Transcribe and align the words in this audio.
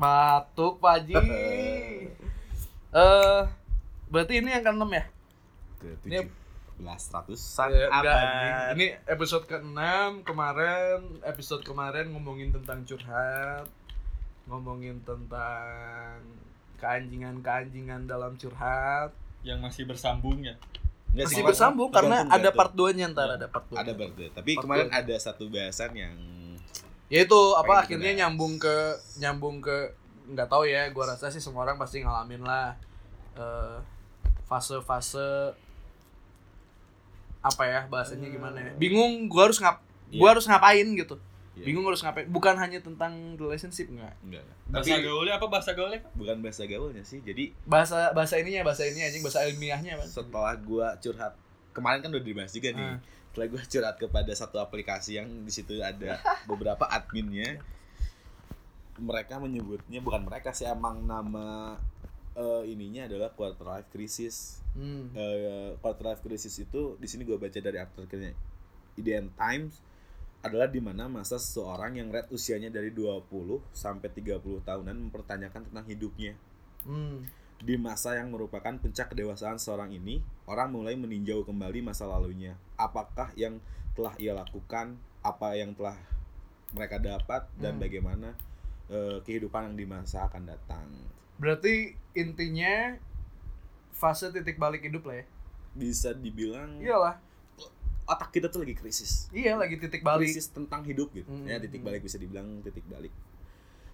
Batuk 0.00 0.80
Pak 0.80 0.92
Haji. 0.98 1.14
Eh 2.90 3.42
berarti 4.08 4.42
ini 4.42 4.50
yang 4.50 4.66
ke-6 4.66 4.82
ya? 4.90 5.04
ke 5.78 5.86
Ini- 6.02 6.26
17 6.74 7.14
ratusan 7.14 7.68
abad. 7.86 8.02
anjing. 8.10 8.54
Ini 8.74 8.86
episode 9.06 9.44
ke-6 9.46 9.78
kemarin, 10.24 10.98
episode 11.22 11.62
kemarin 11.62 12.10
ngomongin 12.10 12.50
tentang 12.50 12.82
curhat, 12.82 13.68
ngomongin 14.44 14.98
tentang 15.00 16.18
keanjingan-keanjingan 16.78 18.04
dalam 18.04 18.34
curhat. 18.34 19.12
yang 19.40 19.56
masih 19.58 19.84
bersambung 19.84 20.36
ya 20.40 20.52
Enggak 21.08 21.26
sih, 21.26 21.32
Masih 21.32 21.40
Mas. 21.40 21.48
bersambung 21.48 21.88
karena 21.88 22.16
Tergantung, 22.20 22.36
ada 22.36 22.50
part 22.52 22.72
2-nya 22.72 23.06
ntar, 23.08 23.24
Ya. 23.26 23.34
ada 23.36 23.46
part 23.46 23.66
2. 23.66 23.76
ada 23.78 23.92
part 23.94 24.12
dua. 24.12 24.28
Tapi 24.30 24.50
Part 24.50 24.62
kemarin 24.62 24.86
dua. 24.86 24.98
ada 24.98 25.14
satu 25.16 25.44
bahasan 25.46 25.90
yang 25.94 26.14
Ya 27.10 27.20
itu 27.20 27.40
apa 27.52 27.66
Pengen 27.66 27.82
akhirnya 27.82 28.06
dibahas. 28.08 28.20
nyambung 28.22 28.54
ke 28.56 28.76
nyambung 29.18 29.56
ke 29.58 29.76
nggak 30.26 30.46
tahu 30.46 30.62
ya, 30.64 30.86
gua 30.88 31.10
rasa 31.10 31.26
sih 31.26 31.38
semua 31.38 31.64
orang 31.64 31.74
pasti 31.74 32.00
ngalamin 32.00 32.40
lah 32.40 32.78
eh, 33.34 33.76
fase-fase 34.44 35.50
apa 37.40 37.62
ya 37.64 37.80
bahasanya 37.86 38.28
gimana 38.28 38.58
ya? 38.60 38.72
Bingung 38.76 39.26
gua 39.26 39.48
harus 39.48 39.58
ngap 39.58 39.80
Iya. 40.06 40.18
gua 40.18 40.28
harus 40.34 40.44
ngapain 40.44 40.86
gitu. 40.92 41.16
Iya. 41.54 41.64
Bingung 41.64 41.84
harus 41.84 41.98
ngapain. 42.00 42.26
Bukan 42.26 42.54
hanya 42.56 42.78
tentang 42.78 43.12
relationship 43.34 43.86
enggak. 43.88 44.14
enggak. 44.20 44.42
bahasa 44.66 44.90
Tapi 44.90 45.02
gaulnya 45.02 45.34
apa 45.34 45.46
bahasa 45.46 45.70
gaulnya 45.72 46.00
bukan 46.12 46.36
bahasa 46.40 46.62
gaulnya 46.64 47.02
sih. 47.02 47.22
Jadi 47.22 47.54
Bahasa 47.64 48.10
bahasa 48.10 48.34
ininya 48.36 48.62
bahasa 48.62 48.82
ini 48.84 49.00
anjing 49.00 49.18
bahasa 49.20 49.42
ilmiahnya 49.44 49.94
apa? 49.94 50.04
setelah 50.04 50.54
gua 50.58 50.94
curhat 50.96 51.34
kemarin 51.70 51.98
kan 52.00 52.10
udah 52.10 52.22
dibahas 52.22 52.50
juga 52.50 52.70
nih. 52.70 52.86
Ah. 52.86 52.98
Setelah 53.30 53.46
gua 53.46 53.62
curhat 53.62 53.96
kepada 53.96 54.32
satu 54.34 54.58
aplikasi 54.58 55.22
yang 55.22 55.30
di 55.46 55.52
situ 55.54 55.78
ada 55.78 56.18
beberapa 56.50 56.86
adminnya. 56.90 57.62
Mereka 59.00 59.40
menyebutnya 59.40 60.02
bukan 60.04 60.26
mereka 60.28 60.52
sih 60.52 60.68
emang 60.68 61.06
nama 61.06 61.78
eh, 62.36 62.62
ininya 62.68 63.08
adalah 63.08 63.32
quarter 63.32 63.64
life 63.64 63.88
crisis. 63.94 64.60
Hmm. 64.76 65.14
Eh, 65.14 65.78
quarter 65.80 66.12
life 66.12 66.22
crisis 66.22 66.58
itu 66.60 66.98
di 67.00 67.06
sini 67.08 67.24
gue 67.24 67.38
baca 67.38 67.58
dari 67.58 67.78
artikelnya 67.80 68.34
IDN 68.98 69.32
Times 69.34 69.80
adalah 70.40 70.68
di 70.68 70.80
mana 70.80 71.04
masa 71.04 71.36
seseorang 71.36 72.00
yang 72.00 72.08
red 72.08 72.28
usianya 72.32 72.72
dari 72.72 72.92
20 72.96 73.28
sampai 73.76 74.08
30 74.08 74.40
tahunan 74.64 74.96
mempertanyakan 75.08 75.68
tentang 75.68 75.84
hidupnya. 75.84 76.32
Hmm. 76.84 77.28
Di 77.60 77.76
masa 77.76 78.16
yang 78.16 78.32
merupakan 78.32 78.72
puncak 78.72 79.12
kedewasaan 79.12 79.60
seorang 79.60 79.92
ini, 79.92 80.24
orang 80.48 80.72
mulai 80.72 80.96
meninjau 80.96 81.44
kembali 81.44 81.84
masa 81.84 82.08
lalunya. 82.08 82.56
Apakah 82.74 83.28
yang 83.36 83.60
telah 83.92 84.16
ia 84.16 84.32
lakukan, 84.32 84.96
apa 85.20 85.52
yang 85.52 85.76
telah 85.76 85.96
mereka 86.72 86.96
dapat 86.96 87.44
dan 87.56 87.76
Hmm. 87.76 87.82
bagaimana 87.82 88.28
eh, 88.88 89.22
kehidupan 89.22 89.70
yang 89.70 89.76
di 89.76 89.86
masa 89.86 90.26
akan 90.26 90.50
datang. 90.50 90.82
Berarti 91.36 91.94
intinya 92.10 92.98
fase 93.92 94.28
titik 94.30 94.58
balik 94.58 94.82
hidup 94.82 95.06
lah 95.06 95.22
ya. 95.22 95.26
Bisa 95.72 96.10
dibilang 96.10 96.82
Iyalah. 96.82 97.22
otak 98.02 98.34
kita 98.34 98.50
tuh 98.50 98.66
lagi 98.66 98.74
krisis. 98.74 99.30
Iya 99.30 99.54
lagi 99.54 99.78
titik 99.78 100.02
balik. 100.02 100.26
krisis 100.26 100.50
tentang 100.50 100.82
hidup 100.82 101.14
gitu 101.14 101.30
Hmm. 101.30 101.46
ya 101.46 101.62
titik 101.62 101.78
balik 101.80 102.02
bisa 102.02 102.18
dibilang 102.18 102.58
titik 102.60 102.82
balik 102.84 103.14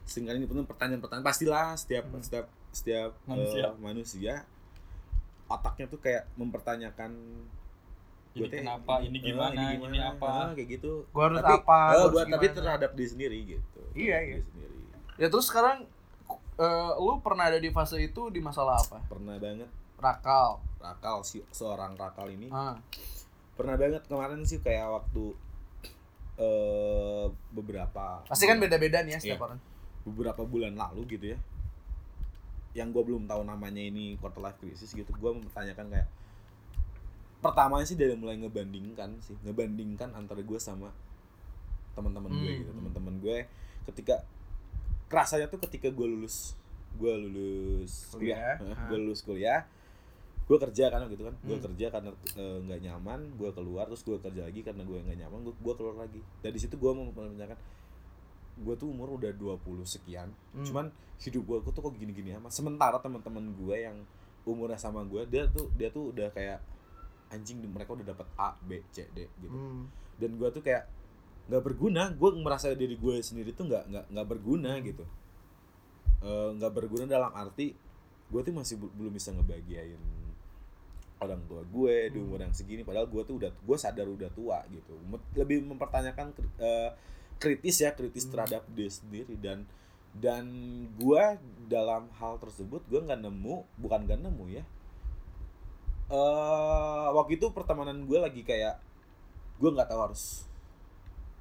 sering 0.07 0.25
kali 0.25 0.39
ini 0.39 0.47
penuh 0.47 0.65
pertanyaan-pertanyaan 0.65 1.27
pastilah 1.27 1.75
setiap 1.75 2.07
Hmm. 2.07 2.23
setiap 2.23 2.47
setiap 2.71 3.11
Manusia. 3.25 3.65
eh, 3.65 3.73
manusia 3.77 4.35
otaknya 5.47 5.87
tuh 5.87 5.99
kayak 5.99 6.31
mempertanyakan 6.33 7.12
ini 8.33 8.37
gua 8.37 8.49
teh- 8.49 8.61
kenapa 8.61 8.93
ini 9.01 9.17
eh, 9.17 9.23
gimana 9.25 9.62
ini, 9.73 9.99
apa 9.99 10.29
Ah, 10.29 10.51
kayak 10.53 10.69
gitu 10.73 10.93
Gua 11.09 11.23
harus 11.27 11.39
tapi, 11.41 11.55
apa, 11.57 11.79
eh, 11.79 11.91
gua 11.91 11.99
harus 11.99 12.12
buat- 12.12 12.29
tapi 12.29 12.45
gimana. 12.45 12.57
terhadap 12.57 12.91
diri 12.93 13.09
sendiri 13.09 13.39
gitu 13.49 13.81
Iya, 13.93 14.17
iya. 14.23 14.34
diri 14.34 14.45
sendiri 14.45 14.75
Ya 15.17 15.27
terus 15.27 15.47
sekarang 15.47 15.89
eh, 16.57 16.93
lu 16.97 17.19
pernah 17.19 17.47
ada 17.47 17.59
di 17.59 17.69
fase 17.69 17.97
itu 17.99 18.29
di 18.29 18.39
masalah 18.39 18.79
apa? 18.79 19.01
pernah 19.05 19.37
banget 19.37 19.69
Rakal. 19.97 20.61
rakal 20.79 21.19
si 21.21 21.41
seorang 21.51 21.95
rakal 21.95 22.28
ini 22.28 22.47
Ah. 22.49 22.77
pernah 23.55 23.75
banget 23.75 24.05
kemarin 24.05 24.41
sih 24.43 24.61
kayak 24.61 24.87
waktu 24.87 25.33
eh 26.37 27.25
beberapa 27.49 28.21
Pasti 28.22 28.45
kan 28.45 28.56
beda-beda 28.56 29.00
nih 29.00 29.12
ya 29.12 29.19
setiap 29.19 29.34
Iya. 29.34 29.47
orang. 29.47 29.61
Beberapa 30.06 30.43
bulan 30.43 30.72
lalu 30.72 31.03
gitu 31.11 31.34
ya 31.34 31.39
yang 32.72 32.89
gue 32.89 33.03
belum 33.03 33.25
tahu 33.25 33.43
namanya 33.43 33.81
ini 33.81 34.15
quarter 34.17 34.39
life 34.39 34.56
crisis 34.56 34.91
gitu 34.91 35.09
gue 35.09 35.31
mempertanyakan 35.33 35.87
kayak 35.89 36.09
pertamanya 37.39 37.84
sih 37.84 37.94
dari 37.94 38.15
mulai 38.15 38.37
ngebandingkan 38.37 39.19
sih 39.21 39.37
ngebandingkan 39.43 40.12
antara 40.12 40.41
gue 40.41 40.59
sama 40.59 40.91
teman-teman 41.93 42.33
gue 42.33 42.45
Hmm. 42.47 42.61
gitu 42.61 42.71
teman-teman 42.72 43.15
gue 43.19 43.37
ketika 43.87 44.25
kerasanya 45.06 45.47
tuh 45.47 45.61
ketika 45.61 45.89
gue 45.89 46.06
lulus 46.06 46.53
gue 46.97 47.12
lulus 47.12 48.09
Kuliah. 48.11 48.56
kuliah 48.56 48.75
Ah. 48.75 48.89
gue 48.89 48.99
lulus 48.99 49.21
kuliah 49.21 49.62
gue 50.45 50.59
kerja 50.61 50.84
kan 50.89 51.03
gitu 51.06 51.22
kan 51.22 51.34
gue 51.39 51.56
Hmm. 51.56 51.65
kerja 51.66 51.87
karena 51.89 52.11
eh, 52.34 52.59
nggak 52.62 52.81
nyaman 52.83 53.21
gue 53.34 53.50
keluar 53.53 53.84
terus 53.87 54.03
gue 54.03 54.16
kerja 54.16 54.43
lagi 54.43 54.61
karena 54.61 54.83
gue 54.83 54.99
nggak 54.99 55.19
nyaman 55.19 55.39
gue 55.43 55.55
gue 55.55 55.75
keluar 55.75 55.97
lagi 55.99 56.21
dari 56.39 56.55
situ 56.55 56.75
gue 56.75 56.91
mau 56.91 57.05
menanyakan 57.06 57.56
gue 58.56 58.75
tuh 58.75 58.89
umur 58.89 59.15
udah 59.15 59.31
20 59.31 59.61
sekian 59.84 60.33
Hmm. 60.53 60.65
cuman 60.65 60.87
hidup 61.19 61.43
gue 61.43 61.59
tuh 61.67 61.83
kok 61.83 61.93
gini-gini 61.94 62.33
amat 62.34 62.50
sementara 62.50 62.97
teman-teman 62.97 63.53
gue 63.53 63.77
yang 63.78 63.97
umurnya 64.43 64.77
sama 64.77 65.03
gue 65.03 65.25
dia 65.27 65.44
tuh 65.47 65.69
dia 65.72 65.89
tuh 65.89 66.11
udah 66.11 66.28
kayak 66.31 66.61
anjing 67.28 67.59
mereka 67.62 67.93
udah 67.93 68.06
dapat 68.06 68.27
A 68.34 68.55
B 68.59 68.81
C 68.89 69.05
D 69.11 69.28
gitu 69.39 69.50
Hmm. 69.50 69.91
dan 70.16 70.31
gue 70.34 70.49
tuh 70.50 70.61
kayak 70.61 70.89
nggak 71.47 71.62
berguna 71.62 72.11
gue 72.11 72.31
merasa 72.37 72.72
diri 72.72 72.95
gue 72.95 73.21
sendiri 73.21 73.53
tuh 73.53 73.66
nggak 73.66 73.84
nggak 73.87 74.05
nggak 74.11 74.27
berguna 74.27 74.72
Hmm. 74.75 74.84
gitu 74.84 75.05
Eh, 76.16 76.50
nggak 76.56 76.72
berguna 76.72 77.05
dalam 77.05 77.28
arti 77.31 77.77
gue 78.27 78.41
tuh 78.41 78.50
masih 78.50 78.81
belum 78.81 79.12
bisa 79.12 79.31
ngebahagiain 79.31 80.00
orang 81.16 81.41
tua 81.47 81.61
gue 81.62 82.09
di 82.09 82.19
Hmm. 82.19 82.27
umur 82.27 82.41
yang 82.41 82.53
segini 82.53 82.83
padahal 82.83 83.06
gue 83.06 83.22
tuh 83.22 83.37
udah 83.37 83.53
gue 83.53 83.77
sadar 83.77 84.05
udah 84.05 84.28
tua 84.31 84.65
gitu 84.66 84.97
lebih 85.34 85.61
mempertanyakan 85.62 86.33
eh, 86.59 86.91
kritis 87.36 87.76
ya 87.78 87.92
kritis 87.92 88.24
Hmm. 88.24 88.32
terhadap 88.32 88.62
diri 88.70 88.88
sendiri 88.88 89.34
dan 89.36 89.69
dan 90.16 90.44
gue 90.97 91.24
dalam 91.66 92.08
hal 92.16 92.38
tersebut 92.38 92.80
gue 92.86 92.98
nggak 92.98 93.20
nemu 93.20 93.54
bukan 93.76 94.00
nggak 94.02 94.20
nemu 94.20 94.44
ya 94.50 94.64
eh 96.06 97.06
waktu 97.10 97.36
itu 97.36 97.50
pertemanan 97.50 98.06
gue 98.06 98.16
lagi 98.16 98.41
kayak 98.41 98.78
gue 99.58 99.69
nggak 99.69 99.86
tahu 99.86 100.00
harus 100.02 100.47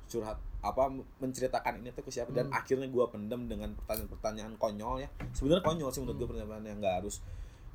curhat 0.06 0.36
apa 0.60 0.90
menceritakan 1.20 1.78
ini 1.80 1.94
tuh 1.94 2.02
ke 2.02 2.12
siapa 2.12 2.34
dan 2.34 2.50
Hmm. 2.50 2.58
akhirnya 2.58 2.90
gue 2.90 3.06
pendem 3.08 3.46
dengan 3.46 3.70
pertanyaan-pertanyaan 3.76 4.58
konyol 4.58 4.96
ya 5.00 5.10
sebenarnya 5.32 5.62
konyol 5.64 5.90
sih 5.90 6.02
menurut 6.02 6.18
gue 6.18 6.26
Hmm. 6.26 6.34
pertanyaan 6.36 6.66
yang 6.66 6.80
nggak 6.82 6.96
harus 7.00 7.16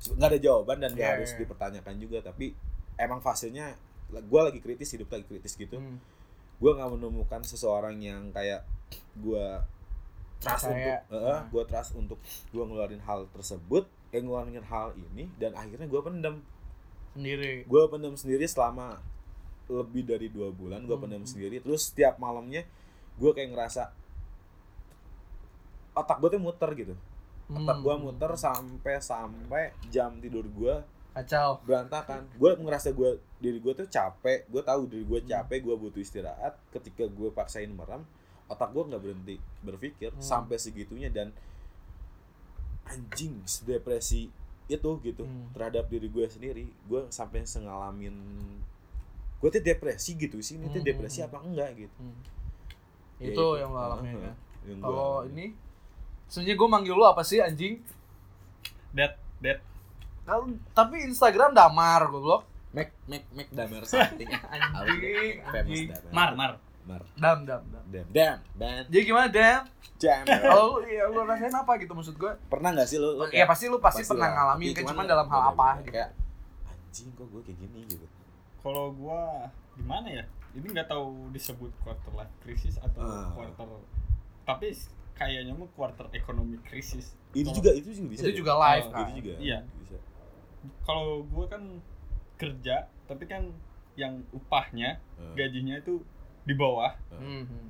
nggak 0.03 0.29
ada 0.29 0.39
jawaban 0.39 0.77
dan 0.77 0.91
nggak 0.91 1.07
Iya, 1.07 1.15
harus 1.15 1.31
dipertanyakan 1.33 1.95
juga 1.97 2.17
tapi 2.21 2.51
emang 2.95 3.19
fasenya 3.19 3.73
gue 4.11 4.41
lagi 4.43 4.59
kritis 4.59 4.91
hidup 4.91 5.07
lagi 5.07 5.23
kritis 5.23 5.55
gitu 5.55 5.79
Hmm. 5.79 5.97
Gue 6.61 6.71
nggak 6.71 6.91
menemukan 6.91 7.41
seseorang 7.41 7.97
yang 7.97 8.29
kayak 8.29 8.61
gue 9.15 9.45
trust 10.37 10.69
Percaya. 10.69 11.01
untuk 11.01 11.17
eh, 11.17 11.25
Nah. 11.27 11.41
gue 11.47 11.63
trust 11.65 11.91
untuk 11.93 12.19
gue 12.47 12.63
ngeluarin 12.63 13.01
hal 13.01 13.25
tersebut 13.29 13.83
yang 14.09 14.23
ngeluarin 14.23 14.61
hal 14.63 14.87
ini 14.95 15.25
dan 15.35 15.53
akhirnya 15.53 15.85
gue 15.85 16.01
pendem 16.01 16.35
Sendiri. 17.11 17.63
gue 17.63 17.83
pendem 17.87 18.13
sendiri 18.13 18.45
selama 18.45 19.01
lebih 19.67 20.03
dari 20.03 20.27
dua 20.27 20.49
bulan 20.49 20.81
gue 20.81 20.91
Hmm. 20.91 21.03
pendem 21.03 21.23
sendiri 21.23 21.59
terus 21.59 21.89
setiap 21.89 22.15
malamnya 22.17 22.63
gue 23.15 23.31
kayak 23.31 23.51
ngerasa 23.51 23.89
otak 25.93 26.17
gue 26.19 26.29
tuh 26.29 26.41
muter 26.41 26.69
gitu 26.73 26.95
otak 27.49 27.75
Hmm. 27.75 27.83
gue 27.83 27.95
muter 27.99 28.31
sampai 28.35 28.95
sampai 28.99 29.63
jam 29.87 30.15
tidur 30.17 30.45
gue 30.45 30.75
Kacau. 31.11 31.59
berantakan 31.61 32.23
gue 32.31 32.51
ngerasa 32.55 32.89
gue 32.91 33.09
diri 33.37 33.59
gue 33.59 33.73
tuh 33.73 33.83
capek 33.85 34.47
gue 34.47 34.61
tahu 34.61 34.81
diri 34.87 35.03
gue 35.03 35.19
Hmm. 35.19 35.29
capek 35.29 35.59
gue 35.61 35.75
butuh 35.77 35.99
istirahat 35.99 36.55
ketika 36.71 37.03
gue 37.03 37.27
paksain 37.29 37.67
merem 37.67 38.07
otak 38.47 38.69
gue 38.69 38.83
nggak 38.85 39.01
berhenti 39.01 39.35
berpikir 39.59 40.09
Hmm. 40.09 40.23
sampai 40.23 40.55
segitunya 40.55 41.07
dan 41.07 41.35
anjing 42.85 43.35
depresi 43.61 44.31
itu 44.67 44.91
gitu 45.01 45.23
Hmm. 45.23 45.51
terhadap 45.51 45.87
diri 45.87 46.07
gue 46.07 46.25
sendiri 46.25 46.65
gue 46.81 47.01
sampai 47.09 47.43
ngalamin 47.43 48.15
gue 49.37 49.49
tuh 49.49 49.59
depresi 49.59 50.15
gitu 50.15 50.39
sih 50.39 50.55
ini 50.55 50.69
tuh 50.69 50.79
Hmm. 50.79 50.87
depresi 50.87 51.19
apa 51.19 51.37
enggak 51.39 51.75
gitu 51.77 51.99
Hmm. 51.99 52.19
Ya, 53.19 53.29
Itu 53.29 53.45
yang 53.53 53.69
lo 53.69 53.79
alamin 53.79 54.15
Heeh, 54.15 54.23
ya. 54.23 54.33
yang 54.65 54.77
gua 54.79 54.87
Kalau 54.87 55.17
ini 55.27 55.45
sebenarnya 56.25 56.55
gue 56.55 56.69
manggil 56.69 56.95
lu 56.95 57.03
apa 57.03 57.21
sih 57.21 57.37
anjing? 57.37 57.83
dead 58.91 59.13
dead 59.37 59.59
tapi 60.71 60.95
Instagram 61.03 61.51
damar 61.51 62.07
goblok. 62.07 62.43
Mac 62.71 62.87
Mac 63.03 63.23
Mac 63.31 63.47
Damer 63.49 63.83
something 63.89 64.31
Anjing, 64.31 65.43
famous. 65.43 65.79
Damer 65.91 66.01
mar 66.09 66.31
mar 66.33 66.51
Mar 66.81 67.01
Dam 67.13 67.43
dam 67.43 67.61
dam. 67.67 67.83
Damn 68.07 68.39
Band 68.53 68.85
Jadi 68.87 69.03
gimana 69.03 69.27
Dam? 69.27 69.61
Jam 69.97 70.23
Kalau 70.23 70.79
lu 70.81 70.87
ya 70.87 71.05
lu 71.05 71.21
rasain 71.21 71.51
apa 71.51 71.77
gitu 71.77 71.91
maksud 71.91 72.15
gue? 72.15 72.31
pernah 72.47 72.71
nggak 72.71 72.87
sih 72.87 72.97
lu, 72.97 73.13
lu 73.13 73.27
Ya 73.29 73.43
pasti 73.43 73.67
lu 73.67 73.77
pasti, 73.77 74.01
pasti 74.01 74.09
pernah 74.09 74.25
lah. 74.25 74.55
ngalamin 74.55 74.65
Iya, 74.65 74.73
kan 74.73 74.83
cuman 74.87 75.05
dalam 75.05 75.27
hal 75.27 75.41
apa 75.51 75.67
gitu. 75.77 75.91
kayak 75.91 76.09
anjing 76.65 77.07
kok 77.11 77.27
gue 77.27 77.41
kayak 77.43 77.57
gini 77.59 77.79
gitu 77.87 78.05
kalau 78.57 78.85
gua 78.91 79.45
gimana 79.73 80.07
ya 80.11 80.23
ini 80.51 80.65
nggak 80.67 80.85
tahu 80.85 81.05
disebut 81.29 81.71
quarter 81.79 82.11
life 82.13 82.33
crisis 82.39 82.75
atau 82.77 82.99
Ah. 82.99 83.29
quarter 83.31 83.67
tapi 84.41 84.73
kayaknya 85.13 85.51
mah 85.51 85.69
quarter 85.69 86.09
economic 86.11 86.59
crisis. 86.63 87.13
itu 87.31 87.45
Kalau- 87.45 87.57
juga 87.57 87.69
itu 87.73 87.89
juga 87.91 88.09
bisa 88.09 88.21
itu 88.21 88.31
ya? 88.31 88.37
juga 88.37 88.53
live 88.57 88.85
Oh, 88.85 88.91
kan 88.91 89.05
itu 89.05 89.13
juga 89.19 89.33
Iya. 89.37 89.59
bisa 89.77 89.95
Kalau 90.81 91.23
gue 91.23 91.45
kan 91.45 91.63
kerja, 92.35 92.75
tapi 93.05 93.25
kan 93.25 93.49
yang 93.93 94.21
upahnya, 94.31 94.97
Eh, 95.15 95.33
gajinya 95.35 95.75
itu 95.75 96.01
di 96.41 96.53
bawah, 96.53 96.93
Hmm, 97.11 97.43
hmm. 97.43 97.69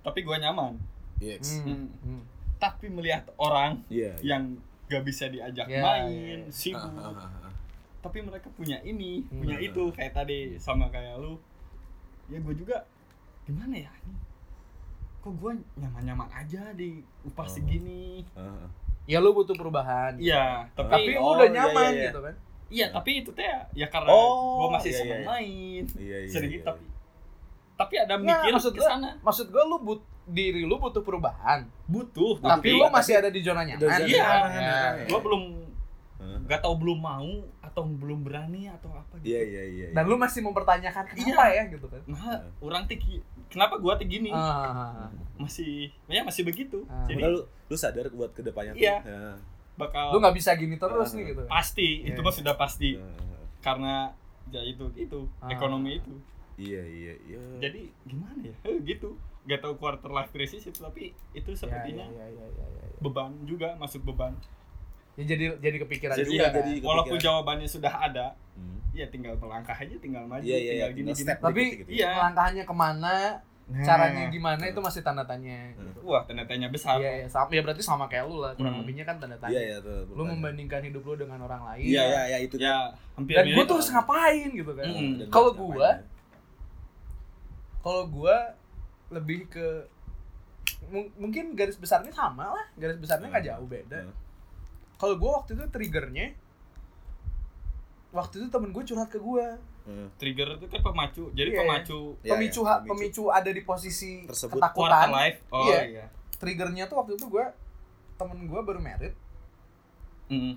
tapi 0.00 0.22
gue 0.22 0.32
nyaman. 0.34 0.80
yes. 1.18 1.60
Hmm, 1.60 1.92
hmm. 2.00 2.22
Tapi 2.56 2.88
melihat 2.88 3.24
orang 3.36 3.80
iya 3.86 4.12
iya. 4.16 4.36
yang 4.36 4.56
gak 4.86 5.02
bisa 5.02 5.26
diajak 5.26 5.64
Ya, 5.66 5.80
main, 5.80 6.44
ya. 6.44 6.50
sibuk, 6.50 6.80
Ah, 6.96 7.12
ah, 7.12 7.28
ah, 7.42 7.52
tapi 8.00 8.20
mereka 8.20 8.48
punya 8.50 8.80
ini, 8.80 9.24
Hmm. 9.24 9.40
punya 9.40 9.56
itu 9.56 9.82
kayak 9.90 10.12
tadi 10.14 10.56
sama 10.56 10.88
kayak 10.88 11.16
lu. 11.16 11.36
Ya 12.26 12.36
gue 12.38 12.54
juga 12.54 12.84
gimana 13.42 13.76
ya? 13.78 13.92
Kok 15.20 15.36
gue 15.36 15.52
nyaman-nyaman 15.76 16.28
aja 16.30 16.72
di 16.72 17.00
upah 17.22 17.44
segini? 17.44 18.24
Ah. 18.32 18.64
Ya 19.04 19.18
lu 19.18 19.30
butuh 19.30 19.52
perubahan 19.52 20.16
Iya, 20.16 20.68
tapi 20.70 20.90
tapi 20.90 21.10
Oh, 21.16 21.34
udah 21.34 21.44
iya, 21.44 21.54
nyaman 21.54 21.82
iya, 21.86 21.94
iya. 21.94 22.04
gitu 22.06 22.20
kan 22.20 22.34
iya, 22.68 22.86
tapi 22.90 23.10
itu 23.18 23.30
teh 23.30 23.46
ya 23.72 23.86
karena 23.86 24.08
Oh, 24.08 24.60
gue 24.60 24.68
masih 24.72 24.90
iya, 24.90 24.98
senang 24.98 25.16
iya. 25.16 25.26
main, 25.26 25.82
iya 25.96 26.18
iya 26.20 26.30
sedikit 26.30 26.60
iya, 26.60 26.66
tapi 26.66 26.84
tapi 27.76 27.94
ada 27.96 28.14
mikir 28.14 28.52
maksud 28.52 28.72
ke 28.72 28.78
gua- 28.78 28.90
sana. 28.90 29.10
maksud 29.18 29.46
gua 29.48 29.64
lu 29.64 29.76
but 29.78 30.00
diri 30.26 30.62
lu 30.62 30.76
butuh 30.76 31.00
perubahan 31.00 31.64
Butuh, 31.84 32.38
tapi 32.38 32.70
Tapi- 32.70 32.76
lu 32.76 32.86
masih 32.88 33.14
ada 33.16 33.28
di 33.28 33.40
zona 33.40 33.64
nyaman 33.64 33.88
Iya. 34.00 34.20
nyaman, 34.22 34.50
Ya. 34.52 34.60
ya. 34.62 35.06
gue 35.06 35.20
belum 35.20 35.42
nggak 36.20 36.60
tahu 36.60 36.74
belum 36.76 36.98
mau 36.98 37.32
atau 37.60 37.82
belum 37.82 38.20
berani 38.20 38.68
atau 38.68 38.92
apa 38.92 39.16
gitu. 39.16 39.26
iya 39.26 39.40
iya 39.40 39.62
iya 39.64 39.86
dan 39.90 40.04
lu 40.04 40.14
masih 40.14 40.40
mempertanyakan 40.40 41.04
kenapa 41.08 41.44
ya 41.48 41.62
gitu 41.66 41.86
kan 41.86 42.02
Nah, 42.04 42.38
orang 42.58 42.84
tinggi. 42.84 43.18
Kenapa 43.50 43.74
gua 43.76 43.94
tinggi 43.94 44.22
nih? 44.22 44.32
Ah, 44.32 45.10
Masih 45.34 45.90
ya 46.06 46.22
masih 46.22 46.42
begitu. 46.42 46.86
Ah. 46.86 47.04
Jadi 47.04 47.20
lu, 47.20 47.40
lu 47.42 47.74
sadar 47.74 48.06
buat 48.08 48.30
ke 48.30 48.40
depannya 48.40 48.72
tuh. 48.72 48.80
Iya. 48.80 48.96
Ya. 49.02 49.22
bakal 49.72 50.12
lu 50.12 50.20
nggak 50.20 50.36
bisa 50.36 50.52
gini 50.54 50.76
terus 50.76 51.08
Ah. 51.08 51.16
nih 51.16 51.24
gitu 51.26 51.42
pasti 51.46 51.88
Iya. 51.98 52.12
itu 52.12 52.20
mah 52.20 52.34
sudah 52.34 52.52
pasti 52.54 52.90
Ah, 52.94 53.16
karena 53.60 54.12
ya 54.46 54.60
itu 54.62 54.92
itu 54.94 55.24
Ah. 55.38 55.48
ekonomi 55.48 55.96
itu. 55.96 56.12
iya 56.54 56.84
iya 56.84 57.14
iya. 57.22 57.40
Jadi 57.58 57.88
gimana 58.04 58.36
ya? 58.42 58.52
Eh, 58.62 58.76
gitu. 58.82 59.16
Gak 59.42 59.64
tahu 59.64 59.74
quarter 59.74 60.10
life 60.10 60.28
crisis 60.30 60.60
itu 60.62 60.76
tapi 60.76 61.16
itu 61.32 61.48
ya, 61.48 61.56
sepertinya 61.56 62.04
ya, 62.06 62.28
ya, 62.28 62.44
ya, 62.44 62.46
ya, 62.52 62.66
ya. 62.68 63.00
beban 63.00 63.32
juga 63.42 63.72
masuk 63.74 64.04
beban. 64.04 64.36
Ya, 65.16 65.24
jadi 65.26 65.56
jadi 65.56 65.76
kepikiran 65.80 66.12
Jadi 66.14 66.28
juga 66.28 66.36
ya, 66.36 66.44
kan. 66.46 66.56
jadi 66.60 66.72
Walaupun 66.78 67.08
kepikiran. 67.10 67.24
jawabannya 67.32 67.68
sudah 67.70 67.94
ada, 67.94 68.26
Hmm. 68.52 68.79
Ya 68.92 69.06
tinggal 69.06 69.34
melangkah 69.36 69.72
aja, 69.72 69.94
tinggal 69.96 70.24
maju, 70.24 70.42
Iya 70.42 70.56
iya 70.56 70.58
iya. 70.58 70.70
tinggal 70.84 70.90
gini 70.90 70.98
tinggal 71.00 71.14
gini. 71.14 71.24
step 71.24 71.38
Tapi, 71.38 71.54
berikutnya 71.54 71.80
gitu 71.80 71.90
ya. 71.90 71.96
Iya. 71.96 72.10
langkahnya 72.20 72.62
ke 72.64 72.74
mana 72.74 73.16
Nah. 73.70 73.86
caranya 73.86 74.24
gimana 74.26 74.62
itu 74.64 74.80
masih 74.80 74.98
tanda 75.00 75.22
tanya 75.22 75.70
Hmm. 75.72 75.94
Wah, 76.02 76.26
tanda 76.26 76.42
tanya 76.42 76.66
besar. 76.66 76.98
Iya, 76.98 77.22
ya, 77.22 77.26
sama, 77.26 77.46
ya 77.48 77.62
berarti 77.62 77.78
sama 77.80 78.04
kayak 78.04 78.26
lu 78.26 78.42
lah 78.42 78.50
kurang 78.52 78.74
Hmm. 78.74 78.82
lebihnya 78.82 79.06
kan 79.06 79.16
tanda 79.16 79.38
tanya 79.38 79.54
Iya 79.54 79.62
iya 79.62 79.76
tuh. 79.78 80.10
lu 80.10 80.22
membandingkan 80.24 80.82
hidup 80.82 81.02
lu 81.04 81.14
dengan 81.16 81.38
orang 81.40 81.62
lain 81.64 81.86
Iya 81.86 82.02
iya 82.04 82.22
iya 82.26 82.38
itu. 82.40 82.58
Ya, 82.58 82.90
hampir 83.14 83.38
dan 83.38 83.46
gue 83.46 83.62
tuh 83.62 83.74
harus 83.76 83.90
ngapain 83.90 84.48
gitu 84.50 84.72
kan. 84.74 84.86
Dan 84.90 85.28
kalau 85.28 85.54
ya. 85.54 86.02
kalau 87.80 88.02
gua 88.06 88.36
lebih 89.08 89.46
ke 89.46 89.66
mung- 90.86 91.14
mungkin 91.16 91.54
garis 91.54 91.76
besarnya 91.76 92.10
sama 92.10 92.50
lah 92.50 92.66
garis 92.74 92.98
besarnya 92.98 93.26
nggak 93.28 93.42
Hmm. 93.42 93.52
jauh 93.54 93.66
beda 93.66 93.98
Hmm. 94.02 94.14
kalau 94.96 95.14
gua 95.14 95.30
waktu 95.38 95.54
itu 95.54 95.64
triggernya 95.68 96.34
waktu 98.10 98.34
itu 98.36 98.48
temen 98.48 98.70
gue 98.70 98.82
curhat 98.82 99.06
ke 99.06 99.16
gua 99.16 99.56
Hmm. 99.80 100.06
trigger 100.14 100.54
itu 100.54 100.66
kan 100.66 100.80
pemacu. 100.82 101.24
Jadi 101.32 101.50
Iya. 101.50 101.58
pemacu 101.58 101.98
Iya, 102.20 102.30
pemicu, 102.32 102.60
ha- 102.62 102.78
pemicu. 102.78 102.90
pemicu 102.92 103.24
ada 103.28 103.48
di 103.48 103.62
posisi 103.62 104.22
Tersebut. 104.24 104.60
ketakutan 104.60 105.08
life. 105.10 105.38
Oh 105.48 105.64
Iya. 105.64 105.80
iya. 105.88 106.06
triggernya 106.36 106.84
tuh 106.86 106.96
waktu 106.96 107.12
itu 107.14 107.26
gua 107.26 107.52
temen 108.16 108.44
gua 108.44 108.60
baru 108.60 108.78
merit 108.78 109.12
Mm. 110.26 110.56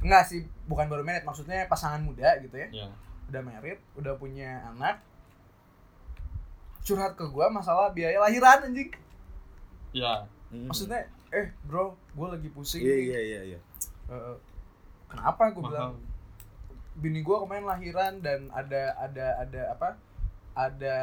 enggak 0.00 0.22
sih 0.22 0.40
bukan 0.64 0.84
baru 0.84 1.00
merit 1.00 1.22
maksudnya 1.22 1.64
pasangan 1.64 1.96
muda 1.98 2.36
gitu 2.38 2.52
ya 2.54 2.68
Ya. 2.74 2.88
udah 3.26 3.40
merit 3.42 3.80
udah 3.94 4.14
punya 4.14 4.60
anak 4.66 5.00
curhat 6.82 7.14
ke 7.14 7.24
gua 7.26 7.48
masalah 7.48 7.88
biaya 7.90 8.16
lahiran 8.18 8.64
anjing 8.64 8.92
Ya. 9.90 10.24
Hmm. 10.48 10.66
maksudnya 10.66 11.04
eh 11.30 11.52
bro 11.62 11.96
gua 12.12 12.32
lagi 12.34 12.48
pusing 12.48 12.80
Iya 12.80 12.96
iya 12.98 13.20
iya 13.22 13.40
iya. 13.46 13.58
Eh, 14.06 14.36
kenapa 15.06 15.48
gue 15.50 15.60
bilang 15.62 15.96
bini 16.98 17.22
gue 17.22 17.36
kemarin 17.38 17.64
lahiran 17.64 18.12
dan 18.18 18.50
ada 18.50 18.94
ada 18.98 19.26
ada 19.46 19.60
apa 19.70 19.88
ada 20.58 20.96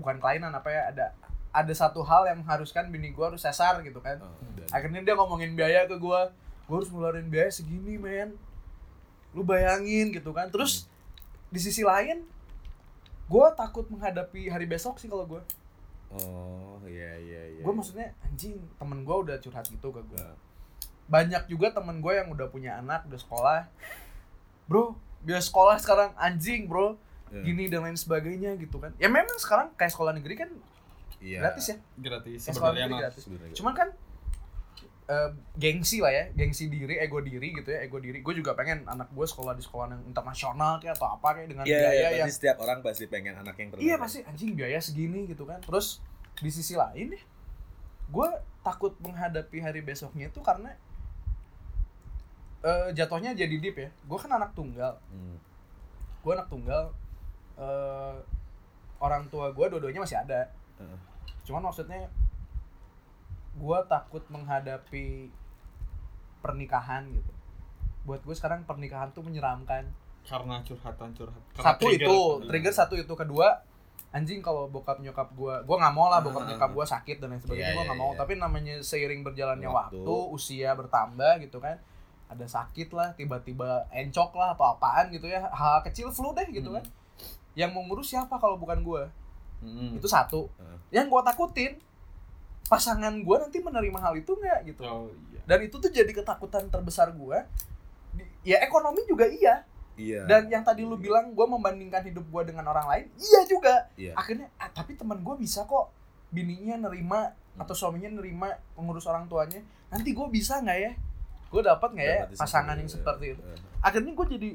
bukan 0.00 0.16
kelainan 0.16 0.52
apa 0.52 0.68
ya 0.72 0.82
ada 0.88 1.04
ada 1.52 1.72
satu 1.72 2.00
hal 2.04 2.28
yang 2.28 2.40
mengharuskan 2.44 2.88
bini 2.88 3.12
gue 3.12 3.24
harus 3.24 3.40
sesar 3.40 3.80
gitu 3.84 4.00
kan. 4.00 4.20
Oh, 4.20 4.32
dan- 4.56 4.68
akhirnya 4.72 5.00
dia 5.04 5.14
ngomongin 5.16 5.56
biaya 5.56 5.84
ke 5.84 5.96
gue 5.96 6.20
gue 6.66 6.74
harus 6.76 6.88
ngeluarin 6.92 7.28
biaya 7.28 7.48
segini 7.52 7.96
men. 7.96 8.36
Lu 9.36 9.44
bayangin 9.44 10.12
gitu 10.12 10.32
kan. 10.32 10.48
Terus 10.48 10.88
di 11.52 11.60
sisi 11.60 11.84
lain 11.84 12.24
gue 13.26 13.46
takut 13.56 13.84
menghadapi 13.88 14.48
hari 14.48 14.66
besok 14.68 15.00
sih 15.02 15.10
kalau 15.10 15.26
gue 15.26 15.42
Oh 16.14 16.78
iya 16.86 17.18
iya 17.18 17.42
iya. 17.58 17.62
gue 17.66 17.72
maksudnya 17.74 18.14
anjing 18.22 18.54
temen 18.78 19.02
gue 19.02 19.16
udah 19.26 19.36
curhat 19.42 19.66
gitu 19.66 19.90
ke 19.90 19.98
gue 20.06 20.26
banyak 21.10 21.50
juga 21.50 21.74
temen 21.74 21.98
gue 21.98 22.12
yang 22.14 22.30
udah 22.30 22.46
punya 22.46 22.78
anak 22.78 23.06
udah 23.06 23.18
sekolah. 23.18 23.60
Bro 24.66 24.94
biaya 25.22 25.40
sekolah 25.40 25.76
sekarang 25.78 26.10
anjing 26.16 26.66
bro. 26.66 26.96
Ya. 27.26 27.42
gini 27.42 27.66
dan 27.66 27.82
lain 27.82 27.98
sebagainya 27.98 28.54
gitu 28.54 28.78
kan. 28.78 28.94
Ya 28.96 29.10
memang 29.10 29.34
sekarang 29.36 29.74
kayak 29.74 29.90
sekolah 29.90 30.14
negeri 30.14 30.38
kan 30.38 30.50
Iya. 31.18 31.42
gratis 31.42 31.66
ya. 31.68 31.76
Gratis 31.98 32.38
sekolah 32.44 32.70
sebenarnya 32.70 32.86
negeri 32.86 33.02
gratis. 33.02 33.22
Cuman 33.52 33.74
kan 33.74 33.88
eh, 35.06 35.30
gengsi 35.54 35.98
lah 35.98 36.10
ya. 36.10 36.24
Gengsi 36.32 36.66
diri 36.66 36.94
ego 36.96 37.18
diri 37.18 37.50
gitu 37.50 37.66
ya 37.66 37.82
ego 37.82 37.98
diri. 37.98 38.22
Gue 38.22 38.30
juga 38.30 38.54
pengen 38.54 38.86
anak 38.86 39.10
gue 39.10 39.22
sekolah 39.22 39.54
di 39.54 39.62
sekolah 39.62 39.90
yang 39.90 40.02
internasional 40.04 40.78
kayak 40.78 40.94
atau 40.94 41.18
apa 41.18 41.28
kayak 41.34 41.48
dengan 41.50 41.64
Iya, 41.66 41.78
biaya 41.82 41.94
iya, 41.98 42.08
yang 42.22 42.30
setiap 42.30 42.56
orang 42.58 42.78
pasti 42.82 43.06
pengen 43.06 43.34
anak 43.36 43.58
yang 43.58 43.68
terbaik. 43.70 43.84
iya 43.84 43.94
pasti 43.98 44.22
anjing 44.22 44.54
biaya 44.54 44.78
segini 44.78 45.26
gitu 45.26 45.42
kan. 45.42 45.58
Terus 45.62 45.98
di 46.38 46.50
sisi 46.50 46.78
lain 46.78 47.10
nih 47.10 47.22
gue 48.06 48.28
takut 48.62 48.94
menghadapi 49.02 49.58
hari 49.58 49.82
besoknya 49.82 50.30
itu 50.30 50.38
karena 50.38 50.78
eh, 52.58 52.88
jatuhnya 52.92 53.32
jadi 53.32 53.54
deep 53.54 53.76
ya 53.76 53.88
gue 53.90 54.18
kan 54.18 54.30
anak 54.30 54.52
tunggal 54.52 54.96
Hmm. 55.08 55.36
gue 56.18 56.32
anak 56.32 56.46
tunggal 56.46 56.92
eh, 57.56 58.16
orang 58.96 59.26
tua 59.26 59.50
gue 59.50 59.66
dua-duanya 59.66 60.00
masih 60.00 60.18
ada 60.18 60.48
Heeh. 60.76 60.98
cuman 61.42 61.64
maksudnya 61.64 62.08
gue 63.54 63.78
takut 63.86 64.20
menghadapi 64.28 65.32
pernikahan 66.38 67.08
gitu 67.10 67.32
buat 68.02 68.20
gue 68.20 68.32
sekarang 68.32 68.62
pernikahan 68.62 69.10
tuh 69.10 69.20
menyeramkan 69.20 69.90
Karena 70.22 70.58
curhatan 70.60 71.10
curhat. 71.12 71.38
Karena 71.52 71.66
satu 71.70 71.84
trigger. 71.86 72.02
itu 72.02 72.18
trigger 72.44 72.74
satu 72.74 72.94
itu 72.94 73.14
kedua 73.14 73.62
anjing 74.08 74.38
kalau 74.40 74.66
bokap 74.66 74.98
nyokap 74.98 75.28
gue 75.30 75.54
gue 75.60 75.76
nggak 75.76 75.92
mau 75.92 76.06
lah 76.06 76.18
bokap 76.20 76.42
Ah. 76.42 76.48
nyokap 76.48 76.70
gue 76.72 76.84
sakit 76.84 77.16
dan 77.18 77.28
lain 77.28 77.40
sebagainya 77.40 77.62
Iya, 77.64 77.72
gue 77.72 77.78
iya, 77.78 77.88
nggak 77.88 77.98
mau 77.98 78.10
iya. 78.10 78.18
tapi 78.18 78.32
namanya 78.34 78.74
seiring 78.80 79.22
berjalannya 79.22 79.66
Waktu. 79.66 79.98
waktu. 79.98 80.14
usia 80.32 80.70
bertambah 80.72 81.32
gitu 81.40 81.58
kan 81.58 81.78
ada 82.26 82.44
sakit 82.44 82.90
lah 82.90 83.12
tiba-tiba 83.12 83.86
encok 83.88 84.30
lah 84.32 84.52
atau 84.52 84.66
apaan 84.68 85.08
gitu 85.08 85.26
ya 85.26 85.46
hal 85.46 85.82
kecil 85.82 86.10
flu 86.10 86.30
deh 86.32 86.46
gitu 86.48 86.68
Hmm. 86.68 86.78
kan 86.78 86.84
yang 87.54 87.70
mau 87.70 87.80
ngurus 87.80 88.10
siapa 88.10 88.36
kalau 88.36 88.54
bukan 88.54 88.80
gue 88.80 89.02
Mm-mm. 89.58 89.96
itu 89.96 90.04
satu 90.04 90.52
Heeh. 90.52 90.78
yang 90.92 91.06
gue 91.06 91.20
takutin 91.22 91.80
pasangan 92.66 93.14
gue 93.14 93.36
nanti 93.38 93.58
menerima 93.58 93.98
hal 94.00 94.14
itu 94.14 94.32
nggak 94.32 94.58
gitu 94.66 94.82
Oh 94.82 95.08
iya. 95.30 95.40
dan 95.44 95.62
itu 95.62 95.76
tuh 95.76 95.88
jadi 95.88 96.10
ketakutan 96.10 96.66
terbesar 96.66 97.10
gue 97.10 97.38
ya 98.42 98.58
ekonomi 98.60 99.02
juga 99.04 99.24
iya 99.24 99.62
Iya. 99.96 100.28
dan 100.28 100.44
yang 100.46 100.60
tadi 100.60 100.84
lu 100.84 100.92
bilang 100.94 101.32
gue 101.32 101.46
membandingkan 101.46 102.04
hidup 102.04 102.26
gue 102.26 102.42
dengan 102.44 102.66
orang 102.66 102.84
lain 102.84 103.04
iya 103.16 103.40
juga 103.46 103.88
Iya. 103.96 104.12
akhirnya 104.12 104.52
ah, 104.56 104.68
tapi 104.68 104.92
teman 104.92 105.16
gue 105.18 105.34
bisa 105.38 105.64
kok 105.64 105.88
bininya 106.28 106.76
nerima 106.82 107.32
atau 107.56 107.72
suaminya 107.72 108.12
nerima 108.12 108.52
mengurus 108.74 109.06
orang 109.06 109.24
tuanya 109.24 109.64
nanti 109.88 110.12
gue 110.12 110.26
bisa 110.28 110.60
nggak 110.60 110.78
ya 110.78 110.92
gue 111.56 111.62
dapat 111.64 111.88
nggak 111.90 112.04
ya 112.06 112.20
pasangan 112.34 112.76
yang 112.76 112.84
ya. 112.84 112.92
seperti 112.92 113.24
itu 113.30 113.40
Heeh. 113.40 113.58
akhirnya 113.80 114.12
gue 114.12 114.26
jadi 114.30 114.50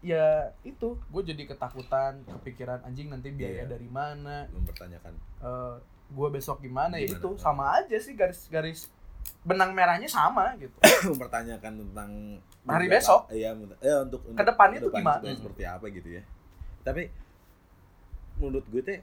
ya 0.00 0.26
itu 0.62 0.88
gue 1.00 1.22
jadi 1.24 1.42
ketakutan 1.46 2.12
kepikiran 2.30 2.78
anjing 2.82 3.08
nanti 3.08 3.28
biaya 3.30 3.64
Iya. 3.64 3.66
dari 3.66 3.88
mana 3.88 4.46
mempertanyakan. 4.48 5.12
eh 5.40 5.74
gue 6.06 6.28
besok 6.30 6.60
gimana, 6.60 6.94
ya 6.94 7.08
itu 7.08 7.28
sama 7.34 7.74
aja 7.74 7.96
sih 7.96 8.12
garis-garis 8.12 8.92
benang 9.40 9.72
merahnya 9.72 10.04
sama 10.06 10.52
gitu 10.54 10.76
mempertanyakan 11.10 11.72
tentang 11.82 12.10
Hari 12.62 12.86
besok. 12.86 13.28
Iya, 13.28 13.52
untuk- 13.52 13.76
eh 13.78 13.96
untuk, 13.98 14.20
untuk 14.22 14.36
Ke 14.36 14.44
depannya 14.44 14.78
tuh 14.78 14.88
ke 14.88 14.94
depannya 14.94 15.00
gimana? 15.00 15.24
seperti- 15.26 15.40
seperti 15.40 15.62
apa 15.66 15.84
gitu 15.90 16.08
ya. 16.10 16.22
Tapi 16.82 17.02
menurut 18.36 18.66
gue 18.66 18.82
teh 18.82 19.00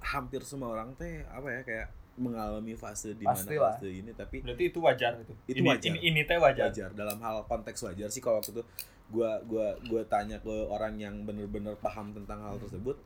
hampir 0.00 0.40
semua 0.40 0.70
orang 0.70 0.94
teh 0.94 1.26
apa 1.26 1.48
ya 1.48 1.60
kayak 1.62 1.86
mengalami 2.16 2.74
fase 2.74 3.12
di 3.12 3.22
mana 3.22 3.38
fase 3.38 3.86
ini 3.86 4.10
tapi 4.10 4.40
Berarti 4.40 4.64
itu 4.66 4.78
wajar 4.78 5.12
itu. 5.16 5.32
Itu 5.46 5.58
ini, 5.58 5.68
wajar. 5.68 5.86
Ini, 5.86 5.98
ini 6.02 6.20
teh 6.22 6.36
wajar. 6.36 6.68
wajar 6.68 6.90
dalam 6.90 7.18
hal 7.18 7.44
konteks 7.44 7.80
wajar 7.82 8.08
sih 8.08 8.18
kalau 8.18 8.38
waktu 8.38 8.52
itu 8.52 8.62
gua 9.08 9.38
gua 9.42 9.74
gua 9.84 10.02
tanya 10.04 10.38
ke 10.38 10.50
orang 10.66 10.94
yang 10.96 11.22
bener-bener 11.22 11.74
paham 11.76 12.10
tentang 12.10 12.40
hal 12.40 12.56
tersebut 12.56 12.98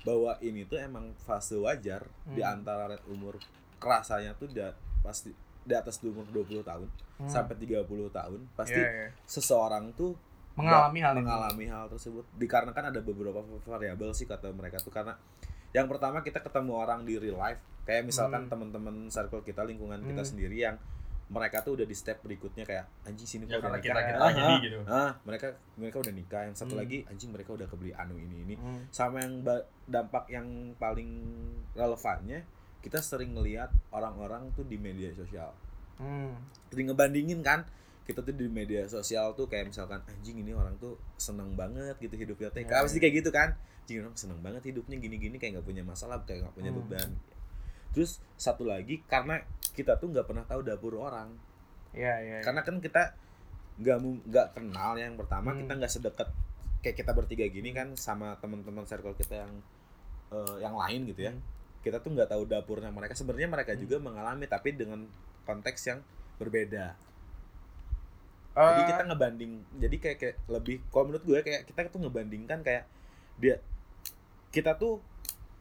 bahwa 0.00 0.36
ini 0.40 0.62
tuh 0.62 0.76
emang 0.76 1.10
fase 1.18 1.54
wajar 1.54 2.04
di 2.26 2.38
Hmm. 2.38 2.54
antara 2.54 2.88
red 2.88 3.02
umur 3.06 3.36
kerasanya 3.76 4.32
tuh 4.34 4.48
da, 4.48 4.72
pasti 4.98 5.30
di 5.60 5.74
atas 5.74 6.00
umur 6.00 6.24
20 6.26 6.62
tahun 6.62 6.88
Hmm. 7.16 7.26
sampai 7.26 7.54
30 7.54 7.84
tahun 8.08 8.40
pasti 8.54 8.76
Iya, 8.76 8.88
iya. 8.88 9.08
seseorang 9.24 9.90
tuh 9.92 10.14
mengalami 10.54 10.98
hal 10.98 11.12
ini. 11.12 11.18
mengalami 11.20 11.64
hal 11.66 11.86
tersebut 11.88 12.24
dikarenakan 12.34 12.90
ada 12.90 13.00
beberapa 13.00 13.38
variabel 13.62 14.10
sih 14.10 14.24
kata 14.24 14.50
mereka 14.50 14.78
tuh 14.78 14.90
karena 14.90 15.14
yang 15.70 15.86
pertama 15.86 16.20
kita 16.20 16.38
ketemu 16.38 16.72
orang 16.74 17.04
di 17.04 17.16
real 17.16 17.36
life 17.36 17.60
kayak 17.82 18.04
misalkan 18.04 18.44
Hmm. 18.44 18.50
teman-teman 18.50 19.08
circle 19.08 19.40
kita 19.40 19.62
lingkungan 19.62 20.00
kita 20.00 20.20
Hmm. 20.20 20.28
sendiri 20.28 20.56
yang 20.58 20.76
mereka 21.28 21.60
tuh 21.60 21.76
udah 21.76 21.84
di 21.84 21.92
step 21.92 22.20
berikutnya 22.20 22.64
kayak 22.64 22.88
anjing 23.04 23.28
sini 23.28 23.44
Ya, 23.44 23.60
udah 23.60 23.68
nikah 23.70 23.84
kita- 23.84 24.00
kita 24.02 24.16
Ah, 24.18 24.32
ah, 24.32 24.58
gitu. 24.58 24.78
ah, 24.86 25.10
mereka 25.22 25.46
mereka 25.74 25.96
udah 25.98 26.14
nikah 26.14 26.42
yang 26.42 26.56
satu 26.56 26.72
Hmm. 26.72 26.80
lagi 26.80 26.98
anjing 27.04 27.28
mereka 27.28 27.52
udah 27.52 27.66
kebeli 27.66 27.92
anu 27.92 28.16
ini 28.16 28.36
ini 28.42 28.54
Hmm. 28.56 28.88
sama 28.88 29.20
yang 29.20 29.44
dampak 29.84 30.24
yang 30.26 30.48
paling 30.74 31.10
relevannya 31.74 32.44
kita 32.80 32.98
sering 32.98 33.34
ngelihat 33.34 33.68
orang-orang 33.90 34.48
tuh 34.52 34.64
di 34.64 34.76
media 34.76 35.12
sosial 35.12 35.52
Hmm. 35.96 36.32
jadi 36.68 36.88
ngebandingin 36.88 37.42
kan 37.42 37.66
kita 38.04 38.22
tuh 38.22 38.32
di 38.32 38.48
media 38.48 38.86
sosial 38.86 39.34
tuh 39.34 39.44
kayak 39.44 39.68
misalkan 39.68 40.00
anjing 40.02 40.38
ini 40.38 40.54
orang 40.54 40.72
tuh 40.78 40.96
seneng 41.14 41.52
banget 41.52 41.92
gitu 41.98 42.14
hidupnya 42.14 42.48
teh 42.48 42.64
Ya, 42.64 42.80
pasti 42.80 42.96
ya. 42.96 43.02
kayak 43.02 43.14
gitu 43.18 43.30
kan 43.30 43.52
anjing 43.88 44.04
orang 44.04 44.16
seneng 44.20 44.40
banget 44.44 44.68
hidupnya 44.68 45.00
gini-gini 45.00 45.40
kayak 45.40 45.56
nggak 45.56 45.66
punya 45.72 45.80
masalah 45.80 46.20
kayak 46.28 46.44
nggak 46.44 46.56
punya 46.60 46.68
Hmm. 46.68 46.84
beban 46.84 47.10
terus 47.96 48.20
satu 48.36 48.68
lagi 48.68 49.00
karena 49.08 49.40
kita 49.72 49.96
tuh 49.96 50.12
nggak 50.12 50.28
pernah 50.28 50.44
tahu 50.44 50.60
dapur 50.60 51.00
orang 51.00 51.32
Iya, 51.96 52.20
iya. 52.20 52.36
iya. 52.36 52.44
karena 52.44 52.60
kan 52.60 52.84
kita 52.84 53.16
nggak 53.80 53.96
nggak 54.28 54.46
kenal 54.52 54.92
yang 55.00 55.16
pertama 55.16 55.56
Hmm. 55.56 55.64
kita 55.64 55.72
nggak 55.80 55.88
sedekat 55.96 56.28
kayak 56.84 56.96
kita 57.00 57.16
bertiga 57.16 57.48
gini 57.48 57.72
kan 57.72 57.96
sama 57.96 58.36
teman-teman 58.44 58.84
circle 58.84 59.16
kita 59.16 59.48
yang 59.48 59.52
eh, 60.28 60.56
yang 60.60 60.76
lain 60.76 61.08
gitu 61.08 61.24
ya 61.24 61.32
Hmm. 61.32 61.40
kita 61.80 62.04
tuh 62.04 62.12
nggak 62.12 62.28
tahu 62.28 62.44
dapurnya 62.44 62.92
mereka 62.92 63.16
sebenarnya 63.16 63.48
mereka 63.48 63.72
Hmm. 63.72 63.80
juga 63.88 63.96
mengalami 64.04 64.44
tapi 64.44 64.76
dengan 64.76 65.08
konteks 65.48 65.80
yang 65.88 66.04
berbeda 66.36 66.92
Eh, 68.52 68.70
jadi 68.74 68.82
kita 68.90 69.02
ngebanding 69.06 69.52
jadi 69.78 69.96
kayak, 69.96 70.18
kayak 70.18 70.36
lebih 70.50 70.82
kalau 70.90 71.08
menurut 71.08 71.22
gue 71.22 71.38
kayak 71.40 71.62
kita 71.64 71.88
tuh 71.88 72.02
ngebandingkan 72.02 72.58
kayak 72.66 72.90
dia 73.38 73.62
kita 74.50 74.76
tuh 74.76 75.00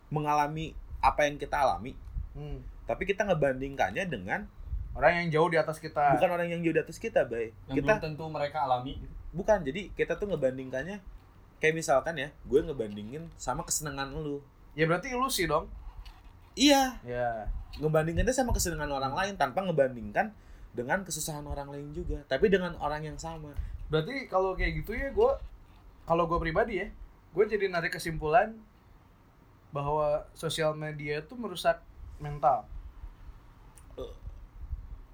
mengalami 0.07 0.71
apa 1.03 1.27
yang 1.27 1.35
kita 1.35 1.59
alami 1.59 1.93
hmm. 2.33 2.87
tapi 2.87 3.03
kita 3.03 3.27
ngebandingkannya 3.27 4.07
dengan 4.07 4.47
orang 4.97 5.21
yang 5.23 5.27
jauh 5.29 5.49
di 5.53 5.57
atas 5.61 5.77
kita. 5.77 6.17
bukan 6.17 6.29
orang 6.33 6.47
yang 6.49 6.61
jauh 6.65 6.73
di 6.73 6.81
atas 6.81 6.97
kita 6.97 7.21
bay 7.27 7.53
Yang 7.69 7.85
kita 7.85 7.91
belum 7.99 8.05
tentu 8.09 8.23
mereka 8.31 8.57
alami. 8.65 8.97
bukan 9.35 9.61
jadi 9.61 9.91
kita 9.93 10.17
tuh 10.17 10.31
ngebandingkannya 10.33 10.97
kayak 11.61 11.75
misalkan 11.75 12.15
ya 12.17 12.29
gue 12.45 12.59
ngebandingin 12.63 13.29
sama 13.37 13.61
kesenangan 13.65 14.13
lu 14.13 14.41
Ya 14.77 14.85
berarti 14.85 15.09
ilusi 15.09 15.49
dong. 15.49 15.65
iya 16.53 16.97
Ya. 17.01 17.49
ngebandingkannya 17.77 18.33
sama 18.33 18.53
kesenangan 18.53 18.89
orang 18.89 19.13
lain 19.13 19.33
tanpa 19.37 19.61
ngebandingkan 19.65 20.33
dengan 20.73 21.01
kesusahan 21.01 21.45
orang 21.45 21.69
lain 21.73 21.89
juga 21.93 22.21
tapi 22.25 22.49
dengan 22.49 22.73
orang 22.77 23.01
yang 23.05 23.17
sama 23.17 23.53
Berarti 23.87 24.27
kalau 24.27 24.51
kayak 24.53 24.83
gitu 24.83 24.91
ya 24.93 25.09
gue 25.09 25.31
kalau 26.03 26.23
gue 26.27 26.39
pribadi 26.39 26.79
ya, 26.83 26.87
gue 27.35 27.43
jadi 27.47 27.67
narik 27.67 27.95
kesimpulan 27.95 28.55
bahwa 29.69 30.25
sosial 30.33 30.73
media 30.73 31.19
itu 31.19 31.33
merusak 31.35 31.83
mental. 32.17 32.65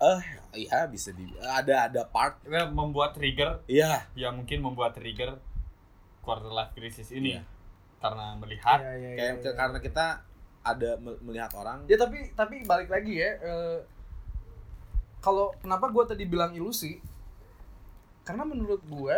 eh 0.03 0.19
iya 0.67 0.83
bisa 0.83 1.15
di 1.15 1.31
ada 1.39 1.88
ada 1.88 2.03
part 2.03 2.36
membuat 2.75 3.15
trigger, 3.15 3.63
iya 3.72 4.03
ya 4.19 4.36
mungkin 4.36 4.60
membuat 4.60 4.91
trigger 5.00 5.39
quarter 6.19 6.51
life 6.51 6.75
crisis 6.75 7.07
ini. 7.15 7.39
Iya. 7.39 7.43
Karena 8.03 8.36
melihat 8.36 8.83
Iya, 8.83 8.93
iya, 9.00 9.10
kayak 9.15 9.31
iya, 9.31 9.43
iya. 9.48 9.53
karena 9.55 9.79
kita 9.79 10.05
ada 10.63 10.95
me- 11.00 11.19
melihat 11.24 11.51
orang 11.55 11.88
Ya 11.88 11.95
tapi 11.95 12.36
tapi 12.36 12.67
balik 12.67 12.91
lagi 12.91 13.15
ya. 13.15 13.31
eh, 13.39 13.79
kalau 15.24 15.55
kenapa 15.63 15.88
gue 15.88 16.03
tadi 16.03 16.27
bilang 16.27 16.51
ilusi? 16.51 17.00
Karena 18.27 18.43
menurut 18.43 18.83
gue, 18.83 19.17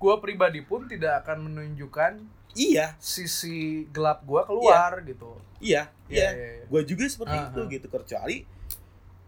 gue 0.00 0.14
pribadi 0.24 0.64
pun 0.64 0.88
tidak 0.88 1.20
akan 1.24 1.52
menunjukkan 1.52 2.12
iya 2.54 2.86
sisi 2.96 3.56
gelap 3.88 4.22
gue 4.22 4.42
keluar 4.44 5.02
gitu. 5.02 5.34
iya 5.58 5.90
Iya, 6.04 6.28
iya 6.28 6.28
iya, 6.30 6.50
iya. 6.54 6.64
gue 6.64 6.80
juga 6.84 7.04
seperti 7.04 7.34
Ah, 7.34 7.48
itu 7.48 7.60
ah. 7.60 7.66
gitu 7.68 7.86
kecuali 7.88 8.36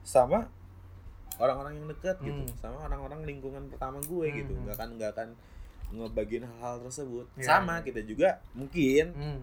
sama 0.02 0.47
orang-orang 1.37 1.73
yang 1.75 1.87
dekat 1.87 2.16
gitu 2.21 2.42
Hmm. 2.42 2.56
sama 2.56 2.76
orang-orang 2.83 3.21
lingkungan 3.25 3.66
pertama 3.66 3.99
gue 4.00 4.26
Hmm, 4.26 4.37
gitu 4.37 4.52
hmm. 4.52 4.62
nggak 4.62 4.76
akan 4.76 4.88
nggak 4.97 5.11
akan 5.12 5.28
ngebagiin 5.88 6.45
hal-hal 6.45 6.76
tersebut 6.83 7.26
Iya, 7.35 7.45
sama 7.45 7.75
iya. 7.76 7.85
kita 7.85 8.00
juga 8.02 8.28
mungkin 8.52 9.04
Hmm. 9.12 9.40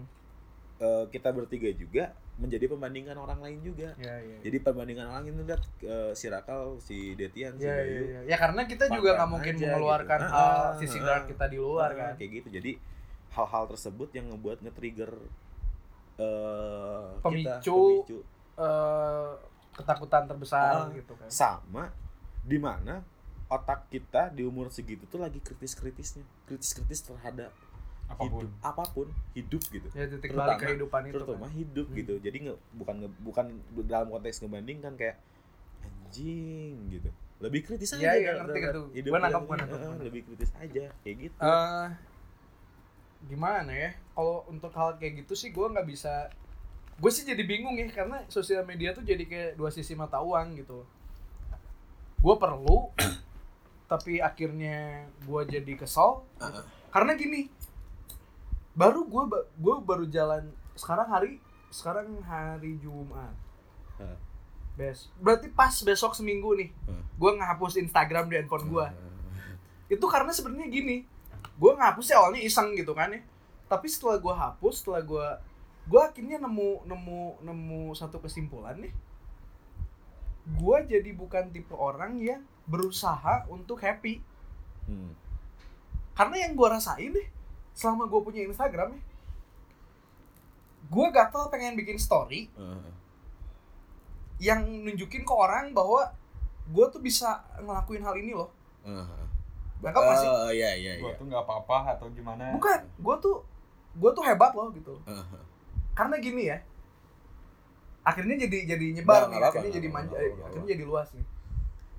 eh, 0.76 1.04
kita 1.08 1.30
bertiga 1.30 1.70
juga 1.72 2.04
menjadi 2.34 2.66
pembandingan 2.66 3.14
orang 3.14 3.38
lain 3.38 3.62
juga 3.62 3.94
Ya, 3.96 4.10
ya, 4.12 4.18
ya. 4.20 4.38
jadi 4.42 4.56
perbandingan 4.60 5.06
orang 5.06 5.22
itu 5.24 5.38
lihat 5.40 5.62
eh, 5.80 6.12
si 6.12 6.26
Rakal 6.26 6.78
si 6.78 7.14
Detian 7.14 7.54
si 7.54 7.62
Ya, 7.62 7.74
Bayu 7.76 8.02
ya. 8.04 8.20
ya 8.26 8.36
karena 8.36 8.62
kita 8.64 8.84
juga 8.88 9.14
nggak 9.14 9.30
mungkin 9.30 9.54
aja 9.54 9.64
mengeluarkan 9.68 10.18
gitu. 10.20 10.32
hal 10.32 10.54
Ah, 10.64 10.74
sisi 10.74 10.98
ah, 10.98 11.04
dark 11.04 11.24
kita 11.28 11.44
di 11.46 11.58
luar 11.58 11.90
Ah, 11.90 11.96
kan. 11.96 12.12
kayak 12.16 12.30
gitu 12.36 12.48
jadi 12.52 12.72
hal-hal 13.34 13.64
tersebut 13.66 14.08
yang 14.10 14.26
ngebuat 14.28 14.62
nge-trigger 14.62 15.10
eh 16.16 17.04
kita 17.12 17.22
Pemicu. 17.60 17.78
pemicu 18.00 18.18
Eh, 18.54 19.32
ketakutan 19.74 20.24
terbesar 20.24 20.86
Ah. 20.86 20.94
gitu 20.94 21.10
kan. 21.12 21.26
sama 21.26 21.90
di 22.40 22.54
mana 22.56 23.02
otak 23.46 23.90
kita 23.90 24.30
di 24.30 24.42
umur 24.42 24.70
segitu 24.70 25.02
tuh 25.04 25.18
lagi 25.18 25.38
kritis-kritisnya 25.38 26.22
kritis-kritis 26.44 27.02
terhadap 27.02 27.50
apa 28.06 28.20
pun. 28.20 28.30
hidup 28.38 28.52
apa 28.62 28.84
pun 28.86 29.06
hidup 29.32 29.58
gitu 29.64 29.88
Ya 29.90 30.06
titik 30.06 30.30
Terutama- 30.30 30.54
balik 30.54 30.60
kehidupan 30.62 31.02
itu 31.02 31.14
terutama 31.16 31.42
kan. 31.42 31.50
hidup 31.52 31.86
Hmm. 31.88 31.96
gitu 31.96 32.14
jadi 32.20 32.36
nge, 32.38 32.54
bukan 32.74 32.94
nge- 33.00 33.16
bukan 33.20 33.44
dalam 33.82 34.08
konteks 34.08 34.36
ngebandingkan 34.38 34.92
kayak 34.94 35.16
anjing 35.82 36.74
gitu 36.90 37.10
lebih 37.40 37.60
kritis 37.60 37.90
Iya, 37.92 37.98
aja 37.98 38.10
iya, 38.14 38.30
dah- 38.30 38.46
ngerti 38.46 38.58
gitu. 38.62 38.80
hidup 38.94 39.10
Gua 39.10 39.18
nangkap, 39.18 39.34
yang- 39.34 39.44
gua 39.44 39.56
nangkap, 39.58 39.74
gua 39.74 39.88
nangkap. 39.90 40.06
lebih 40.06 40.22
kritis 40.24 40.50
aja 40.54 40.84
kayak 41.02 41.16
gitu 41.20 41.36
Eh, 41.40 41.86
gimana 43.28 43.72
ya? 43.72 43.90
Kalau 44.14 44.44
untuk 44.46 44.70
hal 44.76 44.96
kayak 45.00 45.24
gitu 45.24 45.34
sih 45.34 45.50
gue 45.50 45.66
nggak 45.66 45.88
bisa. 45.88 46.30
Gue 47.00 47.10
sih 47.10 47.26
jadi 47.26 47.42
bingung 47.42 47.74
ya 47.74 47.90
karena 47.90 48.22
sosial 48.30 48.62
media 48.62 48.94
tuh 48.94 49.02
jadi 49.02 49.24
kayak 49.26 49.50
dua 49.58 49.70
sisi 49.74 49.98
mata 49.98 50.22
uang 50.22 50.60
gitu. 50.60 50.86
Gue 52.22 52.34
perlu, 52.38 52.94
tapi 53.92 54.22
akhirnya 54.22 55.08
gue 55.26 55.40
jadi 55.48 55.72
kesel. 55.74 56.22
gitu. 56.38 56.62
Karena 56.94 57.12
gini, 57.18 57.50
baru 58.78 59.02
gue 59.04 59.22
gue 59.58 59.74
baru 59.82 60.04
jalan 60.06 60.46
sekarang 60.78 61.08
hari 61.10 61.32
sekarang 61.74 62.22
hari 62.22 62.78
Jumat. 62.78 63.34
Heeh. 63.98 64.18
Bes. 64.74 65.06
Berarti 65.22 65.50
pas 65.50 65.70
besok 65.82 66.14
seminggu 66.14 66.54
nih, 66.54 66.70
Heeh. 66.70 67.02
gue 67.18 67.30
ngehapus 67.38 67.78
Instagram 67.82 68.30
di 68.30 68.38
handphone 68.38 68.66
gue. 68.70 68.86
Itu 69.90 70.06
karena 70.06 70.30
sebenarnya 70.30 70.70
gini 70.70 71.06
gue 71.44 71.72
ngapus 71.76 72.06
ya 72.10 72.16
awalnya 72.20 72.42
iseng 72.42 72.74
gitu 72.74 72.92
kan 72.96 73.12
ya. 73.12 73.20
Tapi 73.68 73.86
setelah 73.88 74.18
gue 74.20 74.34
hapus 74.34 74.74
setelah 74.82 75.02
gue 75.04 75.26
gue 75.84 76.00
akhirnya 76.00 76.40
nemu 76.40 76.88
nemu 76.88 77.20
nemu 77.44 77.82
satu 77.96 78.20
kesimpulan 78.20 78.76
nih. 78.80 78.92
Gue 80.60 80.76
jadi 80.84 81.10
bukan 81.16 81.48
tipe 81.52 81.72
orang 81.76 82.20
yang 82.20 82.42
berusaha 82.68 83.44
untuk 83.48 83.80
happy. 83.80 84.20
Hmm. 84.84 85.16
karena 86.12 86.44
yang 86.44 86.52
gue 86.52 86.68
rasain 86.68 87.08
nih 87.08 87.28
selama 87.72 88.04
gue 88.04 88.20
punya 88.20 88.44
Instagram 88.44 88.92
ya 88.92 89.02
gue 90.92 91.06
gatel 91.08 91.48
pengen 91.48 91.72
bikin 91.72 91.96
story 91.96 92.52
Eh, 92.52 92.92
yang 94.42 94.60
nunjukin 94.66 95.24
ke 95.24 95.32
orang 95.32 95.72
bahwa 95.72 96.12
gue 96.68 96.86
tuh 96.90 97.00
bisa 97.00 97.44
ngelakuin 97.60 98.02
hal 98.02 98.16
ini 98.18 98.34
loh. 98.34 98.50
Eh. 98.84 99.06
Nangkap 99.84 100.00
gak 100.02 100.16
sih? 100.16 100.28
Oh, 100.28 100.48
iya 100.48 100.70
iya 100.72 100.92
Gua 100.96 101.12
iya. 101.12 101.18
tuh 101.20 101.26
nggak 101.28 101.42
apa-apa 101.44 101.76
atau 101.94 102.06
gimana. 102.10 102.50
bukan 102.50 102.78
gue 102.80 103.16
tuh 103.20 103.36
gue 103.94 104.10
tuh 104.10 104.24
hebat 104.24 104.52
loh 104.52 104.72
gitu. 104.72 104.96
Eh, 105.04 105.24
karena 105.92 106.16
gini 106.18 106.48
ya 106.48 106.58
akhirnya 108.04 108.36
jadi 108.36 108.76
jadi 108.76 108.86
nyebar 109.00 109.16
Nggak, 109.16 109.28
nih 109.28 109.36
nggak 109.38 109.48
akhirnya 109.48 109.64
apa-apa, 109.64 109.76
jadi 109.80 109.88
manja 109.88 110.16
nggak 110.16 110.46
akhirnya 110.48 110.68
jadi 110.72 110.84
luas 110.84 111.08
nih. 111.12 111.26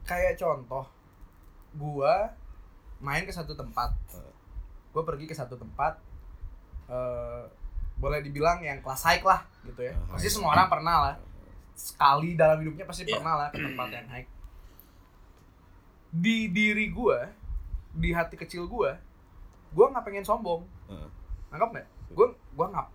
Kayak 0.03 0.33
contoh 0.37 0.85
gua 1.75 2.13
main 2.99 3.23
ke 3.23 3.33
satu 3.33 3.53
tempat. 3.53 3.93
Eh. 4.13 4.31
gua 4.93 5.03
pergi 5.03 5.25
ke 5.25 5.35
satu 5.35 5.53
tempat 5.55 5.99
eh 6.87 7.43
boleh 7.95 8.19
dibilang 8.19 8.59
yang 8.59 8.83
kelas 8.83 9.01
high 9.03 9.23
lah 9.23 9.41
gitu 9.63 9.81
ya. 9.81 9.93
Ah, 9.95 10.13
pasti 10.13 10.29
semua 10.29 10.51
orang 10.53 10.67
pernah 10.67 10.95
lah. 11.09 11.15
Sekali 11.73 12.35
dalam 12.35 12.59
hidupnya 12.59 12.85
pasti 12.85 13.03
Iya. 13.03 13.17
pernah 13.19 13.33
lah 13.35 13.47
ke 13.49 13.57
tempat 13.57 13.87
yang 13.89 14.07
high. 14.07 14.27
Di 16.11 16.47
diri 16.47 16.91
gua 16.91 17.27
di 17.95 18.11
hati 18.11 18.35
kecil 18.35 18.67
gua 18.67 18.99
gua 19.71 19.89
nggak 19.89 20.03
pengen 20.03 20.21
sombong. 20.21 20.67
Heeh. 20.87 21.09
nangkap 21.49 21.69
nggak? 21.71 21.87
Gua 22.11 22.27
gua 22.53 22.65
nggak 22.69 22.87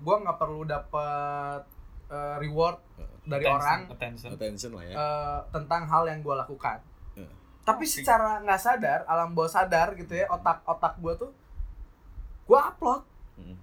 gua 0.00 0.16
nggak 0.20 0.36
perlu 0.36 0.62
dapat 0.64 1.62
eh, 2.08 2.36
reward 2.38 2.78
dari 3.22 3.42
Attention, 3.42 3.56
orang 3.56 3.80
attention. 3.88 4.30
attention 4.34 4.70
lah 4.74 4.84
ya. 4.84 4.94
eh, 4.94 5.38
tentang 5.50 5.82
hal 5.84 6.02
yang 6.04 6.20
gua 6.20 6.42
lakukan. 6.42 6.78
Tapi 7.62 7.86
secara 7.86 8.42
nggak 8.42 8.58
sadar 8.58 9.06
alam 9.06 9.32
bawah 9.32 9.46
sadar 9.46 9.94
gitu 9.94 10.10
ya 10.12 10.26
otak 10.26 10.66
otak 10.66 10.98
gua 10.98 11.14
tuh 11.14 11.30
gua 12.42 12.68
upload. 12.68 13.06
Hmm, 13.38 13.54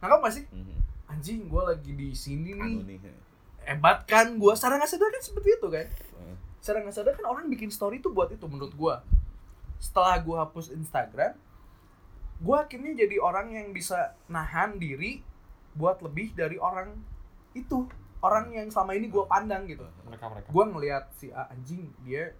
nangkap 0.00 0.18
nggak 0.20 0.34
sih? 0.34 0.44
Hmm. 0.48 0.80
anjing 1.04 1.44
gua 1.44 1.68
lagi 1.68 1.92
di 1.92 2.10
sini 2.10 2.56
nih. 2.56 2.74
Anu 2.74 2.86
nih 2.86 2.98
hebat 3.60 4.08
kan 4.08 4.40
gue 4.40 4.52
secara 4.56 4.80
nggak 4.80 4.88
sadar 4.88 5.12
kan 5.12 5.20
seperti 5.20 5.48
itu 5.52 5.68
kan? 5.68 5.84
Heeh. 5.84 6.36
secara 6.58 6.80
nggak 6.80 6.96
sadar 6.96 7.12
kan 7.12 7.26
orang 7.28 7.44
bikin 7.46 7.68
story 7.68 8.00
itu 8.00 8.08
buat 8.08 8.32
itu 8.32 8.40
menurut 8.44 8.72
gue 8.72 8.94
setelah 9.80 10.20
gue 10.20 10.36
hapus 10.36 10.76
Instagram 10.76 11.34
gue 12.40 12.56
akhirnya 12.56 12.92
jadi 13.04 13.16
orang 13.20 13.52
yang 13.52 13.68
bisa 13.72 14.16
nahan 14.28 14.80
diri 14.80 15.20
buat 15.76 16.00
lebih 16.00 16.32
dari 16.32 16.56
orang 16.56 16.96
itu 17.52 17.84
orang 18.24 18.52
yang 18.52 18.68
selama 18.72 18.96
ini 18.96 19.12
gue 19.12 19.24
pandang 19.28 19.68
gitu. 19.68 19.84
Mereka 20.08 20.24
mereka. 20.28 20.48
Gue 20.48 20.64
ngelihat 20.68 21.04
si 21.16 21.28
A 21.32 21.48
anjing 21.52 21.92
dia 22.04 22.32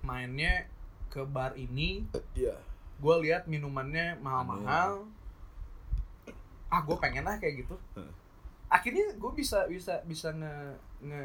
mainnya 0.00 0.68
ke 1.12 1.24
bar 1.28 1.56
ini. 1.56 2.08
Iya. 2.32 2.56
gue 2.98 3.14
lihat 3.30 3.46
minumannya 3.46 4.18
mahal-mahal. 4.18 5.06
Ah 6.66 6.82
gue 6.82 6.96
pengen 6.98 7.22
lah 7.22 7.38
kayak 7.38 7.62
gitu. 7.62 7.78
Akhirnya 8.66 9.14
gue 9.14 9.32
bisa 9.38 9.70
bisa 9.70 10.02
bisa 10.02 10.34
nge 10.34 10.54
nge 11.06 11.22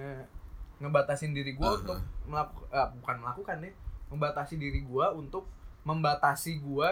ngebatasin 0.86 1.34
diri 1.34 1.58
gue 1.58 1.66
Aha. 1.66 1.82
untuk 1.82 2.00
melakukan 2.30 2.88
bukan 3.02 3.16
melakukan 3.26 3.56
deh 3.64 3.74
membatasi 4.14 4.56
diri 4.56 4.82
gue 4.82 5.06
untuk 5.12 5.50
membatasi 5.84 6.62
gue 6.62 6.90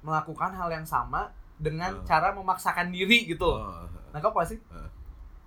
melakukan 0.00 0.50
hal 0.50 0.72
yang 0.72 0.84
sama 0.84 1.28
dengan 1.56 1.92
Ah. 1.92 2.02
cara 2.02 2.28
memaksakan 2.32 2.88
diri 2.88 3.26
gitu 3.26 3.50
Oh, 3.50 3.84
nangkep 4.10 4.32
gak 4.32 4.48
sih 4.48 4.58
Ah. 4.68 4.88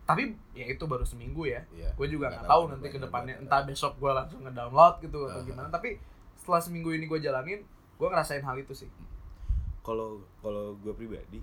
tapi 0.03 0.35
ya 0.51 0.67
itu 0.67 0.83
baru 0.83 1.01
seminggu 1.01 1.43
ya 1.45 1.63
iya. 1.71 1.89
gue 1.91 2.07
juga 2.07 2.27
Nggak 2.29 2.45
tahu 2.45 2.61
nanti 2.67 2.87
ke 2.87 2.99
depannya, 2.99 3.01
depannya 3.01 3.33
nggak 3.37 3.43
entah 3.47 3.61
besok 3.63 3.93
gue 3.97 4.11
langsung 4.11 4.39
ngedownload 4.43 4.95
gitu 4.99 5.17
atau 5.23 5.31
Uh-huh. 5.33 5.47
gimana 5.47 5.67
tapi 5.67 5.89
setelah 6.35 6.59
seminggu 6.59 6.89
ini 6.89 7.05
gue 7.05 7.19
jalanin 7.19 7.61
gue 7.95 8.07
ngerasain 8.07 8.41
hal 8.41 8.57
itu 8.57 8.73
sih 8.75 8.89
kalau 9.81 10.09
kalau 10.39 10.75
gue 10.77 10.91
pribadi 10.91 11.39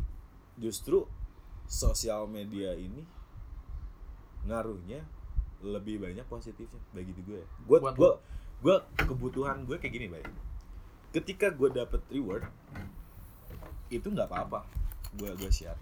justru 0.56 1.06
sosial 1.64 2.26
media 2.26 2.72
ini 2.72 3.02
ngaruhnya 4.44 5.02
lebih 5.60 5.98
banyak 5.98 6.22
positifnya 6.24 6.78
bagi 6.92 7.10
gue 7.16 7.42
gue 7.42 7.78
gue 7.80 8.12
gue 8.58 8.76
kebutuhan 8.98 9.62
gue 9.64 9.78
kayak 9.78 9.94
gini 9.94 10.06
baik 10.10 10.26
ketika 11.14 11.48
gue 11.54 11.72
dapet 11.72 12.02
reward 12.12 12.44
itu 13.88 14.06
nggak 14.12 14.28
apa-apa. 14.28 14.68
Gue 15.16 15.32
gue 15.36 15.48
share 15.48 15.78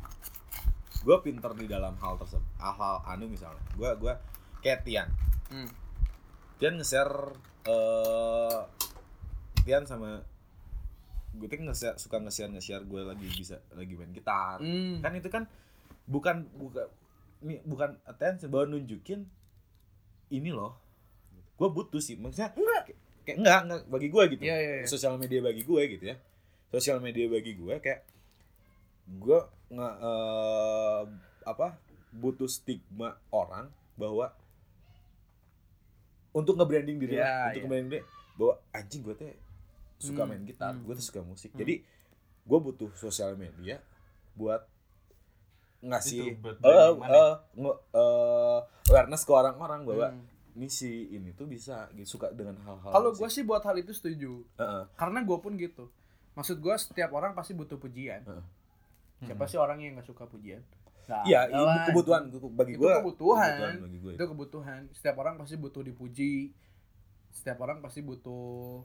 gue 1.07 1.17
pinter 1.23 1.55
di 1.55 1.71
dalam 1.71 1.95
hal 2.03 2.19
tersebut 2.19 2.43
hal-hal 2.59 3.03
anu 3.07 3.31
misalnya. 3.31 3.63
Gue 3.79 3.91
gue 3.99 4.13
kayak 4.63 4.83
Tian. 4.87 5.09
Hmm. 5.51 5.71
Tian 6.59 6.75
nge-share 6.81 7.15
eh 7.67 8.61
Tian 9.67 9.85
sama 9.87 10.23
gue 11.37 11.47
tuh 11.47 11.59
nge 11.63 12.01
suka 12.01 12.17
nge-share 12.23 12.51
nge-share 12.55 12.85
gue 12.87 13.03
lagi 13.03 13.27
bisa 13.35 13.59
lagi 13.75 13.95
main 13.95 14.11
gitar. 14.15 14.59
Hmm. 14.59 15.03
kan 15.03 15.13
itu 15.15 15.29
kan 15.31 15.45
bukan 16.07 16.47
bukan 16.55 16.87
bukan 17.67 17.91
attention 18.09 18.51
bahwa 18.51 18.75
nunjukin 18.75 19.27
ini 20.31 20.51
loh 20.51 20.86
gue 21.57 21.69
butuh 21.69 21.99
sih 21.99 22.15
maksudnya 22.15 22.53
Enggak. 22.53 22.93
kayak 23.23 23.37
enggak 23.37 23.61
enggak 23.63 23.81
bagi 23.87 24.09
gue 24.09 24.23
gitu 24.31 24.43
Iya, 24.43 24.57
iya, 24.57 24.73
iya. 24.77 24.87
sosial 24.87 25.17
media 25.17 25.41
bagi 25.41 25.63
gue 25.63 25.83
gitu 25.89 26.05
ya 26.07 26.17
sosial 26.69 26.99
media 26.99 27.27
bagi 27.27 27.53
gue 27.53 27.75
kayak 27.77 28.01
gue 29.09 29.39
nggak 29.69 29.95
eh, 29.99 31.03
apa 31.45 31.67
butuh 32.13 32.47
stigma 32.47 33.15
orang 33.31 33.67
bahwa 33.95 34.31
untuk 36.33 36.55
nge-branding 36.55 36.99
diri 36.99 37.17
Iya, 37.17 37.25
lah, 37.25 37.33
untuk 37.47 37.53
iya. 37.55 37.63
nge-branding 37.63 37.91
diri 37.91 38.03
bahwa 38.37 38.55
anjing 38.71 39.01
gue 39.01 39.15
teh 39.15 39.33
suka 39.97 40.23
Hmm, 40.23 40.29
main 40.29 40.45
gitar 40.45 40.71
hmm, 40.71 40.85
gue 40.85 40.95
tuh 40.95 41.07
suka 41.07 41.21
musik 41.23 41.51
Hmm. 41.51 41.61
jadi 41.65 41.75
gue 42.45 42.59
butuh 42.61 42.91
sosial 42.95 43.33
media 43.35 43.81
buat 44.35 44.69
ngasih 45.81 46.37
Itu, 46.37 46.49
eh, 46.63 46.93
nge- 47.55 47.81
eh, 47.91 48.59
awareness 48.87 49.23
ke 49.23 49.33
orang-orang 49.33 49.81
bahwa 49.83 50.07
Hmm. 50.11 50.25
Misi 50.57 51.13
ini 51.13 51.31
tuh 51.31 51.45
bisa 51.45 51.87
gitu, 51.93 52.17
suka 52.17 52.33
dengan 52.33 52.57
hal-hal 52.59 52.91
kalau 52.91 53.11
gue 53.13 53.29
sih 53.29 53.45
buat 53.45 53.61
hal 53.61 53.77
itu 53.77 53.93
setuju 53.93 54.41
Heeh. 54.57 54.83
karena 54.95 55.21
gue 55.21 55.37
pun 55.37 55.53
gitu 55.55 55.93
maksud 56.33 56.57
gue 56.57 56.75
setiap 56.75 57.13
orang 57.13 57.33
pasti 57.33 57.53
butuh 57.53 57.77
pujian 57.77 58.25
Heeh. 58.25 58.45
siapa 59.23 59.45
sih 59.45 59.57
orang 59.57 59.79
yang 59.79 59.95
nggak 59.95 60.07
suka 60.07 60.25
pujian 60.25 60.65
Iya, 61.07 61.47
ada 61.47 61.55
itu 61.55 61.95
kebutuhan 61.95 62.23
bagi 62.51 62.75
Itu 62.75 62.83
gue. 62.83 62.91
kebutuhan. 62.99 63.79
bagi 63.79 63.99
gue. 64.03 64.13
itu 64.13 64.25
kebutuhan 64.27 64.81
setiap 64.91 65.15
orang 65.17 65.39
pasti 65.39 65.55
butuh 65.55 65.79
dipuji 65.81 66.51
setiap 67.31 67.63
orang 67.63 67.79
pasti 67.79 68.03
butuh 68.03 68.83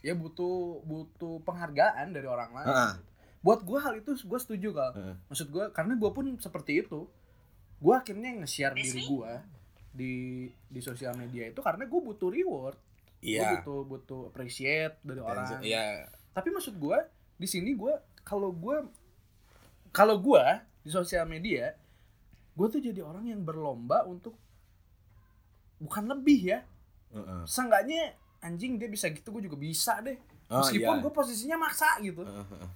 ya 0.00 0.16
butuh 0.16 0.80
butuh 0.80 1.44
penghargaan 1.44 2.08
dari 2.08 2.24
orang 2.24 2.56
lain 2.56 2.66
Heeh. 2.66 2.92
buat 3.40 3.60
gue 3.60 3.76
hal 3.76 4.00
itu 4.00 4.16
gue 4.16 4.38
setuju 4.40 4.68
kal 4.72 4.92
Heeh. 4.96 5.14
maksud 5.28 5.52
gue 5.52 5.64
karena 5.70 5.92
gue 5.92 6.08
pun 6.08 6.24
seperti 6.38 6.80
itu 6.80 7.04
gue 7.76 7.94
akhirnya 7.94 8.40
nge-share 8.40 8.72
diri 8.72 9.04
gue 9.04 9.32
di 9.90 10.46
di 10.46 10.80
sosial 10.80 11.14
media 11.14 11.46
itu 11.46 11.58
karena 11.58 11.84
gue 11.84 12.00
butuh 12.00 12.30
reward 12.30 12.78
gue 13.20 13.36
Iya. 13.36 13.60
butuh 13.60 13.80
butuh 13.84 14.20
appreciate 14.28 14.96
dari 15.02 15.20
orang 15.20 15.60
Iya. 15.60 16.08
tapi 16.30 16.48
maksud 16.48 16.74
gue 16.74 16.98
di 17.36 17.44
sini 17.44 17.74
gue 17.74 17.92
kalau 18.22 18.48
gue 18.50 18.86
kalau 19.90 20.16
gue 20.16 20.44
di 20.80 20.88
sosial 20.88 21.26
media 21.26 21.74
gue 22.54 22.66
tuh 22.66 22.80
jadi 22.80 23.00
orang 23.00 23.26
yang 23.26 23.42
berlomba 23.42 24.04
untuk 24.04 24.36
bukan 25.76 26.04
lebih 26.08 26.40
ya 26.46 26.60
Heeh. 27.10 27.42
seenggaknya 27.44 28.14
anjing 28.40 28.76
dia 28.76 28.86
bisa 28.86 29.10
gitu 29.10 29.32
gue 29.32 29.44
juga 29.44 29.56
bisa 29.56 29.98
deh 30.00 30.16
Oh, 30.50 30.58
meskipun 30.58 30.98
iya. 30.98 31.02
gue 31.02 31.12
posisinya 31.12 31.56
maksa 31.58 31.94
gitu 32.00 32.26
Heeh, 32.26 32.46
heeh, 32.46 32.70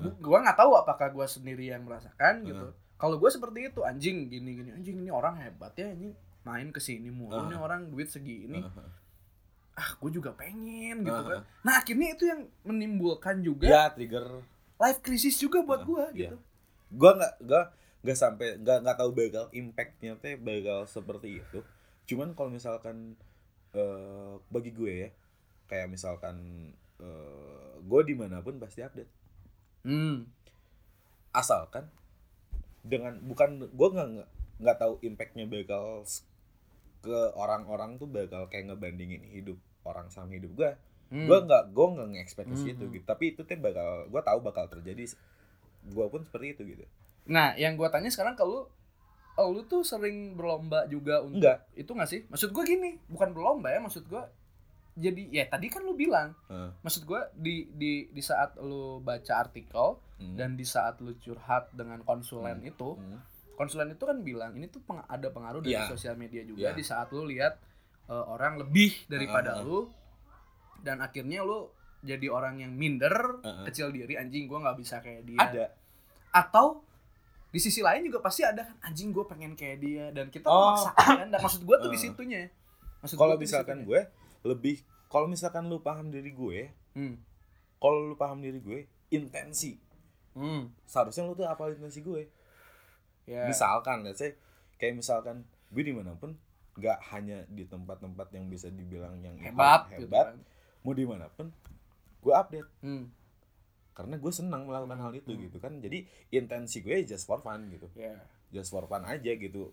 heeh. 0.00 0.12
gue 0.16 0.38
nggak 0.40 0.56
tahu 0.56 0.72
apakah 0.74 1.08
gue 1.08 1.26
sendiri 1.26 1.68
yang 1.68 1.84
merasakan 1.84 2.40
gitu. 2.42 2.72
Kalau 3.04 3.20
gue 3.20 3.28
seperti 3.28 3.68
itu 3.68 3.84
anjing 3.84 4.32
gini 4.32 4.50
gini 4.56 4.70
anjing 4.72 4.96
ini 4.96 5.12
orang 5.12 5.36
hebat 5.36 5.76
ya 5.76 5.92
ini 5.92 6.16
main 6.40 6.72
ke 6.72 6.80
sini 6.80 7.12
mulu 7.12 7.36
Heeh. 7.36 7.52
ini 7.52 7.56
orang 7.56 7.92
duit 7.92 8.08
segini 8.08 8.64
Heeh, 8.64 8.72
heeh. 8.72 8.92
ah 9.76 9.90
gue 9.92 10.10
juga 10.10 10.32
pengen 10.32 11.04
gitu 11.04 11.12
Heeh. 11.12 11.28
kan 11.36 11.42
nah 11.60 11.74
akhirnya 11.76 12.08
itu 12.12 12.24
yang 12.24 12.40
menimbulkan 12.64 13.44
juga 13.44 13.68
Ya 13.68 13.92
trigger. 13.92 14.40
life 14.74 15.00
crisis 15.00 15.36
juga 15.36 15.60
buat 15.60 15.84
Heeh, 15.84 15.88
gue 15.92 16.04
iya. 16.16 16.30
gitu 16.32 16.36
Gue 16.94 17.10
nggak 17.12 17.34
nggak 17.42 17.66
nggak 18.06 18.16
sampai 18.16 18.48
nggak 18.60 18.78
nggak 18.86 18.96
tahu 18.96 19.10
bakal 19.10 19.44
impactnya 19.50 20.14
teh 20.20 20.38
bakal 20.38 20.86
seperti 20.86 21.42
itu. 21.42 21.58
Cuman 22.06 22.36
kalau 22.38 22.54
misalkan 22.54 23.18
eh 23.74 24.32
bagi 24.46 24.70
gue 24.70 24.92
ya, 24.94 25.08
kayak 25.66 25.90
misalkan 25.90 26.36
eh 27.02 27.72
gue 27.82 28.00
di 28.06 28.14
mana 28.14 28.46
pun 28.46 28.62
pasti 28.62 28.78
update. 28.78 29.10
hmm. 29.82 30.22
asalkan 31.34 31.90
dengan 32.84 33.16
bukan 33.18 33.64
gue 33.66 33.88
nggak 33.90 34.08
nggak- 34.12 34.28
tahu 34.78 35.00
impactnya 35.00 35.44
bakal 35.44 36.04
ke 37.00 37.18
orang-orang 37.34 37.96
tuh 37.96 38.06
bakal 38.06 38.46
kayak 38.46 38.70
ngebandingin 38.70 39.24
hidup 39.26 39.56
orang 39.82 40.08
sama 40.08 40.32
hidup 40.32 40.52
gue 40.54 40.70
Hmm. 41.04 41.28
gue 41.28 41.38
nggak 41.38 41.64
gue 41.70 41.86
nggak 41.86 42.08
nge-expect 42.10 42.48
ke 42.48 42.56
Hmm, 42.56 42.56
hmm. 42.56 42.90
gitu 42.90 43.04
tapi 43.04 43.24
itu 43.30 43.44
tuh 43.44 43.60
bakal 43.60 44.08
gue 44.08 44.22
tahu 44.24 44.38
bakal 44.40 44.64
terjadi 44.66 45.04
gue 45.84 46.06
pun 46.08 46.20
seperti 46.24 46.46
itu 46.50 46.62
gitu 46.66 46.84
nah 47.24 47.52
yang 47.54 47.76
gue 47.76 47.86
tanya 47.86 48.08
sekarang 48.08 48.34
oh, 49.36 49.52
lu 49.52 49.62
tuh 49.62 49.84
sering 49.84 50.32
berlomba 50.32 50.88
juga 50.88 51.20
untuk 51.20 51.44
Enggak. 51.44 51.58
itu 51.74 51.90
gak 51.92 52.08
sih 52.08 52.20
maksud 52.26 52.50
gue 52.50 52.64
gini 52.64 52.96
bukan 53.06 53.30
berlomba 53.30 53.68
ya 53.68 53.78
maksud 53.78 54.04
gue 54.04 54.22
jadi 54.94 55.22
ya 55.28 55.44
tadi 55.44 55.66
kan 55.66 55.82
lu 55.82 55.92
bilang 55.92 56.38
Heeh. 56.46 56.70
maksud 56.80 57.02
gue 57.02 57.20
di 57.34 57.54
di 57.68 57.92
di 58.08 58.22
saat 58.22 58.54
lu 58.56 58.98
baca 58.98 59.34
artikel 59.36 59.98
Hmm. 60.14 60.38
dan 60.38 60.54
di 60.54 60.62
saat 60.62 60.98
lu 60.98 61.10
curhat 61.16 61.68
dengan 61.70 61.98
konsulen 62.00 62.58
Hmm. 62.58 62.70
itu 62.70 62.94
Hmm. 62.94 63.18
konsulen 63.54 63.90
itu 63.90 64.02
kan 64.02 64.18
bilang 64.20 64.54
ini 64.54 64.66
tuh 64.66 64.78
peng- 64.80 65.02
ada 65.04 65.26
pengaruh 65.28 65.58
dari 65.58 65.74
Iya. 65.74 65.86
sosial 65.88 66.14
media 66.14 66.42
juga 66.42 66.70
Iya. 66.70 66.72
di 66.72 66.82
saat 66.82 67.10
lu 67.10 67.22
lihat 67.24 67.58
uh, 68.06 68.22
orang 68.28 68.54
lebih 68.56 68.94
daripada 69.04 69.50
Uh, 69.52 69.56
uh, 69.56 69.60
uh. 69.60 69.66
lu 69.66 69.78
dan 70.80 71.00
akhirnya 71.00 71.42
lu 71.42 71.66
jadi 72.00 72.28
orang 72.28 72.60
yang 72.60 72.70
minder 72.70 73.10
Uh, 73.40 73.48
uh. 73.52 73.64
kecil 73.64 73.90
diri 73.90 74.14
anjing 74.14 74.46
gua 74.46 74.62
nggak 74.62 74.78
bisa 74.78 75.00
kayak 75.00 75.24
dia 75.24 75.38
ada 75.40 75.64
atau 76.30 76.86
di 77.48 77.58
sisi 77.58 77.80
lain 77.80 78.02
juga 78.04 78.18
pasti 78.20 78.42
ada 78.42 78.62
kan 78.62 78.76
anjing 78.84 79.10
gue 79.10 79.22
pengen 79.24 79.54
kayak 79.54 79.78
dia 79.78 80.04
dan 80.10 80.26
kita 80.26 80.46
Oh. 80.46 80.74
memaksakan 80.74 81.06
kan 81.16 81.28
dan 81.28 81.38
maksud 81.40 81.62
gue 81.62 81.76
tuh 81.76 81.88
di 81.88 81.96
Uh. 81.96 82.04
situnya 82.04 82.42
maksud 83.00 83.16
kalau 83.16 83.34
misalkan 83.36 83.82
gue 83.82 84.00
lebih 84.44 84.78
kalau 85.06 85.26
misalkan 85.26 85.66
lu 85.66 85.80
paham 85.80 86.08
diri 86.08 86.30
gue 86.30 86.70
hmm. 86.94 87.14
kalau 87.76 88.04
lu 88.04 88.14
paham 88.14 88.38
diri 88.38 88.60
gue 88.60 88.86
intensi 89.10 89.80
Hmm. 90.34 90.66
seharusnya 90.82 91.22
lu 91.22 91.32
tuh 91.32 91.46
apa 91.46 91.70
intensi 91.70 92.00
gue 92.00 92.26
Ya. 93.24 93.46
misalkan 93.46 94.02
let's 94.02 94.18
say 94.18 94.34
kayak 94.76 94.98
misalkan 94.98 95.42
gue 95.70 95.80
di 95.80 95.94
mana 95.94 96.12
pun 96.12 96.34
nggak 96.74 96.98
hanya 97.08 97.46
di 97.46 97.64
tempat-tempat 97.64 98.28
yang 98.30 98.50
bisa 98.50 98.66
dibilang 98.66 99.16
yang 99.18 99.32
itu 99.34 99.46
hebat 99.46 99.86
gitu 99.88 100.04
hebat 100.04 100.26
kan. 100.28 100.36
mau 100.82 100.92
di 100.92 101.06
mana 101.06 101.30
pun 101.30 101.48
gue 102.20 102.34
update 102.34 102.68
Hmm. 102.82 103.08
karena 103.92 104.18
gue 104.18 104.32
senang 104.34 104.66
melakukan 104.66 104.98
hal 104.98 105.12
itu 105.14 105.30
Hmm. 105.30 105.40
gitu 105.40 105.56
kan 105.56 105.78
jadi 105.78 106.02
intensi 106.28 106.82
gue 106.82 107.06
just 107.06 107.24
for 107.24 107.38
fun 107.38 107.70
gitu 107.70 107.86
Ya. 107.94 108.18
just 108.50 108.68
for 108.68 108.84
fun 108.84 109.06
aja 109.06 109.30
gitu 109.30 109.70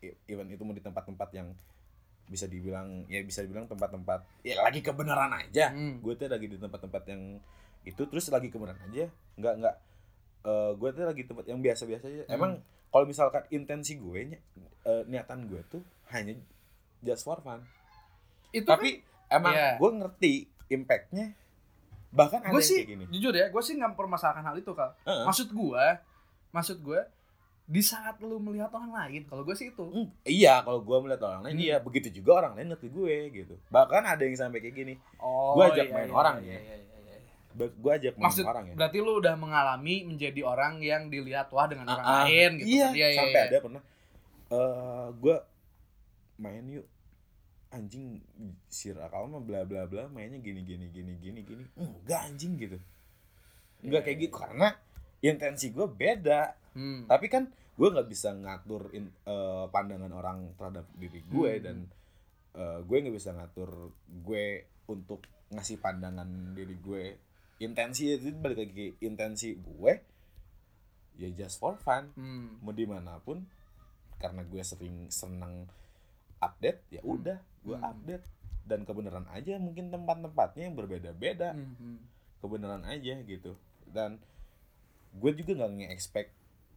e- 0.00 0.16
even 0.24 0.46
itu 0.46 0.62
mau 0.62 0.72
di 0.72 0.80
tempat-tempat 0.80 1.28
yang 1.34 1.50
bisa 2.30 2.46
dibilang 2.46 3.04
ya 3.04 3.20
bisa 3.20 3.42
dibilang 3.42 3.66
tempat-tempat 3.66 4.22
ya 4.40 4.62
lagi 4.62 4.80
kebenaran 4.80 5.34
aja 5.34 5.68
Hmm. 5.68 5.98
gue 5.98 6.14
tuh 6.14 6.26
lagi 6.26 6.46
di 6.46 6.56
tempat-tempat 6.56 7.02
yang 7.04 7.42
itu 7.82 8.02
terus 8.06 8.30
lagi 8.30 8.46
kebenaran 8.46 8.78
aja 8.86 9.10
nggak 9.34 9.54
nggak 9.58 9.74
eh 10.40 10.70
gue 10.72 10.88
tuh 10.90 11.04
lagi 11.04 11.22
tempat 11.24 11.44
yang 11.44 11.58
biasa-biasa 11.58 12.04
aja 12.06 12.22
Hmm. 12.24 12.32
emang 12.32 12.52
kalau 12.88 13.04
misalkan 13.04 13.42
intensi 13.50 13.98
gue 13.98 14.38
eh, 14.80 15.02
niatan 15.04 15.44
gue 15.44 15.60
tuh 15.68 15.82
hanya 16.08 16.38
just 17.00 17.22
for 17.22 17.38
fun 17.40 17.66
itu 18.50 18.62
tapi 18.64 19.02
emang 19.26 19.50
Iya. 19.52 19.68
gue 19.76 19.90
ngerti 19.96 20.32
impactnya 20.68 21.26
bahkan 22.10 22.42
gue 22.44 22.58
sih 22.60 22.82
kayak 22.82 22.90
gini 22.90 23.04
jujur 23.10 23.30
ya 23.32 23.46
gue 23.48 23.62
sih 23.62 23.74
nggak 23.74 23.94
mempermasalahkan 23.94 24.42
hal 24.44 24.56
itu 24.56 24.70
kal 24.70 24.94
Heeh. 25.02 25.22
maksud 25.22 25.50
gue 25.50 25.84
maksud 26.50 26.78
gue 26.80 27.00
di 27.70 27.78
saat 27.86 28.18
lu 28.18 28.42
melihat 28.42 28.66
orang 28.74 28.90
lain 28.90 29.22
kalau 29.30 29.46
gue 29.46 29.54
sih 29.54 29.70
itu 29.70 29.86
Hmm, 29.86 30.10
iya 30.26 30.58
kalau 30.66 30.82
gue 30.82 30.96
melihat 31.06 31.22
orang 31.30 31.46
lain 31.46 31.54
Hmm. 31.54 31.66
iya 31.70 31.76
begitu 31.78 32.10
juga 32.10 32.42
orang 32.42 32.58
lain 32.58 32.74
ke 32.74 32.90
gue 32.90 33.16
gitu 33.30 33.54
bahkan 33.70 34.02
ada 34.02 34.26
yang 34.26 34.34
sampai 34.34 34.58
kayak 34.58 34.74
gini 34.74 34.94
oh 35.22 35.54
Gua 35.54 35.70
ajak 35.70 35.86
main 35.94 36.10
orang 36.10 36.42
iya, 36.42 36.58
ya. 36.58 36.60
iya, 36.66 36.76
iya, 36.82 37.16
iya. 37.54 37.66
gue 37.70 37.92
ajak 37.94 38.14
main 38.18 38.26
maksud 38.26 38.42
orang 38.42 38.64
ya 38.66 38.74
berarti 38.74 38.98
lu 38.98 39.12
udah 39.22 39.34
mengalami 39.38 40.02
menjadi 40.02 40.40
orang 40.42 40.82
yang 40.82 41.06
dilihat 41.06 41.46
wah 41.54 41.70
dengan 41.70 41.86
orang 41.94 42.06
ah. 42.10 42.26
lain 42.26 42.58
gitu 42.58 42.74
iya, 42.74 42.86
kan. 42.90 42.94
iya, 42.98 43.06
sampai 43.14 43.38
iya. 43.38 43.46
ada 43.46 43.56
pernah 43.62 43.82
eh 44.50 45.06
gue 45.14 45.36
main 46.42 46.64
yuk 46.66 46.86
anjing 47.70 48.18
si 48.66 48.90
Rakal 48.90 49.30
mah 49.30 49.38
bla 49.46 49.62
bla 49.62 49.86
bla 49.86 50.10
mainnya 50.10 50.42
gini 50.42 50.66
gini 50.66 50.90
gini 50.90 51.14
gini 51.22 51.46
gini 51.46 51.62
enggak 51.78 52.26
anjing 52.26 52.58
gitu 52.58 52.82
enggak 53.86 54.02
Iya, 54.02 54.06
kayak 54.10 54.18
iya, 54.18 54.24
gitu 54.26 54.34
karena 54.34 54.68
intensi 55.22 55.66
gue 55.70 55.86
beda 55.86 56.58
Hmm. 56.70 57.04
tapi 57.04 57.26
kan 57.26 57.46
gue 57.50 57.88
nggak 57.88 58.06
bisa 58.06 58.30
ngatur 58.32 58.92
in- 58.92 59.14
eh, 59.22 59.66
pandangan 59.68 60.10
orang 60.10 60.38
terhadap 60.54 60.86
diri 60.94 61.20
gue 61.24 61.52
Hmm. 61.52 61.62
dan 61.62 61.76
eh, 62.52 62.78
gue 62.80 62.96
nggak 62.96 63.14
bisa 63.14 63.30
ngatur 63.30 63.70
gue 64.20 64.46
untuk 64.86 65.22
ngasih 65.48 65.78
pandangan 65.78 66.26
diri 66.52 66.76
gue 66.76 67.04
intensi 67.58 68.08
itu 68.08 68.30
balik 68.34 68.58
lagi 68.60 68.94
intensi 69.00 69.54
gue 69.54 69.92
ya 71.16 71.28
just 71.32 71.58
for 71.58 71.76
fun 71.76 72.10
Hmm. 72.12 72.58
mau 72.60 72.70
di 72.70 72.84
mana 72.84 73.18
pun 73.18 73.44
karena 74.16 74.42
gue 74.42 74.62
sering 74.62 75.08
seneng 75.08 75.68
update 76.38 76.80
ya 76.90 77.00
udah 77.02 77.36
gue 77.60 77.74
Hmm. 77.74 77.86
update 77.86 78.24
dan 78.62 78.84
kebenaran 78.84 79.26
aja 79.28 79.58
mungkin 79.58 79.88
tempat-tempatnya 79.88 80.62
yang 80.64 80.76
berbeda-beda 80.76 81.52
Hmm, 81.52 81.74
hmm. 81.74 81.98
kebenaran 82.38 82.84
aja 82.84 83.20
gitu 83.20 83.52
dan 83.86 84.16
gue 85.12 85.30
juga 85.34 85.52
nggak 85.56 85.72
nge-expect 85.76 86.30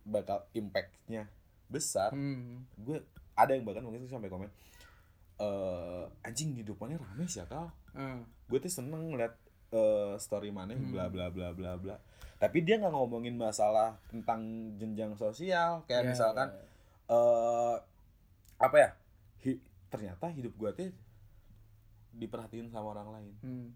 bakal 0.04 0.44
impactnya 0.52 1.26
besar 1.68 2.12
Hmm. 2.12 2.68
gue 2.76 3.00
ada 3.34 3.52
yang 3.52 3.64
bahkan 3.64 3.82
mungkin 3.82 4.06
sampai 4.06 4.28
komen 4.28 4.52
eh 5.36 6.04
anjing 6.22 6.54
hidupannya 6.56 6.96
rame 6.96 7.26
sih 7.26 7.42
ya 7.42 7.48
Hmm. 7.92 8.22
gue 8.48 8.58
tuh 8.60 8.70
seneng 8.70 9.10
ngeliat 9.10 9.34
eh, 9.70 10.14
story 10.18 10.50
mana 10.50 10.72
Hmm. 10.72 10.90
bla 10.90 11.08
bla 11.08 11.28
bla 11.28 11.50
bla 11.52 11.74
bla 11.76 11.96
tapi 12.38 12.62
dia 12.62 12.76
nggak 12.76 12.92
ngomongin 12.92 13.34
masalah 13.34 13.98
tentang 14.08 14.44
jenjang 14.76 15.16
sosial 15.16 15.82
kayak 15.84 16.04
Ya, 16.04 16.10
misalkan 16.10 16.48
ya, 16.48 16.60
ya. 16.60 16.66
eh 17.10 17.76
apa 18.60 18.76
ya 18.78 18.90
hi- 19.42 19.62
ternyata 19.88 20.30
hidup 20.30 20.54
gue 20.54 20.70
tuh 20.74 20.90
diperhatiin 22.14 22.70
sama 22.70 22.94
orang 22.94 23.10
lain 23.12 23.34
Hmm. 23.40 23.68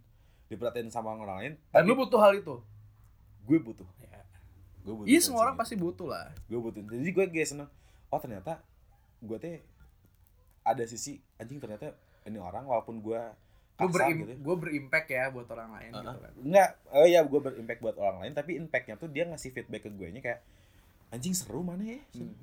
diperhatiin 0.47 0.87
sama 0.87 1.13
orang 1.13 1.29
lain 1.35 1.53
dan 1.67 1.81
tapi 1.81 1.87
lu 1.87 1.97
butuh 1.97 2.19
hal 2.19 2.33
itu 2.33 2.55
gue 3.43 3.57
butuh 3.59 3.87
Ya. 3.99 4.16
Gue 4.87 4.93
butuh 4.95 5.05
iya 5.05 5.19
semua 5.19 5.43
orang 5.43 5.55
pasti 5.55 5.75
butuh 5.75 6.07
lah 6.07 6.31
gue 6.47 6.55
butuh 6.57 6.79
jadi 6.81 7.11
gue 7.11 7.25
kayak 7.27 7.49
seneng 7.49 7.67
oh 8.07 8.17
ternyata 8.17 8.63
gue 9.19 9.35
teh 9.35 9.59
ada 10.63 10.83
sisi 10.83 11.19
anjing 11.35 11.59
ternyata 11.59 11.91
ini 12.23 12.39
orang 12.39 12.63
walaupun 12.63 12.99
gue 12.99 13.19
gue 13.77 13.89
berim 13.89 14.15
gitu 14.21 14.31
ya. 14.31 14.37
gue 14.37 14.55
berimpact 14.57 15.07
ya 15.07 15.23
buat 15.27 15.47
orang 15.47 15.69
lain 15.71 15.91
Uh-uh. 15.91 16.01
gitu 16.01 16.17
kan 16.17 16.31
Enggak, 16.39 16.69
oh 16.89 17.05
iya 17.05 17.19
gue 17.21 17.39
berimpact 17.39 17.79
buat 17.79 17.95
orang 17.95 18.17
lain 18.23 18.33
tapi 18.33 18.51
impactnya 18.55 18.95
tuh 18.95 19.05
dia 19.05 19.23
ngasih 19.23 19.51
feedback 19.51 19.83
ke 19.83 19.91
gue 19.91 20.07
nya 20.09 20.21
kayak 20.21 20.39
anjing 21.09 21.31
seru 21.31 21.61
mana 21.61 21.83
ya 21.85 21.99
Hmm. 22.15 22.33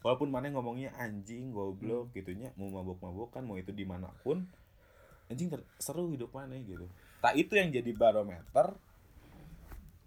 walaupun 0.00 0.28
mana 0.28 0.48
ngomongnya 0.48 0.94
anjing 0.96 1.50
goblok 1.50 2.08
Hmm. 2.08 2.14
gitunya 2.14 2.48
mau 2.54 2.70
mabuk-mabukan 2.72 3.42
mau 3.42 3.54
itu 3.54 3.70
di 3.70 3.82
mana 3.82 4.06
pun 4.22 4.46
anjing 5.26 5.46
ter- 5.48 5.66
seru 5.76 6.08
hidup 6.08 6.30
mana 6.30 6.54
gitu 6.56 6.86
tak 7.18 7.34
itu 7.36 7.52
yang 7.52 7.68
jadi 7.68 7.90
barometer 7.92 8.74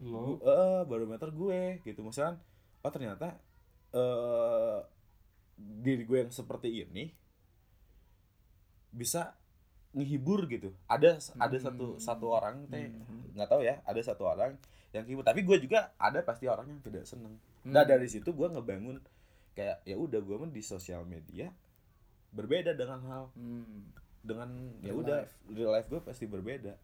lo 0.01 0.39
eh 0.39 0.81
barometer 0.83 1.29
gue 1.29 1.79
gitu 1.81 2.01
misalkan 2.01 2.35
oh 2.81 2.91
ternyata 2.91 3.39
eh 3.91 4.77
diri 5.55 6.03
gue 6.03 6.19
yang 6.19 6.31
seperti 6.31 6.83
ini 6.83 7.07
bisa 8.91 9.35
ngehibur 9.91 10.47
gitu 10.47 10.75
ada 10.85 11.15
ada 11.37 11.57
satu 11.57 11.95
Hmm. 11.95 12.01
satu 12.01 12.25
orang 12.29 12.67
teh 12.67 12.91
Hmm. 12.91 13.31
nggak 13.31 13.47
tahu 13.47 13.61
ya 13.61 13.79
ada 13.81 14.01
satu 14.01 14.23
orang 14.25 14.59
yang 14.91 15.03
ngehibur 15.03 15.23
tapi 15.23 15.41
gue 15.41 15.57
juga 15.57 15.95
ada 15.95 16.19
pasti 16.21 16.45
orang 16.45 16.67
yang 16.67 16.81
tidak 16.81 17.03
seneng 17.03 17.39
Hmm. 17.61 17.71
nah 17.71 17.83
dari 17.83 18.05
situ 18.05 18.27
gue 18.29 18.47
ngebangun 18.49 18.99
kayak 19.53 19.79
ya 19.81 19.95
udah 19.95 20.19
gue 20.19 20.35
mah 20.37 20.51
di 20.51 20.59
sosial 20.59 21.03
media 21.05 21.47
berbeda 22.29 22.71
dengan 22.73 22.99
hal 23.05 23.23
Hmm. 23.31 23.87
dengan 24.21 24.51
ya 24.81 24.91
udah 24.91 25.23
life. 25.23 25.35
real 25.49 25.71
life 25.71 25.87
gue 25.87 26.01
pasti 26.01 26.25
berbeda 26.25 26.75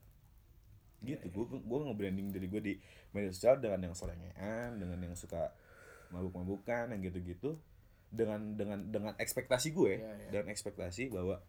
gitu 1.02 1.18
Iya, 1.20 1.32
gue 1.32 1.46
gue 1.60 1.80
nge-branding 1.84 2.28
diri 2.30 2.48
gue 2.48 2.62
di 2.62 2.74
media 3.12 3.30
sosial 3.30 3.58
dengan 3.58 3.82
yang 3.82 3.94
selengean 3.94 4.78
dengan 4.78 4.98
yang 5.02 5.16
suka 5.16 5.50
mabuk-mabukan 6.10 6.90
yang 6.90 7.02
gitu-gitu 7.02 7.58
dengan 8.08 8.54
dengan 8.54 8.80
dengan 8.86 9.14
ekspektasi 9.16 9.72
gue 9.72 9.94
Iya, 9.98 10.12
iya. 10.12 10.30
dengan 10.30 10.48
ekspektasi 10.50 11.10
bahwa 11.10 11.42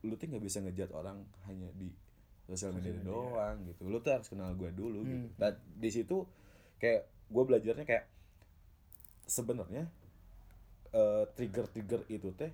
lu 0.00 0.14
tuh 0.14 0.26
nggak 0.26 0.40
bisa 0.40 0.58
ngejat 0.60 0.90
orang 0.90 1.20
hanya 1.44 1.68
di 1.72 1.90
sosial 2.44 2.72
media 2.72 2.90
media. 2.92 3.04
doang 3.04 3.56
gitu 3.64 3.82
lu 3.84 3.98
tuh 3.98 4.14
harus 4.14 4.26
kenal 4.26 4.50
gue 4.52 4.70
dulu 4.70 5.04
gitu 5.04 5.26
Hmm. 5.26 5.36
dan 5.36 5.52
di 5.74 5.90
situ 5.90 6.24
kayak 6.78 7.02
gue 7.28 7.42
belajarnya 7.44 7.84
kayak 7.84 8.04
sebenarnya 9.24 9.84
eh, 10.90 11.24
trigger-trigger 11.34 12.08
itu 12.08 12.32
teh 12.32 12.48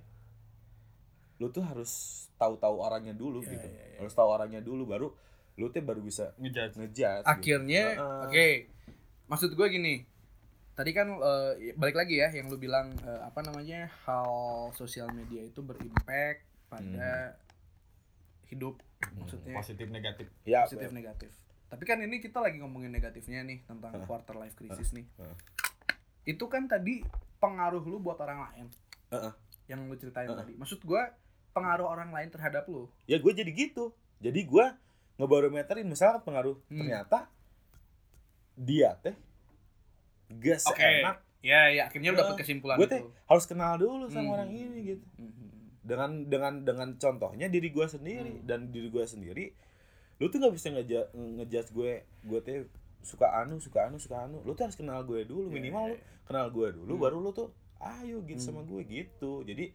lu 1.37 1.47
tuh 1.49 1.63
harus 1.63 1.91
tahu-tahu 2.35 2.75
orangnya 2.77 3.11
dulu 3.11 3.39
Iya, 3.39 3.51
gitu 3.53 3.67
iya, 3.67 3.83
iya. 3.85 3.97
harus 3.99 4.11
tahu 4.11 4.27
orangnya 4.27 4.59
dulu 4.59 4.83
baru 4.83 5.07
lu 5.55 5.71
tuh 5.71 5.79
baru 5.79 6.03
bisa 6.03 6.35
ngejudge. 6.35 6.75
ngejat 6.75 7.23
akhirnya 7.23 7.83
Heeh. 7.95 8.21
oke. 8.27 8.49
Maksud 9.25 9.55
gue 9.55 9.67
gini 9.71 9.95
tadi 10.75 10.91
kan 10.91 11.07
eh, 11.07 11.71
balik 11.73 11.95
lagi 11.95 12.19
ya 12.19 12.27
yang 12.29 12.51
lu 12.51 12.59
bilang 12.59 12.91
eh, 12.99 13.21
apa 13.23 13.39
namanya 13.39 13.87
hal 14.03 14.27
sosial 14.75 15.07
media 15.15 15.39
itu 15.39 15.63
berimpact 15.63 16.43
pada 16.67 17.39
hidup 18.51 18.75
maksudnya. 19.15 19.55
positif 19.55 19.87
negatif. 19.87 20.27
Ya 20.43 20.67
positif 20.67 20.91
negatif. 20.91 21.31
Tapi 21.65 21.83
kan 21.83 21.97
ini 22.03 22.19
kita 22.19 22.43
lagi 22.43 22.59
ngomongin 22.59 22.91
negatifnya 22.91 23.41
nih 23.41 23.63
tentang 23.63 23.95
Heeh. 23.95 24.05
quarter 24.05 24.35
life 24.35 24.53
crisis 24.53 24.91
nih. 24.91 25.07
Heeh. 25.17 25.37
itu 26.25 26.41
kan 26.49 26.65
tadi 26.65 27.05
pengaruh 27.37 27.85
lu 27.85 28.01
buat 28.01 28.17
orang 28.19 28.49
lain. 28.51 28.65
Heeh. 29.13 29.33
yang 29.65 29.87
lu 29.87 29.95
ceritain 29.95 30.27
Heeh. 30.29 30.37
tadi. 30.37 30.53
Maksud 30.59 30.83
gue 30.83 31.01
pengaruh 31.55 31.87
orang 31.87 32.11
lain 32.11 32.29
terhadap 32.29 32.67
lu. 32.67 32.85
Ya 33.07 33.17
gue 33.17 33.31
jadi 33.31 33.49
gitu. 33.49 33.95
Jadi 34.19 34.43
gue 34.43 34.65
ngebarometerin 35.15 35.85
misalnya 35.85 36.19
pengaruh 36.21 36.57
Hmm. 36.67 36.79
ternyata 36.79 37.29
dia 38.53 38.95
teh 38.97 39.15
gak 40.29 40.59
Oke. 40.65 40.79
seenak 40.79 41.17
ya 41.39 41.69
ya 41.69 41.81
akhirnya 41.85 42.11
Heeh. 42.11 42.21
dapet 42.21 42.35
kesimpulan 42.41 42.75
gue 42.75 42.85
itu 42.85 42.93
teh 42.95 43.01
harus 43.25 43.45
kenal 43.45 43.75
dulu 43.75 44.07
sama 44.07 44.25
Hmm. 44.25 44.35
orang 44.35 44.49
ini 44.49 44.79
gitu 44.89 45.05
Mhm. 45.15 45.47
dengan 45.81 46.11
dengan 46.25 46.53
dengan 46.61 46.89
contohnya 46.95 47.45
diri 47.45 47.69
gue 47.69 47.85
sendiri 47.85 48.41
Hmm. 48.41 48.43
dan 48.43 48.59
diri 48.69 48.89
gue 48.89 49.05
sendiri 49.05 49.45
lu 50.17 50.27
tuh 50.27 50.39
nggak 50.39 50.53
bisa 50.53 50.67
ngeja 50.71 50.99
ngejudge 51.13 51.69
gue 51.71 51.91
gue 52.23 52.39
teh 52.41 52.57
suka 53.01 53.29
anu 53.37 53.59
suka 53.59 53.85
anu 53.85 53.95
suka 53.95 54.25
anu 54.25 54.41
lu 54.41 54.51
tuh 54.51 54.65
harus 54.65 54.73
kenal 54.73 55.03
gue 55.03 55.21
dulu 55.23 55.47
Iya, 55.47 55.53
minimal 55.53 55.83
iya, 55.85 55.91
lu 55.91 55.97
kenal 56.25 56.47
gue 56.49 56.67
dulu 56.73 56.91
Hmm. 56.91 57.03
baru 57.03 57.17
lu 57.19 57.31
tuh 57.31 57.49
ayo 57.77 58.17
gitu 58.23 58.41
Hmm. 58.41 58.47
sama 58.49 58.61
gue 58.63 58.81
gitu 58.83 59.45
jadi 59.45 59.69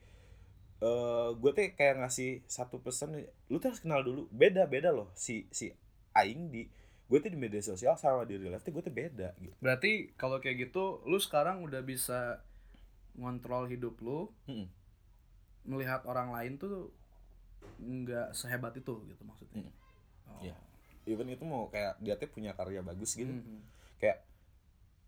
eh 0.81 1.29
gue 1.37 1.51
teh 1.53 1.69
kayak 1.73 2.01
ngasih 2.01 2.41
satu 2.49 2.81
pesan 2.81 3.13
lu 3.47 3.57
tuh 3.57 3.69
harus 3.69 3.81
kenal 3.81 4.01
dulu 4.01 4.25
beda 4.33 4.65
beda 4.65 4.89
loh 4.91 5.13
si 5.13 5.45
si 5.53 5.69
aing 6.13 6.49
di 6.49 6.65
gue 7.07 7.19
tuh 7.19 7.29
di 7.29 7.37
media 7.37 7.61
sosial 7.61 7.95
sama 7.95 8.23
di 8.23 8.39
real 8.39 8.55
life 8.55 8.63
tuh 8.63 8.73
gue 8.73 8.81
tuh 8.81 8.95
beda 8.95 9.35
gitu 9.37 9.53
Berarti 9.59 10.15
kalau 10.15 10.39
kayak 10.39 10.71
gitu, 10.71 11.03
lu 11.05 11.19
sekarang 11.19 11.61
udah 11.61 11.83
bisa 11.83 12.39
ngontrol 13.19 13.67
hidup 13.67 13.99
lu, 13.99 14.31
Mm-mm. 14.47 14.71
melihat 15.67 16.07
orang 16.07 16.31
lain 16.31 16.55
tuh 16.55 16.95
nggak 17.77 18.31
sehebat 18.33 18.73
itu 18.73 18.95
gitu 19.05 19.23
maksudnya. 19.27 19.67
Mm. 19.67 19.73
Oh. 20.31 20.41
Iya. 20.41 20.57
even 21.05 21.27
itu 21.29 21.43
mau 21.43 21.67
kayak 21.69 21.99
dia 21.99 22.15
tuh 22.15 22.31
punya 22.31 22.55
karya 22.55 22.81
bagus 22.81 23.19
gitu 23.19 23.29
Mhm. 23.29 23.59
kayak 23.99 24.23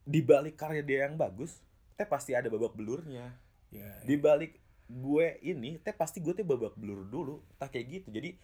di 0.02 0.20
balik 0.20 0.58
karya 0.58 0.82
dia 0.82 1.06
yang 1.06 1.14
bagus 1.14 1.62
teh 1.94 2.04
pasti 2.04 2.34
ada 2.34 2.50
babak 2.50 2.74
belurnya 2.74 3.30
Ya, 3.70 3.88
di 4.04 4.18
balik 4.18 4.58
gue 4.92 5.26
ini 5.40 5.80
teh 5.80 5.92
pasti 5.92 6.20
gue 6.20 6.36
teh 6.36 6.44
babak 6.44 6.76
belur 6.76 7.00
dulu 7.04 7.40
tak 7.56 7.72
kayak 7.72 7.86
gitu 7.88 8.08
jadi 8.12 8.36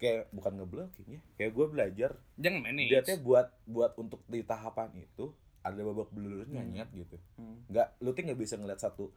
kayak 0.00 0.32
bukan 0.32 0.52
ngeblocking 0.56 1.08
ya 1.08 1.20
kayak 1.36 1.52
gue 1.52 1.66
belajar 1.68 2.10
jangan 2.34 2.60
manage. 2.64 2.90
dia 2.90 3.00
teh 3.04 3.20
buat 3.20 3.52
buat 3.68 3.92
untuk 3.94 4.24
di 4.26 4.40
tahapan 4.42 4.88
itu 4.96 5.30
ada 5.62 5.78
babak 5.78 6.10
belurnya 6.10 6.58
Hmm. 6.58 6.72
nyet 6.72 6.90
gitu 6.90 7.16
Hmm. 7.36 7.62
nggak 7.68 8.00
lu 8.00 8.10
teh 8.10 8.24
nggak 8.24 8.40
bisa 8.40 8.56
ngeliat 8.56 8.80
satu 8.80 9.12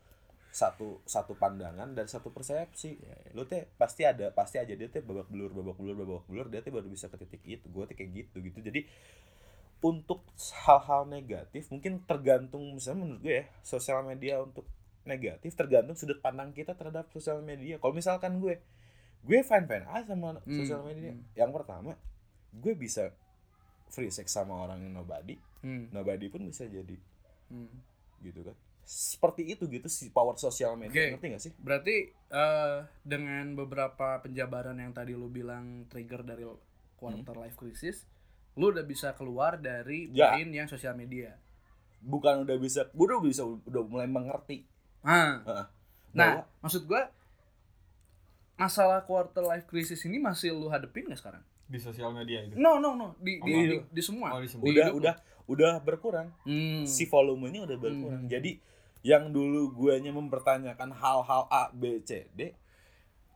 satu 0.52 1.04
satu 1.04 1.36
pandangan 1.36 1.92
dan 1.92 2.08
satu 2.08 2.32
persepsi 2.32 2.96
Ya, 3.02 3.12
ya. 3.12 3.30
lu 3.34 3.44
teh 3.44 3.66
pasti 3.76 4.04
ada 4.04 4.32
pasti 4.32 4.56
aja 4.56 4.72
dia 4.72 4.88
teh 4.88 5.02
babak 5.02 5.28
belur 5.28 5.52
babak 5.52 5.76
belur 5.76 5.96
babak 5.98 6.24
belur 6.28 6.48
dia 6.48 6.62
teh 6.62 6.72
baru 6.72 6.88
bisa 6.88 7.08
ke 7.08 7.18
titik 7.18 7.42
itu 7.44 7.66
gue 7.66 7.84
teh 7.88 7.96
kayak 7.96 8.12
gitu 8.14 8.40
gitu 8.40 8.60
jadi 8.62 8.84
untuk 9.82 10.24
hal-hal 10.66 11.06
negatif 11.06 11.70
mungkin 11.70 12.02
tergantung 12.04 12.74
misalnya 12.74 13.00
menurut 13.06 13.22
gue 13.22 13.34
ya 13.42 13.46
sosial 13.62 14.02
media 14.02 14.42
untuk 14.42 14.66
negatif 15.06 15.54
tergantung 15.54 15.94
sudut 15.94 16.18
pandang 16.18 16.52
kita 16.52 16.74
terhadap 16.74 17.08
sosial 17.10 17.40
media 17.40 17.78
kalau 17.78 17.94
misalkan 17.94 18.38
gue 18.38 18.58
gue 19.22 19.40
fine 19.42 19.66
fine 19.66 19.86
aja 19.88 20.12
sama 20.12 20.38
Hmm, 20.40 20.54
sosial 20.56 20.82
media 20.84 21.14
hmm. 21.14 21.34
yang 21.34 21.50
pertama 21.50 21.94
gue 22.52 22.74
bisa 22.74 23.10
free 23.88 24.10
sex 24.10 24.30
sama 24.30 24.60
orang 24.60 24.82
yang 24.82 24.94
nobody 24.94 25.38
Hmm. 25.62 25.90
nobody 25.90 26.28
pun 26.28 26.44
bisa 26.44 26.66
jadi 26.66 26.98
Hmm. 27.48 27.70
gitu 28.20 28.42
kan 28.42 28.54
seperti 28.82 29.42
itu 29.48 29.66
gitu 29.66 29.86
sih 29.86 30.10
power 30.10 30.34
sosial 30.36 30.78
media 30.78 30.94
Oke. 30.94 31.18
ngerti 31.18 31.28
gak 31.28 31.42
sih 31.42 31.54
Berarti 31.58 31.96
eh, 32.12 32.78
dengan 33.02 33.54
beberapa 33.56 34.20
penjabaran 34.20 34.78
yang 34.78 34.94
tadi 34.94 35.14
lu 35.14 35.26
bilang 35.26 35.86
trigger 35.88 36.22
dari 36.22 36.46
quarter 36.96 37.34
life 37.36 37.54
crisis, 37.56 38.06
lu 38.54 38.70
udah 38.70 38.82
bisa 38.82 39.12
keluar 39.12 39.58
dari 39.58 40.10
Ya. 40.10 40.38
yang 40.38 40.66
sosial 40.66 40.94
media. 40.94 41.34
bukan 41.98 42.46
udah 42.46 42.54
bisa 42.56 42.86
gue 42.88 43.02
udah 43.04 43.18
bisa 43.20 43.42
udah 43.42 43.82
mulai 43.84 44.06
mengerti 44.06 44.62
Ah. 45.06 45.70
Nah, 46.12 46.42
Bahwa- 46.42 46.46
maksud 46.62 46.84
gua 46.84 47.08
masalah 48.56 49.04
quarter 49.04 49.44
life 49.44 49.66
crisis 49.66 50.00
ini 50.02 50.18
masih 50.18 50.50
lu 50.50 50.68
hadepin 50.68 51.06
gak 51.06 51.20
sekarang? 51.20 51.44
di 51.66 51.78
sosial 51.78 52.14
media 52.14 52.46
itu 52.46 52.54
No, 52.56 52.78
no, 52.78 52.94
no, 52.94 53.18
di 53.18 53.38
di, 53.38 53.52
Oh, 53.52 53.66
di, 53.66 53.78
di 53.90 54.02
semua. 54.02 54.30
oh 54.32 54.40
di 54.40 54.46
semua 54.46 54.64
Di 54.64 54.72
udah 54.72 54.88
lu. 54.88 55.02
udah 55.02 55.16
udah 55.46 55.74
berkurang 55.80 56.30
Hmm. 56.42 56.86
si 56.86 57.06
volumenya 57.06 57.66
udah 57.66 57.74
berkurang 57.76 58.22
Hmm. 58.22 58.30
jadi 58.30 58.62
yang 59.02 59.30
dulu 59.30 59.70
guanya 59.72 60.10
mempertanyakan 60.10 60.90
hal-hal 60.92 61.46
A 61.48 61.70
B 61.72 62.02
C 62.02 62.30
D 62.32 62.54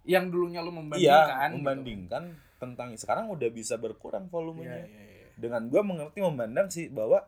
yang 0.04 0.30
dulunya 0.30 0.62
lu 0.62 0.70
iya 0.70 0.78
membandingkan. 0.78 1.50
membandingkan 1.52 2.24
tentang 2.56 2.94
sekarang 2.96 3.30
udah 3.30 3.50
bisa 3.50 3.78
berkurang 3.78 4.26
Gitu. 4.26 4.32
volumenya 4.32 4.78
Iya, 4.80 4.86
iya, 4.88 5.02
iya. 5.02 5.28
dengan 5.36 5.62
gua 5.66 5.82
mengerti 5.82 6.22
memandang 6.22 6.68
sih 6.68 6.86
bahwa 6.88 7.26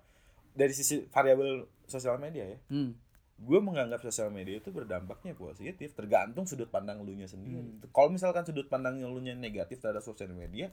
dari 0.53 0.71
sisi 0.71 1.01
variabel 1.07 1.65
sosial 1.85 2.17
media 2.17 2.45
ya 2.47 2.57
Hmm. 2.67 2.93
Gue 3.41 3.57
menganggap 3.57 3.99
sosial 3.99 4.29
media 4.29 4.57
itu 4.57 4.69
berdampaknya 4.69 5.33
positif 5.33 5.91
tergantung 5.91 6.45
sudut 6.45 6.69
pandang 6.69 7.01
lu 7.01 7.11
nya 7.11 7.25
sendiri 7.25 7.57
Hmm. 7.57 7.81
kalau 7.89 8.09
misalkan 8.09 8.45
sudut 8.45 8.67
pandang 8.67 8.97
lu 8.97 9.17
nya 9.17 9.33
negatif 9.33 9.81
terhadap 9.81 10.01
sosial 10.01 10.29
media 10.29 10.69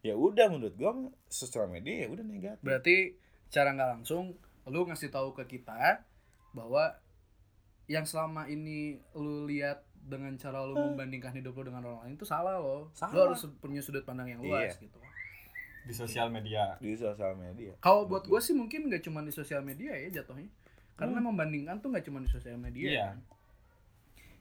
ya 0.00 0.12
udah 0.12 0.46
menurut 0.46 0.74
gue 0.74 0.90
sosial 1.26 1.66
media 1.66 2.04
ya 2.04 2.08
udah 2.08 2.20
negatif 2.22 2.60
Berarti 2.60 3.16
cara 3.48 3.72
nggak 3.72 3.90
langsung 3.96 4.36
lu 4.64 4.84
ngasih 4.84 5.08
tahu 5.08 5.32
ke 5.32 5.48
kita 5.50 6.04
bahwa 6.52 6.92
yang 7.86 8.04
selama 8.04 8.46
ini 8.46 9.00
lu 9.12 9.44
lihat 9.44 9.80
dengan 9.94 10.34
cara 10.34 10.62
lu 10.62 10.74
membandingkan 10.74 11.32
hidup 11.32 11.54
lu 11.54 11.64
dengan 11.64 11.82
orang 11.84 12.00
lain 12.04 12.14
itu 12.14 12.24
salah 12.24 12.58
loh. 12.58 12.86
Lu 12.86 12.94
Salah. 12.94 13.30
harus 13.30 13.42
punya 13.56 13.78
sudut 13.78 14.02
pandang 14.02 14.26
yang 14.28 14.40
luas 14.40 14.74
Iya. 14.74 14.82
gitu. 14.82 14.98
di 15.82 15.90
sosial 15.92 16.30
media 16.30 16.78
di 16.78 16.94
sosial 16.94 17.34
media 17.34 17.74
Kalau 17.78 18.06
buat 18.06 18.22
gue 18.22 18.38
sih 18.38 18.54
mungkin 18.54 18.86
nggak 18.86 19.02
cuma 19.02 19.18
di 19.18 19.30
sosial 19.30 19.62
media 19.62 19.90
ya 19.92 20.22
jatuhnya. 20.22 20.46
Karena 20.94 21.18
Hmm. 21.18 21.32
membandingkan 21.32 21.80
tuh 21.80 21.90
nggak 21.90 22.04
cuma 22.06 22.20
di 22.20 22.28
sosial 22.28 22.56
media. 22.56 22.86
Iya. 22.86 23.06
kan. 23.08 23.18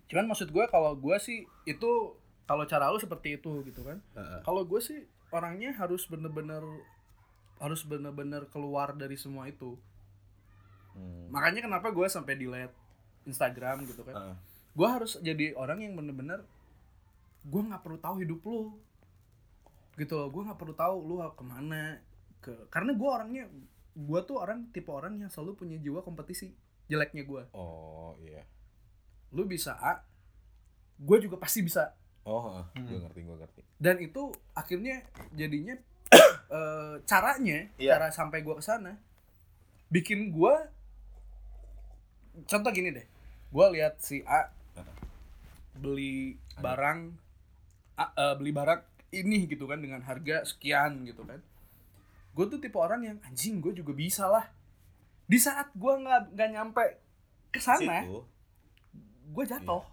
Cuman 0.08 0.26
maksud 0.28 0.52
gue 0.52 0.66
kalau 0.68 0.92
gue 0.94 1.18
sih 1.18 1.44
itu 1.64 1.92
kalau 2.44 2.68
cara 2.68 2.92
lu 2.92 3.00
seperti 3.00 3.40
itu 3.40 3.64
gitu 3.64 3.82
kan. 3.82 4.04
Heeh. 4.14 4.40
Kalau 4.44 4.68
gue 4.68 4.82
sih 4.84 5.00
orangnya 5.32 5.72
harus 5.72 6.04
bener-bener 6.06 6.60
harus 7.58 7.88
bener-bener 7.88 8.44
keluar 8.52 8.92
dari 8.92 9.16
semua 9.16 9.48
itu. 9.48 9.80
Hmm. 10.92 11.32
Makanya 11.32 11.64
kenapa 11.64 11.88
gue 11.90 12.08
sampai 12.12 12.36
delete 12.36 12.76
Instagram 13.24 13.88
gitu 13.88 14.04
kan. 14.04 14.16
Heeh. 14.20 14.36
Gue 14.76 14.88
harus 14.88 15.16
jadi 15.24 15.56
orang 15.56 15.80
yang 15.80 15.96
bener-bener 15.96 16.44
gue 17.42 17.62
nggak 17.64 17.80
perlu 17.82 17.98
tahu 17.98 18.20
hidup 18.20 18.44
lu. 18.44 18.76
Gitu 19.96 20.12
loh, 20.12 20.28
gue 20.28 20.42
nggak 20.44 20.60
perlu 20.60 20.76
tahu 20.76 20.96
lu 21.08 21.16
ke 21.32 21.44
mana 21.44 22.00
ke 22.42 22.52
karena 22.68 22.92
gue 22.92 23.10
orangnya 23.10 23.46
gue 23.94 24.20
tuh 24.22 24.38
orang 24.38 24.70
tipe 24.70 24.88
orang 24.88 25.18
yang 25.18 25.28
selalu 25.28 25.56
punya 25.58 25.76
jiwa 25.76 26.00
kompetisi 26.00 26.52
jeleknya 26.86 27.24
gue 27.24 27.44
oh 27.52 28.16
iya. 28.20 28.44
Lu 29.32 29.44
bisa 29.44 29.76
A 29.76 30.04
gue 30.98 31.18
juga 31.20 31.36
pasti 31.36 31.60
bisa. 31.62 31.96
Oh 32.22 32.62
Hmm. 32.72 32.86
gue 32.86 33.00
ngerti 33.00 33.20
gue 33.22 33.38
ngerti. 33.38 33.62
Dan 33.76 33.98
itu 33.98 34.28
akhirnya 34.52 35.02
jadinya 35.32 35.74
eh, 36.52 36.96
caranya 37.04 37.72
Iya. 37.76 37.96
cara 37.96 38.08
sampai 38.10 38.42
gua 38.42 38.56
ke 38.56 38.64
sana 38.64 39.00
bikin 39.88 40.30
gua 40.30 40.68
contoh 42.44 42.70
gini 42.70 42.92
deh. 42.92 43.08
Gua 43.50 43.72
lihat 43.72 44.00
si 44.00 44.20
A 44.24 44.52
beli 45.74 46.36
barang 46.56 47.00
A- 47.96 48.14
eh, 48.14 48.36
beli 48.36 48.52
barang 48.52 48.82
ini 49.12 49.48
gitu 49.48 49.66
kan 49.66 49.80
dengan 49.80 50.00
harga 50.02 50.44
sekian 50.44 51.04
gitu 51.04 51.24
kan 51.24 51.40
gue 52.32 52.46
tuh 52.48 52.58
tipe 52.58 52.76
orang 52.76 53.02
yang 53.02 53.18
anjing 53.22 53.60
gue 53.60 53.74
juga 53.74 53.92
bisa 53.92 54.26
lah. 54.26 54.46
Di 55.24 55.36
saat 55.36 55.72
gua 55.74 55.96
nggak 55.96 56.22
nggak 56.32 56.50
nyampe 56.52 56.84
ke 57.50 57.60
sana 57.60 58.04
gue 59.26 59.44
jatuh. 59.46 59.84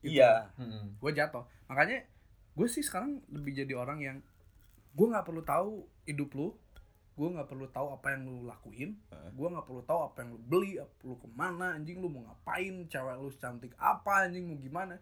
Gitu. 0.00 0.14
iya. 0.14 0.50
Mm-mm. 0.54 0.98
gue 0.98 1.10
jatuh. 1.10 1.42
Makanya 1.66 2.04
gue 2.52 2.66
sih 2.66 2.80
sekarang 2.80 3.22
lebih 3.28 3.56
jadi 3.56 3.74
orang 3.74 3.98
yang 3.98 4.18
gue 4.90 5.06
nggak 5.06 5.24
perlu 5.24 5.42
tahu 5.42 5.72
hidup 6.04 6.30
lu 6.32 6.54
gue 7.14 7.28
nggak 7.30 7.46
perlu 7.46 7.66
tahu 7.68 7.94
apa 7.94 8.10
yang 8.10 8.26
lu 8.26 8.42
lakuin 8.42 8.98
gue 9.30 9.46
nggak 9.48 9.62
perlu 9.64 9.82
tahu 9.82 10.00
apa 10.04 10.18
yang 10.18 10.34
lu 10.34 10.38
beli 10.40 10.72
apa 10.76 10.90
lu 11.00 11.14
ke 11.14 11.30
mana 11.30 11.72
anjing 11.72 11.98
lu 11.98 12.10
mau 12.10 12.26
ngapain 12.26 12.74
cewek 12.86 13.14
lu 13.16 13.30
cantik 13.32 13.70
apa 13.74 14.26
anjing 14.26 14.46
mau 14.46 14.58
gimana. 14.58 14.98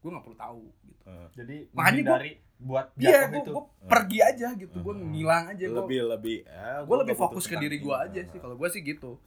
Gue 0.00 0.12
nggak 0.12 0.24
perlu 0.24 0.36
tahu 0.36 0.62
gitu. 0.84 1.02
Jadi 1.34 1.56
Makanya 1.72 2.00
gua- 2.04 2.20
menghindari 2.20 2.32
buat 2.54 2.94
iya 2.96 3.26
gue 3.28 3.42
itu. 3.42 3.50
gue 3.52 3.64
pergi 3.84 4.18
aja 4.22 4.48
gitu 4.54 4.76
gue 4.78 4.94
Heeh. 4.94 5.10
ngilang 5.10 5.44
aja 5.52 5.64
gue 5.66 5.74
lebih 5.74 6.00
lebih 6.06 6.36
ya, 6.46 6.80
gue 6.82 6.96
lebih 7.02 7.16
fokus 7.18 7.44
ke 7.44 7.56
diri 7.58 7.76
gue 7.82 7.90
tentang 7.90 8.08
aja 8.08 8.20
sih 8.30 8.38
kalau 8.40 8.54
gue 8.56 8.68
sih 8.70 8.80
gitu. 8.80 9.18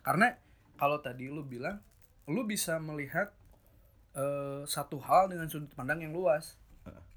Karena 0.00 0.32
kalau 0.74 0.98
tadi 0.98 1.26
lu 1.26 1.42
bilang 1.42 1.82
lu 2.26 2.42
bisa 2.42 2.78
melihat 2.78 3.34
eh, 4.14 4.62
satu 4.64 4.96
hal 4.98 5.28
dengan 5.28 5.46
sudut 5.46 5.68
pandang 5.72 6.00
yang 6.00 6.14
luas. 6.14 6.56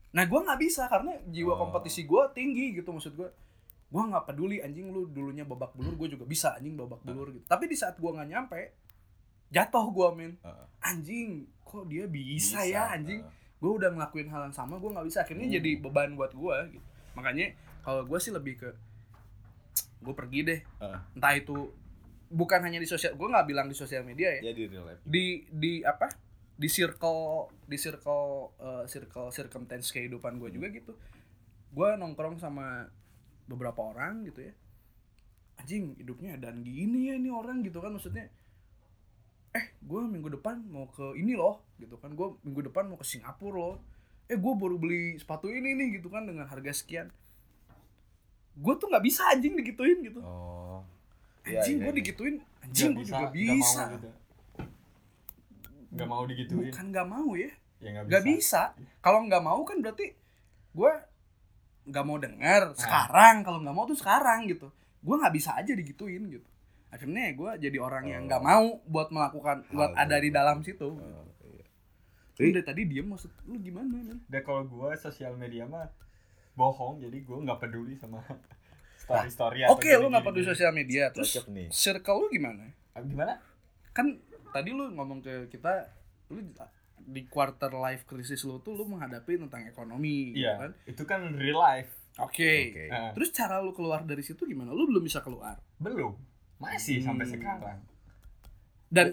Nah 0.09 0.25
gue 0.25 0.39
nggak 0.41 0.59
bisa 0.59 0.89
karena 0.89 1.13
jiwa 1.29 1.53
Oh. 1.53 1.69
kompetisi 1.69 2.03
gue 2.03 2.23
tinggi 2.33 2.73
gitu 2.75 2.89
maksud 2.89 3.13
gue 3.13 3.29
gue 3.89 4.03
nggak 4.05 4.25
peduli 4.25 4.61
anjing 4.61 4.89
lu 4.89 5.05
dulunya 5.05 5.45
babak 5.45 5.73
belur 5.73 5.93
gue 5.95 6.13
juga 6.13 6.25
bisa 6.25 6.57
anjing 6.57 6.73
babak 6.75 7.01
belur 7.01 7.29
gitu. 7.29 7.45
Tapi 7.45 7.69
di 7.69 7.77
saat 7.77 7.95
gue 7.95 8.09
nggak 8.09 8.25
nyampe 8.27 8.61
jatuh 9.49 9.85
gue 9.89 10.07
men 10.13 10.33
anjing 10.81 11.45
kok 11.61 11.85
dia 11.85 12.09
bisa, 12.09 12.65
ya 12.65 12.89
anjing? 12.89 13.21
Heeh. 13.21 13.37
Gue 13.59 13.67
udah 13.69 13.91
ngelakuin 13.91 14.27
hal 14.27 14.47
yang 14.47 14.55
sama 14.55 14.75
gue 14.75 14.87
nggak 14.87 15.05
bisa. 15.05 15.19
Akhirnya 15.21 15.45
Hmm. 15.45 15.55
jadi 15.55 15.71
beban 15.77 16.15
buat 16.15 16.31
gue 16.31 16.57
gitu. 16.73 16.85
Makanya 17.13 17.51
kalau 17.81 18.03
gue 18.03 18.19
sih 18.19 18.31
lebih 18.31 18.55
ke 18.57 18.69
gue 19.99 20.13
pergi 20.13 20.39
deh. 20.43 20.59
Heeh. 20.79 20.99
entah 21.13 21.33
itu 21.33 21.57
bukan 22.29 22.61
hanya 22.61 22.77
di 22.77 22.85
sosial 22.85 23.13
gue 23.13 23.25
nggak 23.25 23.45
bilang 23.45 23.67
di 23.67 23.75
sosial 23.75 24.03
media 24.03 24.39
ya. 24.39 24.47
Ya 24.47 24.53
di 24.53 24.63
real 24.65 24.85
life. 24.85 25.01
Di 25.03 25.43
di 25.49 25.83
apa? 25.83 26.07
Di 26.55 26.67
circle 26.67 27.47
di 27.63 27.75
circle 27.75 28.25
eh, 28.57 28.85
circle 28.85 29.27
circumstance 29.29 29.91
kehidupan 29.91 30.39
gue 30.39 30.49
juga 30.51 30.67
gitu. 30.69 30.95
Gue 31.69 31.89
nongkrong 31.95 32.39
sama 32.39 32.87
beberapa 33.45 33.81
orang 33.85 34.23
gitu 34.23 34.39
ya. 34.41 34.53
Anjing 35.57 35.99
hidupnya 35.99 36.39
dan 36.39 36.63
gini 36.63 37.11
ya 37.11 37.15
ini 37.15 37.27
orang 37.27 37.59
gitu 37.59 37.79
kan. 37.79 37.91
Maksudnya 37.91 38.31
eh 39.49 39.65
gue 39.81 39.99
minggu 40.05 40.29
depan 40.37 40.61
mau 40.69 40.85
ke 40.89 41.17
ini 41.17 41.33
loh 41.33 41.65
gitu 41.81 41.97
kan. 41.97 42.13
Gue 42.13 42.37
minggu 42.45 42.69
depan 42.69 42.85
mau 42.85 42.97
ke 42.97 43.05
Singapura 43.05 43.57
loh. 43.57 43.77
Eh 44.29 44.37
gue 44.37 44.53
baru 44.53 44.77
beli 44.77 45.17
sepatu 45.17 45.49
ini 45.49 45.73
nih 45.73 46.01
gitu 46.01 46.13
kan 46.13 46.29
dengan 46.29 46.45
harga 46.45 46.69
sekian. 46.69 47.09
Gue 48.53 48.73
tuh 48.77 48.91
nggak 48.91 49.01
bisa 49.01 49.25
anjing 49.29 49.57
digituin 49.57 49.97
gitu. 50.05 50.21
Oh. 50.21 50.85
Iya, 51.47 51.65
anjing 51.65 51.77
iya, 51.81 51.83
gue 51.85 51.93
iya. 51.93 51.99
digituin 52.03 52.35
anjing 52.61 52.91
gue 52.93 53.05
juga 53.07 53.27
bisa 53.33 53.81
nggak 53.81 53.89
mau, 53.89 53.95
gitu. 53.97 54.09
Nggak 55.89 56.07
mau 56.07 56.23
digituin. 56.29 56.69
Bukan 56.69 56.85
nggak 56.93 57.07
mau 57.09 57.29
ya. 57.33 57.51
Ya 57.79 57.89
nggak 57.95 58.05
bisa, 58.05 58.11
nggak 58.11 58.23
bisa. 58.27 58.61
kalau 58.99 59.19
nggak 59.25 59.43
mau 59.43 59.61
kan 59.63 59.77
berarti 59.79 60.11
gue 60.69 60.91
nggak 61.89 62.05
mau 62.05 62.17
dengar 62.21 62.75
sekarang 62.77 63.41
kalau 63.41 63.63
nggak 63.65 63.75
mau 63.75 63.85
tuh 63.89 63.97
sekarang 63.97 64.45
gitu. 64.45 64.69
Gue 64.99 65.15
nggak 65.17 65.33
bisa 65.33 65.57
aja 65.57 65.73
digituin 65.73 66.29
gitu 66.29 66.45
akhirnya 66.89 67.31
gue 67.31 67.51
jadi 67.69 67.77
orang 67.77 68.05
yang 68.05 68.21
nggak 68.25 68.41
Oh. 68.41 68.47
mau 68.49 68.65
buat 68.85 69.09
melakukan 69.09 69.61
buat 69.69 69.93
Hal 69.93 70.09
ada 70.09 70.17
di 70.17 70.29
dalam 70.29 70.65
situ. 70.65 70.89
Oh, 70.97 71.25
iya. 71.45 71.65
lu 72.39 72.55
dari 72.55 72.65
tadi 72.65 72.81
diem 72.87 73.05
maksud 73.05 73.29
lu 73.45 73.59
gimana 73.59 73.99
dan 74.25 74.41
kalau 74.41 74.63
gue 74.63 74.89
sosial 74.95 75.35
media 75.35 75.67
mah 75.67 75.85
bohong 76.55 76.97
jadi 76.99 77.17
gue 77.19 77.37
nggak 77.45 77.59
peduli 77.59 77.93
sama 77.95 78.23
story 79.03 79.29
story 79.29 79.57
oke 79.67 79.85
lu 79.85 80.07
nggak 80.07 80.23
peduli 80.23 80.45
sosial 80.47 80.71
media 80.71 81.11
terus 81.11 81.35
nih. 81.47 81.67
circle 81.69 82.25
lu 82.25 82.27
gimana? 82.31 82.71
Gimana? 82.95 83.37
Kan 83.91 84.17
tadi 84.49 84.71
lu 84.71 84.87
ngomong 84.91 85.19
ke 85.19 85.47
kita 85.47 85.87
lu 86.31 86.41
di 86.99 87.25
quarter 87.27 87.73
life 87.73 88.03
crisis 88.05 88.43
lu 88.43 88.59
tuh 88.59 88.75
lu 88.75 88.85
menghadapi 88.85 89.39
tentang 89.39 89.65
ekonomi 89.65 90.35
gitu 90.35 90.45
iya 90.45 90.59
kan? 90.61 90.71
itu 90.87 91.03
kan 91.03 91.21
real 91.35 91.59
life. 91.59 91.91
Oke. 92.19 92.75
Oke. 92.75 92.85
Nah, 92.91 93.11
terus 93.15 93.31
cara 93.31 93.63
lu 93.63 93.71
keluar 93.71 94.03
dari 94.03 94.19
situ 94.19 94.43
gimana? 94.43 94.75
Lu 94.75 94.83
belum 94.87 94.99
bisa 94.99 95.23
keluar? 95.23 95.55
Belum 95.79 96.15
masih 96.59 96.99
sampai 96.99 97.23
Hmm. 97.23 97.33
sekarang 97.33 97.79
dan 98.89 99.07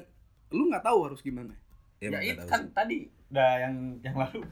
lu 0.48 0.66
nggak 0.66 0.82
tahu 0.82 0.98
harus 1.04 1.20
gimana 1.20 1.54
Ya, 1.96 2.12
ya 2.12 2.36
itu 2.36 2.44
kan 2.44 2.68
tadi 2.70 3.08
udah 3.30 3.50
yang 3.58 3.74
yang 4.02 4.12
lalu 4.14 4.44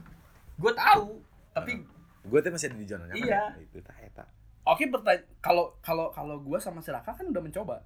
gue 0.55 0.73
tahu 0.73 1.21
tapi 1.53 1.71
sih. 1.77 1.85
Gue 2.25 2.41
tuh 2.41 2.49
masih 2.49 2.67
ada 2.67 2.75
di 2.75 2.87
zona 2.89 3.05
nyaman. 3.05 3.21
Iya. 3.21 3.43
Itu 3.61 3.77
tak 3.79 4.01
eta. 4.01 4.25
Oke 4.65 4.89
bertanya 4.89 5.21
kalau 5.37 5.77
kalau 5.79 6.09
kalau 6.09 6.41
gue 6.41 6.57
sama 6.57 6.81
si 6.81 6.89
Raka 6.89 7.13
kan 7.13 7.29
udah 7.29 7.37
mencoba. 7.37 7.85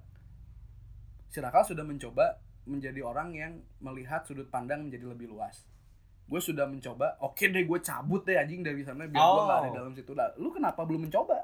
Si 1.28 1.38
Raka 1.38 1.60
sudah 1.62 1.84
mencoba 1.84 2.40
menjadi 2.64 3.04
orang 3.04 3.36
yang 3.36 3.52
melihat 3.78 4.24
sudut 4.24 4.48
pandang 4.48 4.88
menjadi 4.88 5.06
lebih 5.06 5.28
luas. 5.28 5.68
Gue 6.24 6.40
sudah 6.40 6.64
mencoba, 6.64 7.20
oke 7.20 7.44
deh 7.44 7.62
gue 7.62 7.78
cabut 7.80 8.22
deh 8.22 8.34
anjing 8.34 8.62
dari 8.62 8.80
sana 8.80 9.04
biar 9.04 9.20
gue 9.20 9.42
nggak 9.44 9.60
ada 9.60 9.68
Oh. 9.68 9.76
dalam 9.76 9.92
situ. 9.92 10.12
Lah, 10.14 10.32
lu 10.34 10.48
kenapa 10.50 10.82
belum 10.82 11.04
mencoba? 11.04 11.36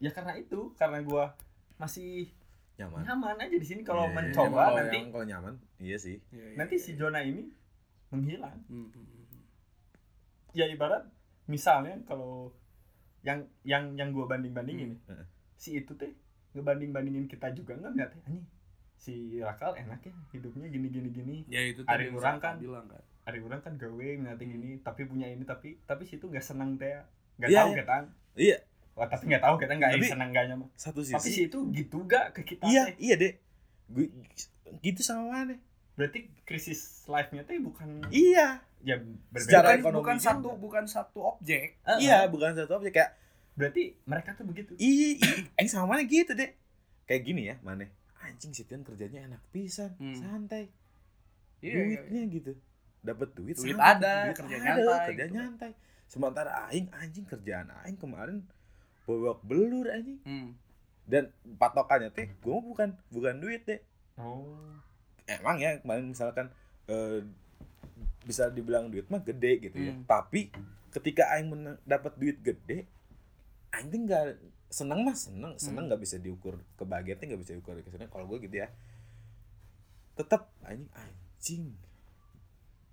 ya 0.00 0.08
karena 0.08 0.32
itu 0.32 0.72
karena 0.74 1.04
gua 1.04 1.36
masih 1.76 2.32
nyaman 2.80 3.00
nyaman 3.02 3.36
aja 3.38 3.54
di 3.54 3.66
sini 3.66 3.82
kalau 3.82 4.04
Iya, 4.04 4.14
mencoba 4.14 4.56
kalau 4.64 4.76
nanti 4.78 4.96
yang- 4.96 5.10
kalau 5.10 5.26
nyaman 5.26 5.54
iya 5.78 5.96
sih 5.96 6.16
nanti 6.54 6.74
si 6.76 6.90
zona 6.94 7.20
ini 7.20 7.44
menghilang 8.08 8.56
Hmm, 8.66 8.88
hmm, 8.88 9.04
hmm. 9.04 9.42
ya 10.52 10.66
ibarat 10.66 11.04
misalnya 11.46 12.00
kalau 12.04 12.50
yang 13.20 13.44
yang 13.62 13.94
yang 13.94 14.10
gua 14.10 14.24
banding 14.26 14.50
bandingin 14.50 14.96
Hmm. 15.04 15.22
si 15.54 15.76
itu 15.76 15.92
teh 15.94 16.10
ngebanding 16.50 16.90
bandingin 16.90 17.26
kita 17.26 17.52
juga 17.52 17.76
nggak 17.76 17.92
nggak 17.92 18.08
teh 18.10 18.20
anjing 18.24 18.46
si 18.94 19.14
Rakal 19.38 19.76
enak 19.76 20.00
ya 20.02 20.12
hidupnya 20.30 20.66
gini 20.66 20.88
gini 20.88 21.08
gini 21.10 21.36
Ya 21.46 21.62
itu 21.62 21.84
Hari 21.84 22.10
orang 22.10 22.36
kan- 22.36 22.58
bilang 22.58 22.84
kan. 22.86 23.00
hari 23.22 23.40
orang 23.40 23.60
kan 23.60 23.74
gawe 23.74 24.08
nanti 24.18 24.44
Hmm. 24.44 24.52
gini 24.52 24.70
tapi 24.78 25.04
punya 25.04 25.26
ini 25.26 25.44
tapi 25.44 25.78
tapi 25.82 26.02
situ 26.02 26.26
nggak 26.26 26.42
senang 26.42 26.74
teh 26.74 26.96
nggak 27.38 27.48
Iya, 27.48 27.58
tahu 27.58 27.70
iya. 27.70 27.78
kita 27.78 27.96
iya 28.36 28.56
Wah, 29.00 29.08
tapi 29.08 29.24
nggak 29.26 29.40
tahu 29.40 29.54
kita 29.56 29.72
nggak 29.74 29.90
Tapi- 29.96 30.06
senang 30.06 30.28
nggaknya 30.28 30.54
mah 30.54 30.68
satu 30.74 31.00
tapi 31.00 31.24
sisi. 31.24 31.32
si 31.32 31.42
itu 31.48 31.58
gitu 31.72 32.04
gak 32.04 32.36
ke 32.36 32.44
kita 32.44 32.62
iya 32.66 32.84
teh? 32.84 33.00
iya 33.00 33.14
deh 33.16 33.32
gue 33.88 34.06
gitu 34.78 35.00
sama 35.00 35.24
mana 35.26 35.56
berarti 35.92 36.28
krisis 36.42 37.02
life-nya 37.06 37.42
teh 37.42 37.56
bukan 37.58 38.04
iya. 38.08 38.60
Ya 38.80 38.96
berbeda 38.96 39.40
Secara 39.42 39.66
Bukan, 39.66 39.76
ekonomi 39.78 39.98
bukan 39.98 40.16
juga. 40.16 40.24
satu 40.26 40.48
bukan 40.54 40.84
satu 40.86 41.18
objek. 41.26 41.76
Eh, 41.82 41.98
iya 42.00 42.24
eh. 42.24 42.28
bukan 42.28 42.52
satu 42.54 42.72
objek 42.74 42.92
kayak 42.94 43.12
berarti 43.52 43.92
mereka 44.02 44.32
tuh 44.32 44.44
begitu? 44.44 44.72
Iya 44.74 45.20
iya 45.54 45.68
sama 45.68 45.84
mana 45.90 46.02
gitu 46.02 46.32
deh 46.32 46.56
kayak 47.04 47.22
gini 47.22 47.42
ya 47.46 47.60
mana? 47.60 47.84
Anjing 48.20 48.52
si 48.52 48.64
Tian 48.64 48.80
kerjanya 48.80 49.24
enak 49.26 49.42
pisan 49.50 49.92
Hmm. 49.96 50.12
santai. 50.14 50.72
Iya, 51.58 51.72
iya, 51.72 51.80
duitnya 52.00 52.22
gitu. 52.30 52.52
Dapat 53.02 53.28
duit 53.34 53.52
Duit 53.54 53.68
santai, 53.70 53.96
ada, 53.96 54.12
duit 54.22 54.36
kerja 54.38 54.56
ada, 54.56 54.64
nyantai, 54.66 55.04
kerja 55.06 55.24
gitu. 55.24 55.34
nyantai. 55.34 55.70
Sementara 56.06 56.50
aing 56.66 56.88
anjing 56.90 57.26
kerjaan 57.26 57.66
aing 57.78 57.96
kemarin 57.96 58.48
babak 59.10 59.42
belur 59.42 59.86
anjing. 59.90 60.20
Hmm. 60.22 60.54
dan 61.10 61.26
patokannya 61.58 62.14
teh 62.14 62.30
gue 62.30 62.58
bukan 62.62 62.94
bukan 63.10 63.34
duit 63.38 63.66
deh 63.66 63.80
oh. 64.14 64.78
Emang 65.26 65.58
ya 65.58 65.78
kemarin 65.78 66.10
misalkan 66.10 66.50
eh, 66.86 67.22
bisa 68.22 68.46
dibilang 68.46 68.90
duit 68.90 69.10
mah 69.10 69.18
gede 69.18 69.70
gitu 69.70 69.78
ya. 69.80 69.90
Hmm. 69.90 70.06
tapi 70.06 70.54
ketika 70.90 71.34
aing 71.34 71.50
dapat 71.82 72.14
duit 72.14 72.38
gede 72.38 72.86
aing 73.70 73.88
tuh 73.88 74.00
nggak 74.06 74.24
seneng 74.70 75.02
mah 75.02 75.14
seneng. 75.14 75.54
Seneng 75.58 75.86
Hmm. 75.86 75.88
nggak 75.90 76.02
bisa 76.02 76.16
diukur 76.18 76.62
kebahagiaannya 76.78 77.26
nggak 77.26 77.42
bisa 77.42 77.52
diukur 77.54 77.74
ke 77.78 77.90
sana 77.90 78.06
kalau 78.06 78.30
gue 78.30 78.46
gitu 78.46 78.62
ya 78.62 78.70
tetap 80.14 80.52
anjing 80.62 80.86
anjing 80.94 81.64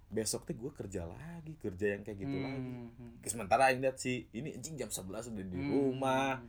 besok 0.08 0.43
tuh 0.43 0.56
gue 0.56 0.72
kerja 0.72 1.04
lagi 1.04 1.54
kerja 1.58 1.93
yang 1.93 2.02
kayak 2.02 2.17
gitu 2.17 2.36
Hmm, 2.36 2.46
lagi 2.46 2.74
hmm. 2.89 3.13
sementara 3.24 3.67
aing 3.67 3.80
lihat 3.80 3.96
si 3.96 4.26
ini 4.32 4.56
anjing 4.56 4.76
jam 4.76 4.88
11 4.88 5.04
udah 5.30 5.46
di 5.46 5.58
Hmm. 5.58 5.67
rumah 5.67 6.39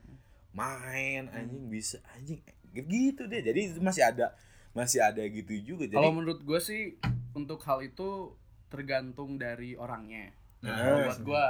main 0.51 1.27
anjing 1.29 1.67
bisa 1.67 1.99
anjing 2.13 2.39
gitu 2.71 3.27
deh 3.27 3.41
jadi 3.41 3.61
itu 3.69 3.81
masih 3.81 4.05
ada 4.05 4.31
masih 4.71 5.01
ada 5.01 5.19
gitu 5.21 5.51
juga 5.59 5.85
jadi 5.85 5.97
Kalau 5.97 6.13
menurut 6.13 6.41
gue 6.41 6.61
sih 6.61 6.95
untuk 7.33 7.59
hal 7.63 7.83
itu 7.83 8.31
tergantung 8.69 9.35
dari 9.35 9.75
orangnya. 9.75 10.31
Nah, 10.61 10.77
Kalau 10.77 10.93
iya 10.93 11.05
buat 11.05 11.17
sih. 11.17 11.25
gue, 11.25 11.45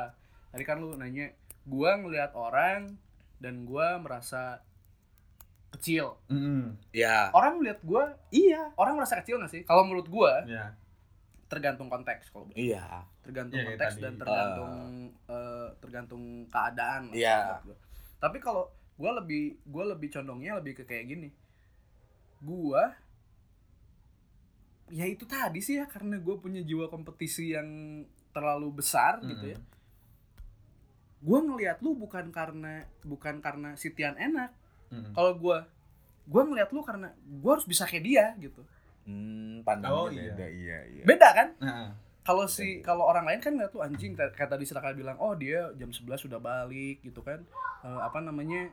tadi 0.48 0.62
kan 0.62 0.78
lu 0.78 0.94
nanya, 0.94 1.34
gue 1.64 1.90
ngelihat 1.98 2.30
orang 2.32 2.94
dan 3.36 3.64
gue 3.64 3.86
merasa 3.98 4.62
kecil. 5.70 6.14
Mm, 6.26 6.78
ya 6.90 7.28
Orang 7.30 7.58
melihat 7.58 7.82
gue, 7.82 8.04
iya 8.30 8.70
orang 8.74 8.96
merasa 8.96 9.18
kecil 9.18 9.36
gak 9.38 9.50
sih? 9.50 9.62
Kalau 9.64 9.82
menurut 9.82 10.06
gue 10.06 10.32
ya 10.46 10.72
tergantung 11.48 11.88
konteks 11.88 12.28
kalau 12.28 12.46
iya 12.52 13.08
tergantung 13.24 13.60
Iya, 13.60 13.64
kayak 13.64 13.78
konteks 13.80 13.94
dan 14.00 14.14
tergantung 14.20 14.72
eh, 15.28 15.68
tergantung 15.80 16.22
keadaan. 16.48 17.02
Iya. 17.12 17.60
gua. 17.64 17.76
Tapi 18.20 18.38
kalau 18.40 18.64
gue 18.98 19.10
lebih 19.20 19.44
gue 19.68 19.84
lebih 19.84 20.08
condongnya 20.12 20.56
lebih 20.56 20.80
ke 20.80 20.84
kayak 20.88 21.04
gini. 21.12 21.30
Gue 22.40 22.82
ya 24.88 25.04
itu 25.04 25.28
tadi 25.28 25.60
sih 25.60 25.76
ya 25.76 25.84
karena 25.84 26.16
gue 26.16 26.36
punya 26.40 26.64
jiwa 26.64 26.88
kompetisi 26.88 27.52
yang 27.52 28.02
terlalu 28.32 28.80
besar 28.80 29.20
gitu 29.24 29.56
ya. 29.56 29.58
Mm. 29.60 29.66
Gue 31.18 31.38
ngelihat 31.44 31.78
lu 31.84 31.92
bukan 31.98 32.32
karena 32.32 32.88
bukan 33.04 33.44
karena 33.44 33.76
Sitian 33.76 34.16
enak. 34.16 34.56
Mm. 34.88 35.12
Kalau 35.12 35.36
gue 35.36 35.58
gue 36.28 36.42
ngelihat 36.44 36.72
lu 36.72 36.80
karena 36.80 37.12
gue 37.12 37.50
harus 37.52 37.68
bisa 37.68 37.84
kayak 37.84 38.04
dia 38.04 38.26
gitu. 38.40 38.64
Hmm, 39.08 39.64
pandangnya 39.64 39.96
Oh, 39.96 40.06
iya. 40.06 40.30
beda. 40.30 40.46
iya. 40.46 40.78
Iya 40.86 41.02
Beda 41.02 41.28
kan? 41.32 41.48
Nah, 41.58 41.88
kalau 42.20 42.44
si 42.44 42.78
kalau 42.80 43.02
orang 43.02 43.24
lain 43.24 43.40
kan 43.40 43.50
ngeliat 43.50 43.72
tuh 43.72 43.80
anjing 43.80 44.12
kayak 44.12 44.36
kayak 44.36 44.50
tadi 44.50 44.62
Seraka 44.62 44.92
bilang 44.92 45.16
oh 45.16 45.32
dia 45.32 45.72
jam 45.74 45.88
11 45.88 46.04
sudah 46.20 46.36
balik 46.38 47.00
gitu 47.00 47.20
kan. 47.20 47.40
Eh, 47.80 48.00
apa 48.00 48.20
namanya 48.20 48.68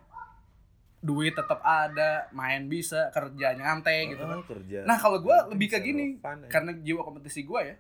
duit 1.00 1.32
tetap 1.32 1.62
ada 1.62 2.26
main 2.32 2.66
bisa 2.66 3.08
kerja 3.10 3.54
nyantai 3.54 4.10
gitu 4.10 4.22
kan. 4.22 4.36
Oh, 4.36 4.44
kerja 4.44 4.84
nah 4.84 4.98
kalau 4.98 5.22
gue 5.22 5.38
lebih 5.50 5.70
ke 5.70 5.80
gini 5.80 6.18
fun, 6.18 6.42
ya. 6.42 6.50
karena 6.50 6.74
jiwa 6.76 7.00
kompetisi 7.00 7.42
gue 7.42 7.62
ya 7.64 7.76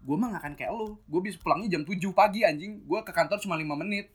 gue 0.00 0.16
mah 0.16 0.28
gak 0.30 0.40
akan 0.40 0.54
kayak 0.54 0.72
lu. 0.72 0.96
Gue 1.04 1.20
bisa 1.20 1.36
pulangnya 1.36 1.68
jam 1.70 1.82
7 1.82 1.92
pagi 2.10 2.40
anjing. 2.40 2.80
Gue 2.82 3.00
ke 3.00 3.10
kantor 3.10 3.36
cuma 3.38 3.52
5 3.54 3.68
menit. 3.76 4.08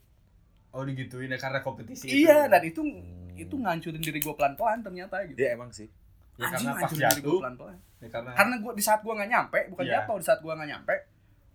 Oh 0.72 0.82
digituin 0.82 1.30
ya 1.30 1.38
karena 1.38 1.62
kompetisi 1.62 2.10
iya 2.10 2.46
itu. 2.46 2.52
dan 2.52 2.62
itu 2.64 2.82
Hmm. 2.82 3.32
itu 3.38 3.54
ngancurin 3.54 4.00
diri 4.00 4.18
gue 4.18 4.34
pelan 4.34 4.56
pelan 4.56 4.80
ternyata 4.80 5.22
gitu. 5.26 5.38
Ya 5.38 5.54
emang 5.54 5.70
sih 5.70 5.86
ya, 6.36 6.46
anjing 6.46 6.68
karena 6.68 6.82
pas 6.82 6.92
jatuh 6.92 7.38
pelan 7.40 7.56
pelan 7.56 7.78
ya, 7.98 8.08
karena 8.10 8.30
karena 8.34 8.56
gue 8.58 8.72
di 8.74 8.84
saat 8.84 9.00
gue 9.00 9.14
nggak 9.14 9.30
nyampe 9.30 9.60
bukan 9.70 9.84
Iya. 9.84 9.94
jatuh 10.00 10.16
di 10.16 10.26
saat 10.26 10.40
gue 10.40 10.52
nggak 10.52 10.70
nyampe 10.70 10.96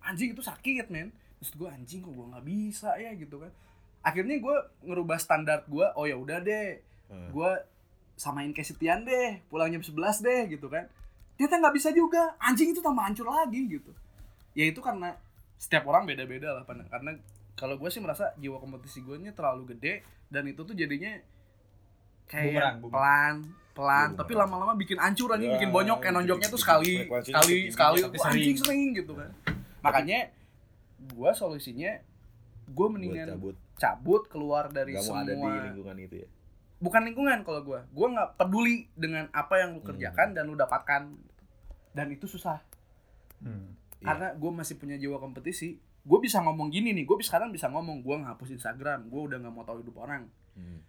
anjing 0.00 0.28
itu 0.30 0.42
sakit 0.42 0.86
men 0.88 1.08
terus 1.36 1.52
gue 1.54 1.68
anjing 1.68 2.00
kok 2.00 2.10
gue 2.10 2.26
nggak 2.26 2.44
bisa 2.44 2.90
ya 2.94 3.12
gitu 3.12 3.36
kan 3.36 3.52
akhirnya 4.00 4.36
gue 4.36 4.56
ngerubah 4.82 5.16
standar 5.16 5.64
gue 5.64 5.86
oh 5.90 6.04
ya 6.04 6.14
udah 6.14 6.40
deh 6.40 6.80
Hmm. 7.06 7.26
gue 7.28 7.50
samain 8.14 8.46
kayak 8.48 8.62
Setian 8.64 9.02
deh 9.02 9.42
pulang 9.46 9.66
jam 9.68 9.82
11 9.82 9.98
deh 10.20 10.40
gitu 10.48 10.66
kan 10.66 10.86
ternyata 11.34 11.58
nggak 11.58 11.74
bisa 11.74 11.90
juga 11.90 12.38
anjing 12.38 12.70
itu 12.70 12.78
tambah 12.78 13.02
hancur 13.02 13.26
lagi 13.26 13.66
gitu 13.66 13.90
ya 14.52 14.64
itu 14.64 14.78
karena 14.78 15.18
setiap 15.56 15.84
orang 15.84 16.06
beda 16.06 16.22
beda 16.22 16.48
lah 16.52 16.62
Pan. 16.62 16.86
karena 16.86 17.18
kalau 17.52 17.74
gue 17.74 17.88
sih 17.88 17.98
merasa 17.98 18.30
jiwa 18.36 18.56
kompetisi 18.56 19.00
gue 19.00 19.18
nya 19.18 19.32
terlalu 19.32 19.74
gede 19.74 20.00
dan 20.26 20.46
itu 20.46 20.60
tuh 20.60 20.70
jadinya 20.72 21.18
kayak 22.24 22.46
Bumerang, 22.46 22.76
bumerang. 22.78 22.94
pelan 22.94 23.36
pelan 23.72 23.86
Bumerang. 24.08 24.18
tapi 24.18 24.32
lama-lama 24.34 24.72
bikin 24.74 24.96
hancur 24.96 25.30
anjing 25.30 25.48
Ya, 25.48 25.56
bikin 25.56 25.70
bonyok 25.70 25.98
kayak 25.98 26.14
nonjoknya 26.14 26.48
tuh 26.48 26.58
sekali 26.58 27.06
sekali 27.20 27.56
sekali 27.68 27.98
Wah, 28.00 28.10
anjing 28.26 28.54
sering. 28.54 28.56
sering 28.56 28.82
gitu 28.94 29.12
kan 29.14 29.30
makanya 29.80 30.28
gua 31.10 31.30
solusinya 31.32 31.92
gua 32.68 32.86
buat 32.86 32.92
mendingan 32.92 33.26
cabut 33.30 33.56
cabut 33.74 34.22
keluar 34.26 34.68
dari 34.68 34.92
mau 34.92 35.02
semua 35.02 35.22
ada 35.22 35.32
di 35.32 35.40
lingkungan 35.70 35.96
itu 35.98 36.14
ya 36.18 36.28
bukan 36.78 37.02
lingkungan 37.04 37.38
kalau 37.40 37.60
gua 37.62 37.80
gua 37.88 38.06
nggak 38.10 38.30
peduli 38.36 38.88
dengan 38.92 39.28
apa 39.30 39.54
yang 39.56 39.72
lu 39.72 39.80
Hmm. 39.80 39.88
kerjakan 39.88 40.28
dan 40.30 40.44
lu 40.44 40.54
dapatkan 40.54 41.02
dan 41.90 42.06
itu 42.08 42.26
susah 42.26 42.60
Hmm. 43.38 43.72
Iya. 43.94 44.04
karena 44.06 44.28
gue 44.32 44.50
masih 44.50 44.76
punya 44.76 44.96
jiwa 44.96 45.16
kompetisi 45.16 45.76
gue 46.00 46.18
bisa 46.18 46.40
ngomong 46.40 46.68
gini 46.68 46.92
nih 46.92 47.04
gue 47.04 47.16
sekarang 47.20 47.48
bisa 47.48 47.68
ngomong 47.68 48.00
gue 48.00 48.16
ngapus 48.18 48.48
Instagram 48.50 49.06
gue 49.06 49.20
udah 49.22 49.36
nggak 49.38 49.48
mau 49.50 49.60
tahu 49.62 49.80
hidup 49.80 49.96
orang 49.98 50.28
Hmm. 50.50 50.80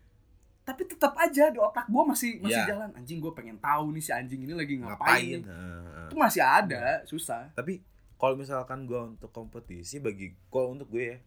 Tapi 0.72 0.84
tetap 0.86 1.14
aja 1.14 1.48
di 1.48 1.58
otak 1.58 1.86
gue 1.86 2.04
masih 2.06 2.40
masih 2.40 2.56
Iya. 2.58 2.70
jalan. 2.70 2.90
Anjing 2.94 3.20
gue 3.20 3.32
pengen 3.32 3.58
tahu 3.58 3.92
nih 3.92 4.00
si 4.00 4.12
anjing 4.12 4.42
ini 4.42 4.54
lagi 4.54 4.74
ngapain, 4.76 5.44
ngapain? 5.44 6.08
Itu 6.08 6.16
masih 6.16 6.42
ada 6.42 7.04
susah. 7.04 7.52
Tapi 7.52 7.84
kalau 8.16 8.34
misalkan 8.34 8.84
gue 8.84 8.98
untuk 8.98 9.30
kompetisi 9.30 9.98
bagi 9.98 10.32
kalau 10.48 10.72
untuk 10.72 10.88
gue 10.88 11.04
ya 11.06 11.18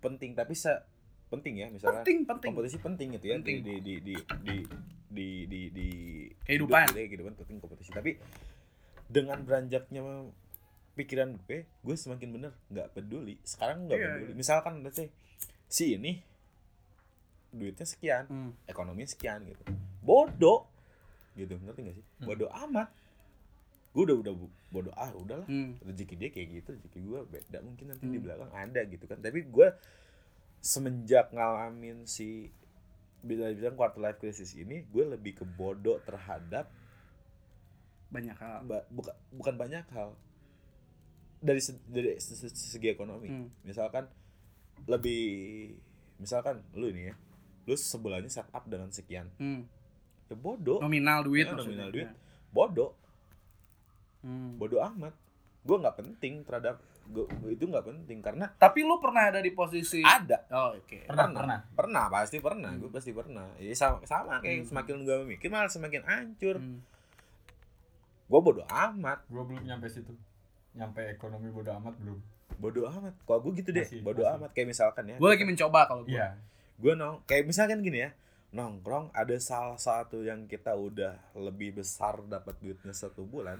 penting. 0.00 0.32
Tapi 0.32 0.52
se 0.52 0.72
penting 1.26 1.54
ya 1.56 1.66
misalnya 1.68 2.00
penting 2.00 2.22
penting. 2.22 2.50
kompetisi 2.50 2.78
penting 2.78 3.08
gitu 3.12 3.26
ya 3.26 3.34
Penting. 3.36 3.56
di 3.60 3.74
di 3.76 3.94
di 4.00 4.14
di 4.40 4.56
di 5.08 5.28
di 5.44 5.60
di 5.68 5.88
Kehidupan. 6.42 6.84
hidup 6.84 6.90
gitu 6.90 6.98
ya, 6.98 7.06
kehidupan 7.08 7.34
penting 7.36 7.56
kompetisi. 7.58 7.90
Tapi 7.90 8.10
dengan 9.04 9.38
beranjaknya 9.40 10.00
pikiran 10.94 11.34
gue 11.40 11.66
gue 11.66 11.96
semakin 11.96 12.28
bener 12.30 12.52
nggak 12.68 12.92
peduli. 12.92 13.36
Sekarang 13.42 13.84
nggak 13.84 13.96
Iya, 13.96 14.06
peduli. 14.08 14.26
Iya. 14.26 14.36
misalkan 14.36 14.74
let's 14.80 14.96
say 14.96 15.10
si 15.66 15.94
ini 15.94 16.22
duitnya 17.54 17.84
sekian 17.84 18.24
Hmm. 18.26 18.50
ekonominya 18.64 19.06
sekian 19.06 19.42
gitu 19.42 19.62
bodoh 20.00 20.66
gitu 21.32 21.54
ngerti 21.56 21.80
gak 21.82 21.94
sih 21.94 22.06
Hmm. 22.18 22.26
bodoh 22.26 22.50
amat 22.60 22.88
gue 23.90 24.02
udah 24.02 24.16
udah 24.20 24.34
bodoh 24.68 24.92
ah 24.92 25.10
udahlah 25.12 25.46
Hmm. 25.46 25.78
rezeki 25.80 26.14
dia 26.16 26.28
kayak 26.28 26.48
gitu 26.52 26.68
rezeki 26.72 26.98
gue 27.00 27.20
beda 27.28 27.58
mungkin 27.60 27.84
nanti 27.88 28.04
di 28.04 28.16
Hmm. 28.16 28.24
belakang 28.24 28.50
ada 28.50 28.80
gitu 28.84 29.04
kan 29.04 29.18
tapi 29.18 29.42
gue 29.44 29.68
semenjak 30.58 31.30
ngalamin 31.30 32.02
si 32.04 32.50
bila 33.20 33.48
bilang 33.50 33.72
quarter 33.72 34.00
life 34.00 34.18
crisis 34.18 34.52
ini 34.52 34.84
gue 34.84 35.04
lebih 35.06 35.32
ke 35.34 35.44
bodoh 35.46 35.96
terhadap 36.00 36.68
banyak 38.08 38.34
hal 38.34 38.62
ba- 38.62 38.86
buka- 38.88 39.16
bukan 39.30 39.54
banyak 39.54 39.84
hal 39.88 40.12
dari 41.38 41.58
se- 41.58 41.82
dari 41.84 42.16
se- 42.16 42.36
se- 42.36 42.50
segi 42.50 42.88
ekonomi 42.88 43.28
Hmm. 43.28 43.48
misalkan 43.62 44.06
lebih 44.84 45.22
misalkan 46.16 46.62
lu 46.72 46.88
ini 46.88 47.10
ya 47.10 47.14
lu 47.64 47.74
sebulannya 47.74 48.28
setup 48.28 48.64
dengan 48.64 48.88
sekian 48.88 49.28
Hmm. 49.34 49.64
ya 50.24 50.34
bodoh 50.34 50.78
Nominal 50.78 51.22
duit 51.22 51.44
Ya, 51.44 51.52
maksudnya. 51.52 51.84
nominal 51.84 51.90
duit. 51.90 52.08
bodoh 52.50 52.92
Hmm. 54.20 54.56
bodoh 54.56 54.80
amat 54.86 55.12
gue 55.60 55.76
nggak 55.78 55.96
penting 55.96 56.34
terhadap 56.42 56.76
gua, 57.06 57.24
itu 57.46 57.60
nggak 57.62 57.84
penting 57.84 58.18
karena 58.20 58.48
Tapi 58.54 58.80
lu 58.80 58.96
pernah 58.96 59.26
ada 59.26 59.38
di 59.38 59.50
posisi 59.50 60.00
ada 60.00 60.40
Oh, 60.50 60.72
oke. 60.74 61.04
Pernah, 61.04 61.28
pernah. 61.30 61.58
pernah 61.70 62.04
pasti 62.10 62.36
pernah 62.38 62.68
Hmm. 62.70 62.80
gue 62.80 62.90
pasti 62.90 63.10
pernah 63.10 63.48
ya 63.58 63.72
sama 63.72 64.00
sama 64.02 64.38
kayak 64.38 64.60
Hmm. 64.60 64.68
semakin 64.70 64.94
gue 65.02 65.16
mikir 65.26 65.48
malah 65.48 65.68
semakin 65.68 66.02
hancur 66.02 66.56
Hmm. 66.56 66.80
gue 68.24 68.40
bodoh 68.40 68.64
amat 68.66 69.24
Gua 69.26 69.44
belum 69.44 69.60
nyampe 69.62 69.84
situ. 69.86 70.12
Nyampe 70.74 71.00
ekonomi 71.08 71.48
bodo 71.48 71.70
amat 71.74 71.94
belum. 71.96 72.18
bodoh 72.54 72.86
amat 72.88 73.14
kalau 73.20 73.40
gue 73.42 73.52
gitu 73.56 73.70
deh 73.70 73.82
Masih, 73.82 74.00
bodoh 74.00 74.22
masih. 74.22 74.36
amat 74.38 74.50
kayak 74.52 74.68
misalkan 74.68 75.04
ya 75.06 75.16
Gue 75.16 75.28
lagi 75.28 75.44
mencoba 75.44 75.80
kalau 75.84 76.02
gue. 76.02 76.14
Iya. 76.14 76.32
Gue 76.78 76.92
nong 76.98 77.22
kayak 77.26 77.46
misalkan 77.46 77.80
gini 77.80 78.06
ya 78.06 78.10
nongkrong 78.54 79.10
ada 79.14 79.34
salah 79.42 79.78
satu 79.78 80.22
yang 80.22 80.46
kita 80.46 80.74
udah 80.78 81.18
lebih 81.34 81.82
besar 81.82 82.22
dapat 82.26 82.54
duitnya 82.62 82.94
satu 82.94 83.26
bulan 83.26 83.58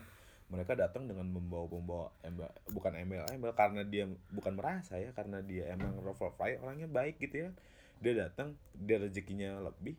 mereka 0.54 0.76
datang 0.78 1.08
dengan 1.10 1.26
membawa 1.26 1.66
membawa 1.66 2.06
embel 2.22 2.46
bukan 2.70 2.92
embel 2.94 3.26
embel 3.32 3.52
karena 3.56 3.82
dia 3.82 4.06
bukan 4.30 4.54
merasa 4.54 5.00
ya 5.00 5.10
karena 5.10 5.42
dia 5.42 5.72
emang 5.72 5.98
Fly 6.14 6.62
orangnya 6.62 6.86
baik 6.86 7.18
gitu 7.18 7.48
ya. 7.48 7.50
Dia 7.98 8.28
datang 8.28 8.54
dia 8.76 9.00
rezekinya 9.00 9.58
lebih 9.64 9.96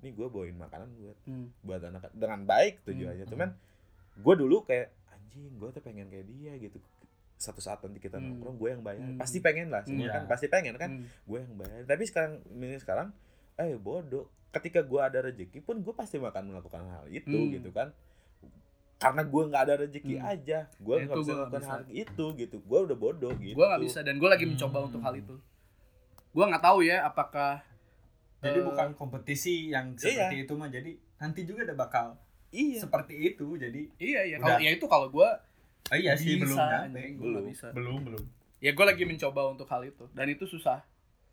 nih 0.00 0.16
gue 0.16 0.26
bawain 0.32 0.56
makanan 0.56 0.88
buat 0.96 1.18
Hmm. 1.28 1.52
buat 1.60 1.82
anak 1.84 2.08
dengan 2.16 2.48
baik 2.48 2.86
tujuannya. 2.88 3.28
Hmm, 3.28 3.32
cuman 3.36 3.50
gue 4.16 4.34
dulu 4.40 4.64
kayak 4.64 4.88
anjing 5.12 5.52
gue 5.58 5.68
tuh 5.68 5.82
pengen 5.84 6.08
kayak 6.08 6.26
dia 6.32 6.52
gitu 6.56 6.78
satu 7.40 7.58
saat 7.58 7.80
nanti 7.80 7.96
kita 7.98 8.16
Hmm. 8.16 8.36
nongkrong 8.36 8.56
gue 8.56 8.68
yang 8.70 8.82
bayar 8.82 9.00
Hmm. 9.02 9.16
pasti 9.16 9.40
pengen 9.40 9.72
lah 9.72 9.80
semua 9.80 10.04
Iya. 10.04 10.12
kan 10.12 10.22
pasti 10.28 10.46
pengen 10.46 10.76
kan 10.76 10.90
Hmm. 10.92 11.04
gue 11.24 11.38
yang 11.40 11.54
bayar 11.56 11.80
tapi 11.84 12.04
sekarang 12.04 12.32
ini 12.46 12.76
sekarang 12.76 13.08
eh 13.56 13.74
bodoh 13.74 14.28
ketika 14.50 14.82
gue 14.82 15.00
ada 15.00 15.18
rezeki 15.22 15.58
pun 15.60 15.78
gue 15.78 15.90
pasti 15.90 16.16
akan 16.16 16.44
melakukan 16.46 16.84
hal 16.84 17.04
itu 17.08 17.32
Hmm. 17.32 17.50
gitu 17.50 17.70
kan 17.70 17.96
karena 18.96 19.24
gue 19.24 19.42
nggak 19.46 19.62
ada 19.64 19.74
rezeki 19.80 20.14
Hmm. 20.14 20.28
aja 20.28 20.58
gue 20.76 20.94
nggak 21.00 21.16
bisa 21.18 21.32
melakukan 21.32 21.64
hal 21.64 21.82
itu 21.88 22.24
gitu 22.36 22.56
gue 22.60 22.78
udah 22.82 22.96
bodoh 22.98 23.32
gitu 23.34 23.56
Gue 23.56 23.64
nggak 23.64 23.80
bisa 23.80 23.98
dan 24.02 24.20
gue 24.20 24.28
lagi 24.28 24.44
mencoba 24.44 24.76
Hmm. 24.76 24.86
untuk 24.86 25.00
hal 25.00 25.14
itu. 25.16 25.34
Gue 26.30 26.44
nggak 26.44 26.62
tahu 26.62 26.78
ya 26.82 27.02
apakah 27.02 27.64
Jadi 28.40 28.56
Eh, 28.56 28.64
bukan 28.64 28.88
kompetisi 28.94 29.68
yang 29.68 29.92
seperti 29.94 30.48
itu 30.48 30.56
mah. 30.56 30.68
Jadi 30.68 30.96
nanti 31.18 31.44
juga 31.44 31.60
ada 31.60 31.76
bakal 31.78 32.16
iya 32.50 32.80
seperti 32.80 33.12
itu. 33.26 33.52
Jadi 33.54 33.92
iya 33.98 34.24
ya 34.26 34.36
Udah. 34.36 34.56
kalau 34.56 34.58
ya 34.58 34.70
itu 34.70 34.86
kalau 34.86 35.08
gue 35.08 35.28
oh 35.86 35.96
iya 35.96 36.12
sih 36.14 36.36
belum 36.36 36.50
bisa, 36.50 36.62
nyampe. 36.62 36.84
anjing, 36.94 37.12
gua 37.14 37.24
Belum. 37.26 37.44
bisa. 37.46 37.66
Belum, 37.70 37.98
belum. 38.02 38.24
Ya 38.58 38.70
gue 38.70 38.84
lagi 38.84 39.04
mencoba 39.04 39.40
untuk 39.48 39.66
hal 39.66 39.82
itu 39.82 40.04
dan 40.10 40.26
itu 40.26 40.44
susah. 40.44 40.84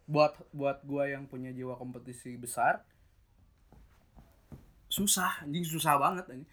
Buat 0.05 0.39
buat 0.49 0.79
gue 0.81 1.03
yang 1.09 1.25
punya 1.25 1.51
jiwa 1.51 1.75
kompetisi 1.75 2.35
besar 2.35 2.79
susah 4.87 5.43
anjing 5.43 5.63
susah 5.63 5.99
banget 5.99 6.25
anjing. 6.27 6.49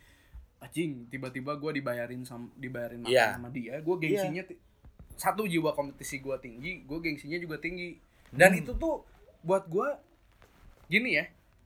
Anjing 0.59 0.91
tiba-tiba 1.07 1.55
gue 1.55 1.71
dibayarin 1.75 2.25
sama 2.25 2.51
dibayarin 2.55 3.01
makan 3.01 3.13
Iya. 3.13 3.27
sama 3.33 3.49
dia, 3.49 3.79
gue 3.79 3.97
gengsinya 3.97 4.43
ti- 4.43 4.59
satu 5.15 5.47
jiwa 5.47 5.71
kompetisi 5.71 6.19
gue 6.19 6.37
tinggi, 6.39 6.83
gue 6.83 6.99
gengsinya 7.01 7.39
juga 7.39 7.57
tinggi. 7.57 7.95
Dan 8.29 8.51
Hmm. 8.51 8.61
itu 8.61 8.73
tuh 8.75 9.07
buat 9.41 9.65
gue 9.65 9.89
gini 10.89 11.15
ya, 11.15 11.25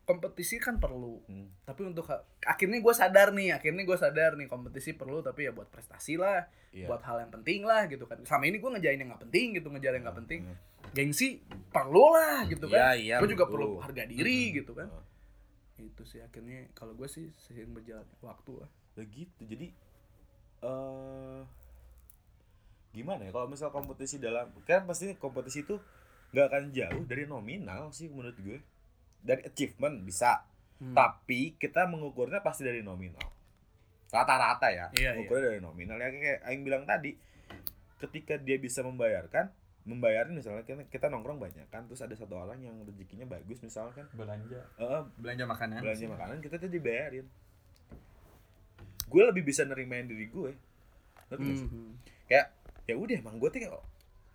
kompetisi 0.09 0.57
kan 0.57 0.81
perlu. 0.81 1.21
Hmm. 1.29 1.53
Tapi 1.69 1.85
untuk 1.85 2.09
akhirnya 2.41 2.81
gue 2.81 2.95
sadar 2.97 3.37
nih, 3.37 3.53
akhirnya 3.53 3.85
gue 3.85 3.99
sadar 4.01 4.41
nih 4.41 4.49
kompetisi 4.49 4.97
perlu 4.97 5.21
tapi 5.21 5.45
ya 5.45 5.53
buat 5.53 5.69
prestasi 5.69 6.17
lah, 6.17 6.49
Iya. 6.73 6.89
buat 6.89 7.05
hal 7.05 7.29
yang 7.29 7.33
penting 7.37 7.69
lah 7.69 7.85
gitu 7.93 8.09
kan. 8.09 8.25
Sama 8.25 8.49
ini 8.49 8.57
gue 8.57 8.71
ngejain 8.73 8.97
yang 8.97 9.13
nggak 9.13 9.29
penting 9.29 9.47
gitu, 9.61 9.69
ngejar 9.69 9.93
yang 9.93 10.09
nggak 10.09 10.19
penting. 10.25 10.41
Hmm. 10.49 10.57
Gengsi 10.97 11.45
perlu 11.69 12.17
lah 12.17 12.49
gitu 12.49 12.65
kan. 12.73 12.97
Iya, 12.97 12.97
iya, 12.97 13.15
gue 13.21 13.29
juga 13.29 13.45
perlu 13.45 13.77
harga 13.85 14.09
diri 14.09 14.49
Hmm. 14.49 14.55
gitu 14.65 14.73
kan. 14.73 14.89
Oh. 14.89 15.05
Itu 15.77 16.03
sih 16.03 16.25
akhirnya 16.25 16.73
kalau 16.73 16.97
gue 16.97 17.07
sih 17.07 17.29
seiring 17.37 17.77
berjalan 17.77 18.09
waktu 18.25 18.65
lah. 18.65 18.71
begitu 18.99 19.47
jadi 19.47 19.71
eh 20.59 21.41
gimana 22.91 23.23
ya 23.23 23.31
kalau 23.31 23.47
misal 23.47 23.71
kompetisi 23.71 24.19
dalam 24.19 24.51
kan 24.67 24.83
pasti 24.91 25.15
kompetisi 25.15 25.63
itu 25.63 25.79
nggak 26.35 26.47
akan 26.51 26.65
jauh 26.75 27.03
dari 27.07 27.25
nominal 27.25 27.95
sih 27.95 28.11
menurut 28.11 28.35
gue 28.43 28.59
dari 29.21 29.43
achievement 29.45 30.03
bisa 30.03 30.45
Hmm. 30.79 30.95
tapi 30.95 31.59
kita 31.59 31.85
mengukurnya 31.85 32.39
pasti 32.39 32.63
dari 32.63 32.81
nominal 32.81 33.27
rata-rata 34.09 34.71
ya 34.71 34.87
Iya, 34.93 35.11
mengukurnya 35.13 35.45
dari 35.49 35.59
nominal 35.59 35.99
ya 35.99 36.09
kayak 36.09 36.39
Aing 36.45 36.63
bilang 36.63 36.87
tadi 36.87 37.19
ketika 37.99 38.39
dia 38.39 38.57
bisa 38.57 38.81
membayarkan 38.81 39.51
membayarin 39.83 40.33
misalnya 40.33 40.63
kita, 40.63 40.87
kita 40.87 41.07
nongkrong 41.09 41.41
banyak 41.41 41.67
kan 41.67 41.83
terus 41.85 41.99
ada 41.99 42.15
satu 42.15 42.39
orang 42.39 42.61
yang 42.61 42.79
rezekinya 42.85 43.27
bagus 43.27 43.59
misalkan 43.59 44.07
Belanja. 44.13 44.61
eh, 44.77 45.03
Belanja 45.17 45.45
makanan. 45.45 45.83
belanja 45.83 45.99
sih. 45.99 46.07
makanan 46.07 46.37
kita 46.39 46.57
tuh 46.57 46.71
dibayarin 46.71 47.27
gue 49.09 49.23
lebih 49.25 49.43
bisa 49.43 49.65
nerimain 49.65 50.05
diri 50.05 50.29
gue 50.29 50.53
ngerti 51.27 51.51
sih? 51.57 51.67
Hmm. 51.67 51.93
kayak 52.29 52.47
ya 52.85 52.95
udah 52.95 53.17
emang 53.19 53.37
gue 53.37 53.49
tuh 53.49 53.61
kayak 53.61 53.75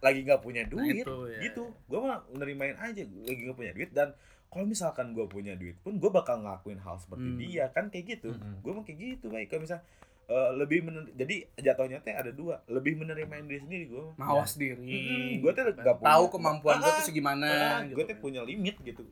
lagi 0.04 0.20
nggak 0.22 0.42
punya 0.44 0.68
duit 0.68 1.00
itu, 1.00 1.16
ya, 1.30 1.40
gitu 1.42 1.72
gue 1.88 2.00
mah 2.00 2.20
nerimain 2.36 2.76
aja 2.76 3.00
lagi 3.00 3.40
nggak 3.40 3.56
punya 3.56 3.72
duit 3.72 3.90
dan 3.92 4.12
kalau 4.54 4.66
misalkan 4.66 5.12
gue 5.12 5.26
punya 5.26 5.54
duit 5.54 5.74
pun 5.80 5.98
gue 5.98 6.08
bakal 6.08 6.40
ngelakuin 6.40 6.78
hal 6.78 6.96
seperti 6.96 7.26
Hmm. 7.26 7.40
dia 7.40 7.66
kan 7.68 7.90
kayak 7.90 8.06
gitu 8.14 8.30
Mm-mm. 8.32 8.62
gue 8.62 8.72
mah 8.72 8.84
kayak 8.84 9.00
gitu 9.02 9.26
baik 9.28 9.48
kalau 9.48 9.62
misal 9.64 9.80
eh, 10.24 10.50
lebih 10.56 10.80
mener- 10.82 11.12
jadi 11.12 11.36
jatuhnya 11.58 12.00
teh 12.00 12.14
ada 12.14 12.30
dua 12.30 12.62
lebih 12.68 12.96
menerimain 12.96 13.44
diri 13.44 13.60
sendiri 13.60 13.86
gue 13.88 14.06
mawas 14.16 14.54
diri. 14.54 14.78
Mm-mm, 14.80 15.42
gua 15.42 15.52
tuh 15.52 15.64
gitu 15.64 15.72
kan. 15.74 15.84
nggak 15.84 15.98
punya- 15.98 16.10
tahu 16.10 16.24
kemampuan 16.32 16.76
gue 16.76 16.86
Ah, 16.86 16.96
tuh 16.96 17.04
segimana. 17.04 17.48
gitu 17.82 17.94
gue 17.94 18.04
tuh 18.04 18.14
kan. 18.14 18.24
punya 18.24 18.42
limit 18.42 18.76
gitu 18.80 19.04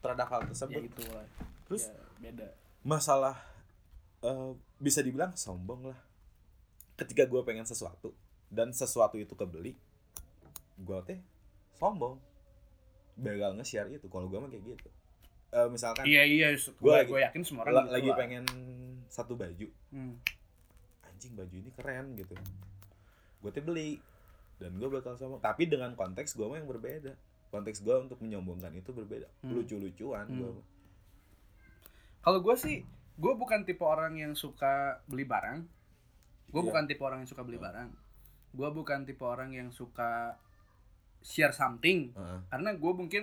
terhadap 0.00 0.26
hal 0.28 0.40
ya 0.40 0.46
tersebut 0.48 0.82
itu 0.84 1.02
lah. 1.08 1.24
terus 1.64 1.82
Ya, 1.86 1.96
beda. 2.20 2.46
masalah 2.82 3.36
eh, 4.20 4.50
bisa 4.76 5.00
dibilang 5.00 5.32
sombong 5.34 5.86
lah 5.86 5.98
ketika 6.94 7.24
gue 7.24 7.40
pengen 7.40 7.64
sesuatu 7.64 8.12
dan 8.48 8.68
sesuatu 8.70 9.16
itu 9.16 9.32
kebeli 9.32 9.72
gue 10.76 10.98
teh 11.02 11.18
sombong 11.72 12.20
bakal 13.14 13.50
nge-share 13.54 13.88
itu 13.88 14.06
kalau 14.06 14.26
gue 14.26 14.36
mah 14.36 14.48
kayak 14.48 14.64
gitu 14.68 14.90
Eh, 15.50 15.66
misalkan 15.66 16.04
Iya 16.04 16.22
iya, 16.22 16.48
gue 16.54 16.70
lagi- 16.86 17.10
gue 17.10 17.20
yakin 17.20 17.42
semua 17.42 17.64
orang 17.64 17.82
gitu 17.82 17.90
lagi 17.92 18.06
lah. 18.06 18.16
pengen 18.16 18.44
satu 19.06 19.34
baju 19.34 19.66
Hmm. 19.90 20.14
anjing 21.04 21.34
baju 21.34 21.50
ini 21.52 21.70
keren 21.72 22.06
gitu 22.14 22.34
gue 23.40 23.50
teh 23.50 23.58
beli 23.60 23.98
dan 24.56 24.76
gue 24.76 24.86
bakal 24.86 25.16
sombong 25.16 25.38
tapi 25.38 25.64
dengan 25.64 25.90
konteks 25.92 26.32
gue 26.32 26.44
mah 26.44 26.54
yang 26.54 26.66
berbeda 26.66 27.18
konteks 27.48 27.80
gue 27.80 27.96
untuk 27.98 28.20
menyombongkan 28.20 28.70
itu 28.72 28.90
berbeda 28.90 29.26
Hmm. 29.40 29.50
lucu-lucuan 29.52 30.26
gue 30.28 30.50
Hmm. 30.52 30.62
Kalau 32.20 32.38
gue 32.38 32.52
sih, 32.54 32.84
gue 33.16 33.32
bukan 33.34 33.64
tipe 33.64 33.80
orang 33.80 34.12
yang 34.14 34.32
suka 34.34 35.00
beli 35.06 35.24
barang. 35.24 35.64
Gue 36.46 36.60
Iya. 36.60 36.68
bukan 36.68 36.84
tipe 36.84 37.00
orang 37.00 37.18
yang 37.18 37.30
suka 37.30 37.42
beli 37.42 37.56
barang. 37.56 37.88
Gue 38.52 38.68
bukan 38.68 39.00
tipe 39.02 39.24
orang 39.24 39.50
yang 39.50 39.72
suka 39.72 40.36
share 41.22 41.52
something. 41.52 42.10
Heeh. 42.16 42.38
Karena 42.50 42.70
gue 42.74 42.92
mungkin 42.92 43.22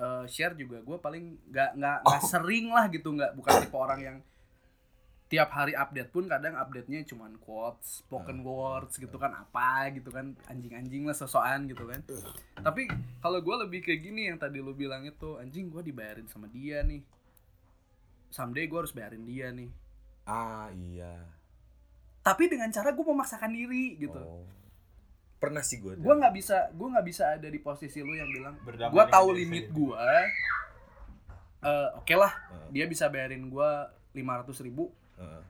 eh, 0.00 0.24
share 0.26 0.58
juga 0.58 0.82
gue 0.82 0.96
paling 0.98 1.38
nggak 1.52 1.70
nggak 1.78 1.98
nggak 2.02 2.22
sering 2.26 2.66
lah 2.72 2.90
gitu 2.90 3.14
nggak 3.14 3.32
bukan 3.38 3.52
tipe 3.62 3.76
orang 3.78 4.00
yang 4.02 4.16
tiap 5.24 5.50
hari 5.50 5.72
update 5.74 6.12
pun 6.14 6.28
kadang 6.30 6.54
update-nya 6.54 7.02
cuman 7.08 7.34
quotes, 7.42 8.04
spoken 8.04 8.44
words 8.44 9.00
gitu 9.00 9.16
kan 9.18 9.32
apa 9.34 9.90
gitu 9.90 10.12
kan 10.12 10.36
anjing-anjing 10.46 11.08
lah 11.08 11.16
sosokan 11.16 11.64
gitu 11.66 11.88
kan. 11.90 12.04
Tapi 12.60 12.86
kalau 13.18 13.40
gue 13.40 13.56
lebih 13.66 13.82
kayak 13.82 14.04
gini 14.04 14.30
yang 14.30 14.38
tadi 14.38 14.60
lu 14.60 14.76
bilang 14.76 15.02
itu 15.02 15.34
anjing 15.40 15.72
gue 15.72 15.80
dibayarin 15.80 16.28
sama 16.30 16.46
dia 16.52 16.84
nih. 16.84 17.02
Someday 18.30 18.68
gue 18.68 18.78
harus 18.78 18.94
bayarin 18.94 19.24
dia 19.26 19.50
nih. 19.50 19.70
ah 20.24 20.72
iya 20.72 21.20
Tapi 22.24 22.48
dengan 22.48 22.72
cara 22.72 22.96
gue 22.96 23.04
memaksakan 23.04 23.52
diri 23.52 24.00
gitu. 24.00 24.16
Oh. 24.20 24.46
Pernah 25.44 25.60
sih 25.60 25.78
gue 25.78 25.94
Gue 25.96 26.14
nggak 26.14 26.32
bisa 26.32 26.56
gue 26.70 26.88
nggak 26.88 27.06
bisa 27.06 27.24
ada 27.32 27.46
di 27.46 27.58
posisi 27.58 27.98
lu 27.98 28.12
yang 28.12 28.28
bilang 28.28 28.54
gue 28.64 29.04
tahu 29.06 29.28
limit 29.32 29.68
sendiri. 29.68 29.76
gue. 29.76 30.08
Eh, 31.64 31.88
Oke 31.96 32.12
lah 32.12 32.28
Heeh. 32.28 32.68
dia 32.70 32.84
bisa 32.84 33.08
bayarin 33.08 33.46
gue 33.46 33.70
lima 34.12 34.36
ratus 34.38 34.60
ribu 34.60 34.92
Heeh. 35.16 35.42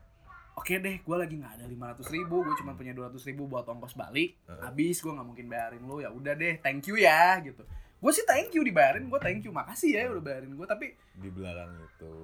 oke 0.55 0.73
deh 0.73 0.97
gue 0.97 1.15
lagi 1.15 1.35
nggak 1.35 1.53
ada 1.53 1.65
lima 1.65 1.91
ratus 1.91 2.07
ribu 2.07 2.39
gue 2.41 2.55
cuma 2.55 2.71
punya 2.71 2.91
dua 2.91 3.11
ratus 3.11 3.27
ribu 3.27 3.45
buat 3.45 3.63
ongkos 3.63 3.93
balik 3.93 4.39
Heeh. 4.41 4.61
habis 4.63 4.97
gue 4.97 5.11
nggak 5.11 5.27
mungkin 5.27 5.45
bayarin 5.45 5.83
lo 5.83 5.99
ya 5.99 6.07
udah 6.07 6.31
deh 6.33 6.55
thank 6.59 6.87
you 6.87 6.95
ya 6.95 7.43
gitu 7.43 7.67
gue 7.95 8.11
sih 8.11 8.23
thank 8.23 8.47
you 8.51 8.63
dibayarin 8.63 9.05
gue 9.05 9.19
thank 9.19 9.43
you 9.43 9.51
makasih 9.51 9.91
ya 9.91 10.07
udah 10.07 10.23
bayarin 10.23 10.55
gue 10.55 10.63
tapi 10.63 10.95
di 11.13 11.27
belakang 11.27 11.75
itu 11.83 12.15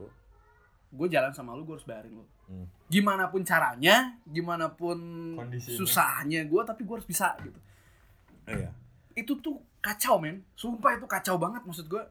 gue 0.92 1.08
jalan 1.08 1.32
sama 1.32 1.52
lu 1.52 1.64
gue 1.64 1.74
harus 1.74 1.86
bayarin 1.86 2.14
lo 2.14 2.28
Hmm. 2.44 2.68
gimana 2.86 3.26
pun 3.26 3.40
caranya 3.42 4.20
gimana 4.26 4.68
pun 4.68 5.00
Kondisinya. 5.34 5.78
susahnya 5.78 6.44
gue 6.44 6.62
tapi 6.62 6.84
gue 6.84 6.92
harus 6.94 7.08
bisa 7.08 7.32
gitu 7.40 7.56
iya 8.46 8.68
itu 9.14 9.34
tuh 9.38 9.56
kacau 9.80 10.20
men 10.20 10.44
sumpah 10.54 10.94
itu 10.94 11.08
kacau 11.08 11.36
banget 11.38 11.64
maksud 11.64 11.88
gue 11.88 12.04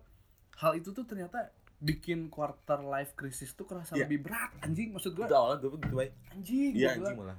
hal 0.57 0.73
itu 0.75 0.91
tuh 0.91 1.05
ternyata 1.05 1.53
bikin 1.77 2.29
quarter 2.29 2.81
life 2.81 3.13
crisis 3.15 3.53
tuh 3.53 3.65
kerasa 3.65 3.93
Iya. 3.93 4.05
lebih 4.05 4.25
berat 4.25 4.49
anjing 4.61 4.89
maksud 4.91 5.13
gue 5.13 5.23
itu 5.23 5.35
awalnya 5.35 5.61
gue 5.61 5.71
begitu 5.75 5.95
baik 5.95 6.13
anjing 6.31 6.73
iya 6.73 6.89
bilang. 6.91 6.97
anjing 6.97 7.17
malah 7.19 7.39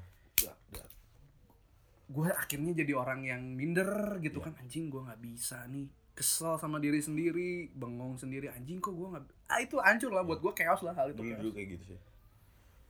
gue 2.08 2.28
akhirnya 2.30 2.74
jadi 2.76 2.94
orang 2.94 3.22
yang 3.24 3.42
minder 3.50 3.90
gitu 4.20 4.38
Iya. 4.38 4.46
kan 4.46 4.54
anjing 4.60 4.92
gue 4.92 5.02
nggak 5.02 5.22
bisa 5.24 5.64
nih 5.66 5.88
kesel 6.12 6.60
sama 6.60 6.78
diri 6.78 7.00
sendiri 7.00 7.72
bengong 7.74 8.20
sendiri. 8.20 8.52
Anjing 8.52 8.84
kok 8.84 8.94
gue 8.94 9.08
nggak 9.08 9.26
ah 9.52 9.60
itu 9.60 9.76
hancur 9.80 10.12
lah 10.12 10.24
buat 10.24 10.40
gue 10.44 10.54
chaos 10.56 10.84
lah 10.84 10.96
hal 10.96 11.12
itu 11.12 11.24
dulu 11.24 11.36
dulu 11.40 11.52
kayak 11.56 11.70
gitu 11.80 11.84
sih. 11.96 12.00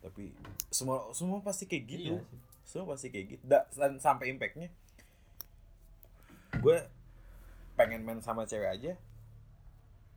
Tapi 0.01 0.33
semua 0.73 1.13
semua 1.13 1.39
pasti 1.45 1.69
kayak 1.69 1.83
gitu. 1.87 2.13
Iya 2.17 2.25
sih. 2.25 2.39
semua 2.65 2.85
pasti 2.95 3.07
kayak 3.11 3.25
gitu. 3.37 3.43
Da, 3.45 3.67
dan 3.75 3.97
sampai 4.01 4.31
impactnya 4.33 4.69
gue 6.61 6.77
pengen 7.79 8.05
main 8.05 8.21
sama 8.21 8.45
cewek 8.45 8.69
aja 8.69 8.93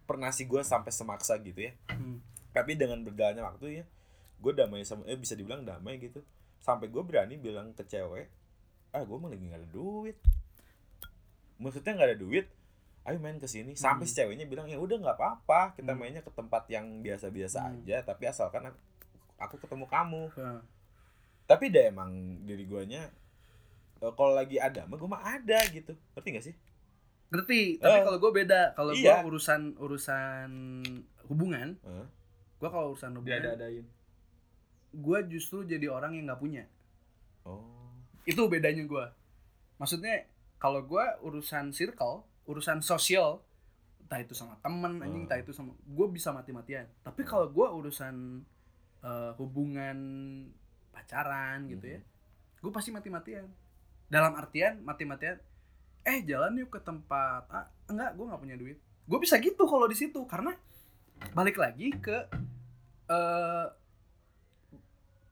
pernah 0.05 0.29
sih 0.29 0.45
gue 0.45 0.61
sampai 0.61 0.93
semaksa 0.93 1.41
gitu 1.41 1.65
ya. 1.65 1.73
Hmm. 1.89 2.21
tapi 2.53 2.77
dengan 2.77 3.01
berjalannya 3.03 3.43
waktu 3.43 3.83
ya 3.83 3.85
gue 4.39 4.53
damai 4.53 4.85
sama 4.85 5.09
eh 5.09 5.17
bisa 5.17 5.35
dibilang 5.35 5.65
damai 5.65 6.01
gitu. 6.01 6.21
Sampai 6.65 6.89
gue 6.89 7.03
berani 7.05 7.37
bilang 7.37 7.73
ke 7.77 7.85
cewek 7.85 8.29
ah 8.95 9.03
gue 9.03 9.17
mah 9.19 9.29
lagi 9.33 9.45
gak 9.49 9.61
ada 9.61 9.69
duit. 9.73 10.17
Maksudnya 11.59 11.93
nggak 11.95 12.09
ada 12.15 12.19
duit 12.19 12.47
ayo 13.05 13.17
main 13.19 13.37
ke 13.37 13.45
sini. 13.45 13.73
Sampai 13.75 14.05
Hmm. 14.05 14.11
si 14.11 14.17
ceweknya 14.17 14.45
bilang 14.45 14.65
ya 14.65 14.77
udah 14.77 14.97
nggak 14.97 15.15
apa-apa 15.15 15.77
kita 15.77 15.93
Hmm. 15.93 16.01
mainnya 16.01 16.21
ke 16.21 16.31
tempat 16.31 16.65
yang 16.67 17.01
biasa-biasa 17.01 17.59
Hmm. 17.61 17.73
aja 17.79 18.01
tapi 18.03 18.25
asalkan 18.25 18.65
aku, 18.65 18.81
aku 19.39 19.55
ketemu 19.59 19.85
kamu. 19.87 20.23
Nah, 20.35 20.61
tapi 21.45 21.69
deh 21.69 21.89
emang 21.89 22.11
diri 22.43 22.65
guanya 22.65 23.13
eh, 23.97 24.13
kalau 24.13 24.33
lagi 24.33 24.57
ada 24.57 24.85
mah 24.85 24.97
gue 24.97 25.07
mah 25.07 25.23
ada 25.23 25.59
gitu. 25.67 25.93
Ngerti 26.15 26.29
gak 26.31 26.45
sih? 26.45 26.57
Ngerti 27.29 27.61
tapi 27.79 27.99
Eh, 27.99 28.05
kalau 28.05 28.19
gue 28.19 28.33
beda. 28.35 28.73
Kalau 28.73 28.93
gue 28.93 29.01
iya. 29.01 29.21
urusan 29.21 29.77
urusan 29.77 30.51
hubungan 31.25 31.77
Heeh. 31.79 32.07
gue 32.59 32.69
kalau 32.69 32.93
urusan 32.93 33.11
dia 33.13 33.19
hubungan 33.19 33.41
ada 33.43 33.51
adain 33.59 33.87
gue 34.95 35.19
justru 35.27 35.65
jadi 35.65 35.89
orang 35.89 36.15
yang 36.15 36.29
nggak 36.29 36.39
punya. 36.39 36.65
Oh. 37.43 37.65
Itu 38.25 38.47
bedanya 38.47 38.85
gue 38.85 39.07
maksudnya 39.75 40.25
kalau 40.57 40.81
gue 40.81 41.03
urusan 41.21 41.73
circle 41.73 42.23
urusan 42.45 42.81
sosial 42.85 43.41
entah 44.05 44.21
itu 44.21 44.37
sama 44.37 44.61
temen 44.61 45.01
anjing 45.01 45.25
Hmm. 45.25 45.27
entah 45.29 45.41
itu 45.41 45.53
sama 45.57 45.73
gue 45.73 46.07
bisa 46.13 46.29
mati-matian. 46.31 46.85
Tapi 47.01 47.25
kalau 47.25 47.49
gue 47.49 47.67
urusan 47.67 48.45
eh, 49.05 49.33
hubungan 49.37 49.99
pacaran 50.93 51.69
gitu 51.69 51.99
ya 51.99 52.01
gue 52.65 52.73
pasti 52.73 52.89
mati-matian. 52.93 53.45
Dalam 54.09 54.33
artian 54.37 54.81
mati-matian 54.81 55.37
eh 56.05 56.21
jalan 56.25 56.57
yuk 56.61 56.73
ke 56.73 56.81
tempat 56.81 57.45
ah 57.49 57.69
enggak 57.89 58.17
gue 58.17 58.25
nggak 58.29 58.41
punya 58.41 58.57
duit. 58.57 58.79
Gue 59.05 59.19
bisa 59.21 59.37
gitu 59.41 59.65
kalau 59.69 59.85
di 59.85 59.97
situ 59.97 60.25
karena 60.25 60.57
balik 61.33 61.57
lagi 61.61 61.93
ke 61.97 62.29
eh 63.09 63.67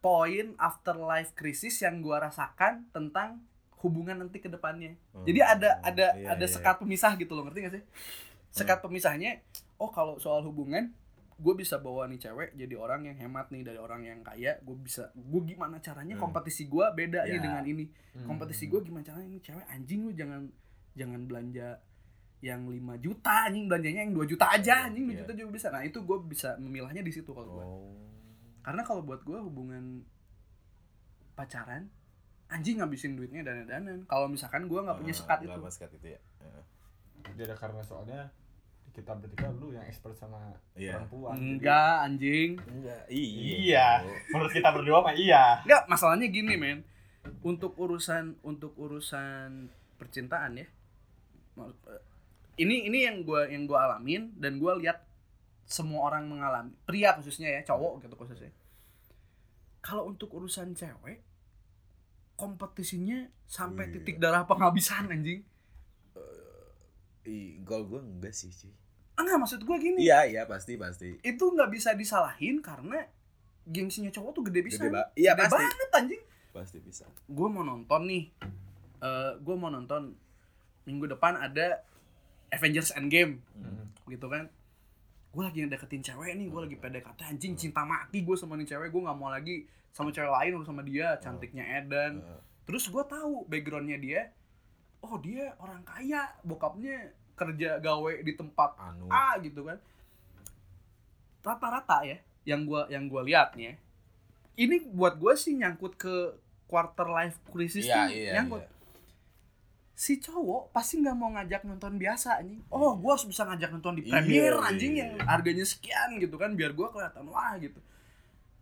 poin 0.03 0.59
afterlife 0.59 1.33
crisis 1.39 1.79
yang 1.79 2.03
gua 2.03 2.27
rasakan 2.27 2.91
tentang 2.91 3.39
hubungan 3.83 4.17
nanti 4.17 4.39
ke 4.39 4.47
depannya. 4.47 4.95
Jadi 5.23 5.39
ada 5.39 5.71
Hmm, 5.77 5.89
ada 5.89 6.07
iya, 6.15 6.29
ada 6.33 6.41
iya. 6.41 6.49
sekat 6.49 6.79
pemisah 6.79 7.13
gitu 7.15 7.35
loh, 7.35 7.45
ngerti 7.45 7.59
gak 7.61 7.75
sih? 7.75 7.85
Sekat 8.49 8.79
pemisahnya, 8.79 9.43
oh 9.77 9.89
kalau 9.89 10.17
soal 10.17 10.41
hubungan, 10.43 10.95
gue 11.35 11.55
bisa 11.55 11.77
bawa 11.77 12.07
nih 12.07 12.21
cewek 12.21 12.55
jadi 12.55 12.75
orang 12.77 13.03
yang 13.05 13.17
hemat 13.19 13.51
nih 13.51 13.63
dari 13.63 13.77
orang 13.77 14.03
yang 14.03 14.23
kaya, 14.23 14.57
gue 14.59 14.77
bisa, 14.77 15.11
gue 15.13 15.41
gimana 15.45 15.77
caranya 15.79 16.15
Hmm. 16.15 16.23
kompetisi 16.23 16.65
gue 16.65 16.87
beda 16.89 17.25
nih 17.25 17.37
Ya. 17.37 17.43
dengan 17.43 17.65
ini. 17.65 17.85
Hmm. 18.15 18.27
Kompetisi 18.29 18.67
gue 18.67 18.79
gimana 18.81 19.03
caranya 19.03 19.27
ini 19.27 19.41
cewek 19.41 19.67
anjing 19.67 20.07
lu 20.07 20.13
jangan 20.13 20.47
jangan 20.93 21.21
belanja 21.25 21.81
yang 22.39 22.67
5 22.67 22.99
juta 22.99 23.47
anjing 23.47 23.67
belanjanya 23.67 24.01
yang 24.03 24.13
2 24.13 24.27
juta 24.27 24.47
aja 24.49 24.87
anjing 24.87 25.07
2 25.07 25.11
Iya. 25.11 25.21
juta 25.23 25.33
juga 25.33 25.51
bisa. 25.53 25.67
Nah, 25.71 25.83
itu 25.83 25.99
gue 25.99 26.19
bisa 26.23 26.55
memilahnya 26.57 27.01
di 27.01 27.11
situ 27.11 27.31
kalau 27.31 27.49
gue. 27.49 27.65
oh 27.65 27.91
Karena 28.63 28.83
kalau 28.83 29.03
buat 29.03 29.23
gue 29.23 29.39
hubungan 29.41 30.07
pacaran 31.33 31.89
anjing 32.53 32.77
ngabisin 32.77 33.13
duitnya 33.13 33.41
dana-danan. 33.43 34.05
Kalau 34.05 34.27
misalkan 34.27 34.65
gue 34.65 34.77
nggak 34.77 34.97
punya 34.97 35.11
Ah, 35.11 35.19
sekat 35.19 35.39
itu. 35.43 35.59
sekat 35.69 35.91
itu 35.95 36.07
ya 36.09 36.21
Heeh. 36.39 36.63
Jadi 37.35 37.53
karena 37.55 37.81
soalnya 37.81 38.21
kita 38.93 39.13
bertiga 39.15 39.49
lu 39.51 39.73
yang 39.73 39.83
expert 39.83 40.13
sama 40.13 40.53
Iya. 40.75 41.01
perempuan. 41.01 41.33
jadi- 41.33 41.45
Enggak 41.49 41.95
anjing. 42.03 42.51
enggak 42.61 43.03
iya 43.09 43.57
Iya. 43.57 43.89
Menurut 44.29 44.53
kita 44.53 44.69
berdua 44.69 44.99
mah 45.01 45.15
iya. 45.15 45.59
Enggak, 45.63 45.83
masalahnya 45.87 46.29
gini, 46.29 46.55
men. 46.55 46.85
Untuk 47.41 47.73
urusan 47.75 48.37
untuk 48.43 48.77
urusan 48.77 49.67
percintaan 49.97 50.57
ya. 50.57 50.67
eh, 51.59 52.03
Ini 52.55 52.85
ini 52.85 52.99
yang 53.03 53.23
gua 53.23 53.49
yang 53.49 53.65
gua 53.65 53.89
alamin 53.89 54.29
dan 54.37 54.61
gua 54.61 54.77
lihat 54.77 55.01
semua 55.65 56.05
orang 56.05 56.29
mengalami. 56.29 56.77
Pria 56.85 57.17
khususnya 57.17 57.49
ya, 57.49 57.61
cowok 57.65 58.05
gitu 58.05 58.13
khususnya. 58.15 58.53
Kalau 59.81 60.05
untuk 60.07 60.29
urusan 60.31 60.73
cewek 60.73 61.17
kompetisinya 62.35 63.19
sampai 63.45 63.87
Iya. 63.87 63.93
titik 63.95 64.17
darah 64.17 64.43
penghabisan 64.43 65.09
anjing. 65.09 65.43
Ih, 67.23 67.63
kalau 67.63 67.87
gue 67.87 68.01
enggak 68.01 68.33
sih 68.33 68.51
cuy 68.51 68.75
Enggak, 69.15 69.39
maksud 69.39 69.61
gua 69.63 69.77
gini. 69.77 70.01
iya 70.01 70.25
iya 70.25 70.43
pasti 70.43 70.75
pasti 70.75 71.23
Itu 71.23 71.45
nggak 71.49 71.71
bisa 71.71 71.95
disalahin 71.95 72.59
karena 72.59 73.07
gengsinya 73.65 74.11
cowok 74.11 74.31
tuh 74.33 74.43
gede 74.45 74.61
bisa. 74.65 74.81
Gede 74.81 74.91
ba- 74.91 75.13
iya, 75.15 75.33
Gede 75.33 75.43
pasti. 75.47 75.63
banget 75.63 75.91
anjing. 75.93 76.23
pasti 76.53 76.79
bisa 76.79 77.09
gue 77.27 77.49
mau 77.49 77.63
nonton 77.63 78.05
nih 78.05 78.29
eh 79.01 79.33
gue 79.39 79.55
mau 79.55 79.71
nonton 79.71 80.13
minggu 80.83 81.09
depan 81.09 81.33
ada 81.35 81.81
Avengers 82.51 82.93
Endgame 82.93 83.41
Hmm. 83.55 83.89
gitu 84.05 84.29
kan 84.29 84.53
gue 85.33 85.43
lagi 85.43 85.65
deketin 85.65 86.05
cewek 86.05 86.37
nih 86.37 86.47
gue 86.53 86.61
lagi 86.61 86.77
PDKT 86.77 87.21
anjing 87.25 87.55
cinta 87.57 87.83
mati 87.89 88.21
gue 88.21 88.37
sama 88.37 88.55
nih 88.61 88.69
cewek 88.69 88.93
gue 88.93 89.03
nggak 89.03 89.17
mau 89.17 89.33
lagi 89.33 89.65
sama 89.93 90.13
cewek 90.13 90.29
lain 90.29 90.61
sama 90.65 90.85
dia 90.85 91.17
cantiknya 91.21 91.65
Eden. 91.81 92.21
Terus 92.69 92.85
gue 92.93 93.05
tahu 93.09 93.49
backgroundnya 93.49 93.97
dia 93.97 94.29
oh 95.03 95.17
dia 95.19 95.57
orang 95.59 95.83
kaya 95.83 96.31
bokapnya 96.45 97.11
kerja 97.33 97.81
gawe 97.81 98.13
di 98.23 98.33
tempat 98.37 98.77
anu. 98.77 99.09
A 99.09 99.41
gitu 99.41 99.65
kan. 99.65 99.81
Rata-rata 101.43 102.05
ya 102.07 102.21
yang 102.43 102.67
gua 102.67 102.91
yang 102.91 103.07
gua 103.07 103.23
liatnya 103.23 103.79
ini 104.59 104.83
buat 104.91 105.17
gua 105.17 105.39
sih 105.39 105.55
nyangkut 105.55 105.95
ke 105.95 106.15
quarter 106.67 107.07
life 107.09 107.39
crisis 107.49 107.87
iya 107.87 107.95
tuh 107.95 108.07
iya 108.11 108.33
nyangkut. 108.41 108.63
iya. 108.65 108.71
Si 110.03 110.19
cowok 110.19 110.75
pasti 110.75 110.99
nggak 110.99 111.15
mau 111.15 111.31
ngajak 111.31 111.63
nonton 111.63 111.95
biasa 111.95 112.43
anjing 112.43 112.59
oh 112.69 112.99
gua 112.99 113.15
harus 113.15 113.23
bisa 113.23 113.47
ngajak 113.47 113.71
nonton 113.71 113.95
di 113.95 114.03
Iya, 114.03 114.19
premier 114.19 114.51
iya, 114.51 114.67
anjing 114.67 114.93
iya. 114.93 115.03
yang 115.07 115.13
harganya 115.23 115.63
sekian 115.63 116.19
gitu 116.19 116.35
kan 116.35 116.59
biar 116.59 116.75
gua 116.75 116.91
kelihatan 116.91 117.23
wah 117.31 117.55
gitu 117.57 117.79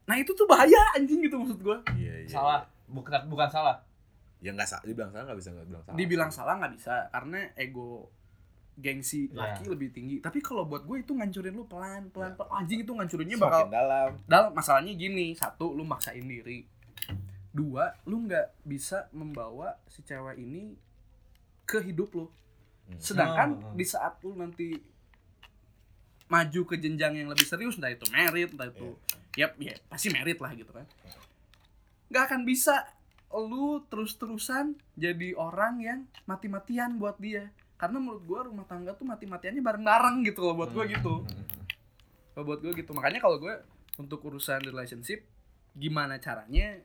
nah 0.04 0.20
itu 0.20 0.34
tuh 0.34 0.44
bahaya 0.44 0.76
anjing 0.92 1.24
gitu 1.24 1.40
maksud 1.40 1.60
gua 1.60 1.80
iya 1.96 2.12
iya 2.20 2.28
Salah. 2.28 2.60
Bukan 2.84 3.24
bukan 3.24 3.48
salah. 3.48 3.80
ya 4.40 4.50
nggak 4.50 4.66
salah 4.66 4.84
dibilang 4.84 5.08
salah 5.08 5.24
nggak 5.24 5.38
bisa 5.38 5.48
nggak 5.50 5.66
bilang 5.68 5.82
salah 5.82 5.96
dibilang 5.96 6.30
salah 6.30 6.54
nggak 6.58 6.72
bisa 6.74 6.94
karena 7.08 7.38
ego 7.54 8.08
gengsi 8.74 9.28
Iya. 9.28 9.36
laki 9.36 9.64
lebih 9.68 9.88
tinggi 9.92 10.16
tapi 10.18 10.40
kalau 10.40 10.64
buat 10.64 10.82
gue 10.82 10.96
itu 10.98 11.12
ngancurin 11.12 11.52
lu 11.52 11.64
pelan 11.64 12.08
pelan, 12.08 12.32
Ya. 12.32 12.36
pelan. 12.36 12.52
anjing 12.58 12.80
itu 12.80 12.88
ngancurinnya 12.90 13.36
semakin 13.36 13.52
bakal 13.52 13.68
dalam 13.70 14.10
dalam 14.26 14.50
masalahnya 14.52 14.92
gini 14.92 15.32
satu 15.32 15.72
lu 15.72 15.84
maksain 15.84 16.24
diri 16.24 16.64
dua 17.50 17.96
lu 18.04 18.24
nggak 18.24 18.60
bisa 18.62 19.08
membawa 19.10 19.76
si 19.86 20.00
cewek 20.00 20.36
ini 20.36 20.76
ke 21.70 21.78
hidup 21.80 22.10
lu 22.12 22.26
Hmm. 22.26 22.98
sedangkan 22.98 23.48
Hmm, 23.54 23.62
hmm. 23.70 23.76
di 23.78 23.86
saat 23.86 24.18
lu 24.20 24.34
nanti 24.34 24.74
maju 26.26 26.60
ke 26.64 26.74
jenjang 26.74 27.14
yang 27.16 27.30
lebih 27.30 27.42
serius 27.44 27.78
entah 27.78 27.86
itu 27.88 28.02
merit 28.10 28.50
entah 28.50 28.66
itu 28.66 28.98
yap 29.34 29.54
ya 29.58 29.78
pasti 29.86 30.10
merit 30.10 30.38
lah 30.38 30.50
gitu 30.52 30.70
kan 30.70 30.82
nggak 32.10 32.22
akan 32.26 32.40
bisa 32.42 32.82
lu 33.30 33.86
terus-terusan 33.86 34.74
jadi 34.94 35.34
orang 35.34 35.74
yang 35.78 35.98
mati-matian 36.24 36.98
buat 36.98 37.14
dia 37.16 37.50
karena 37.78 37.98
menurut 37.98 38.26
gua 38.26 38.40
rumah 38.42 38.66
tangga 38.66 38.90
tuh 38.92 39.06
mati-matiannya 39.06 39.62
bareng-bareng 39.62 40.26
gitu 40.26 40.42
loh 40.42 40.54
buat 40.56 40.70
gua 40.70 40.82
Hmm. 40.82 40.94
gitu 40.94 41.14
kalau 42.30 42.44
buat 42.46 42.58
gue 42.58 42.72
gitu 42.72 42.90
makanya 42.90 43.18
kalau 43.18 43.38
gue 43.38 43.52
untuk 43.98 44.22
urusan 44.24 44.62
relationship 44.62 45.26
gimana 45.70 46.16
caranya 46.16 46.78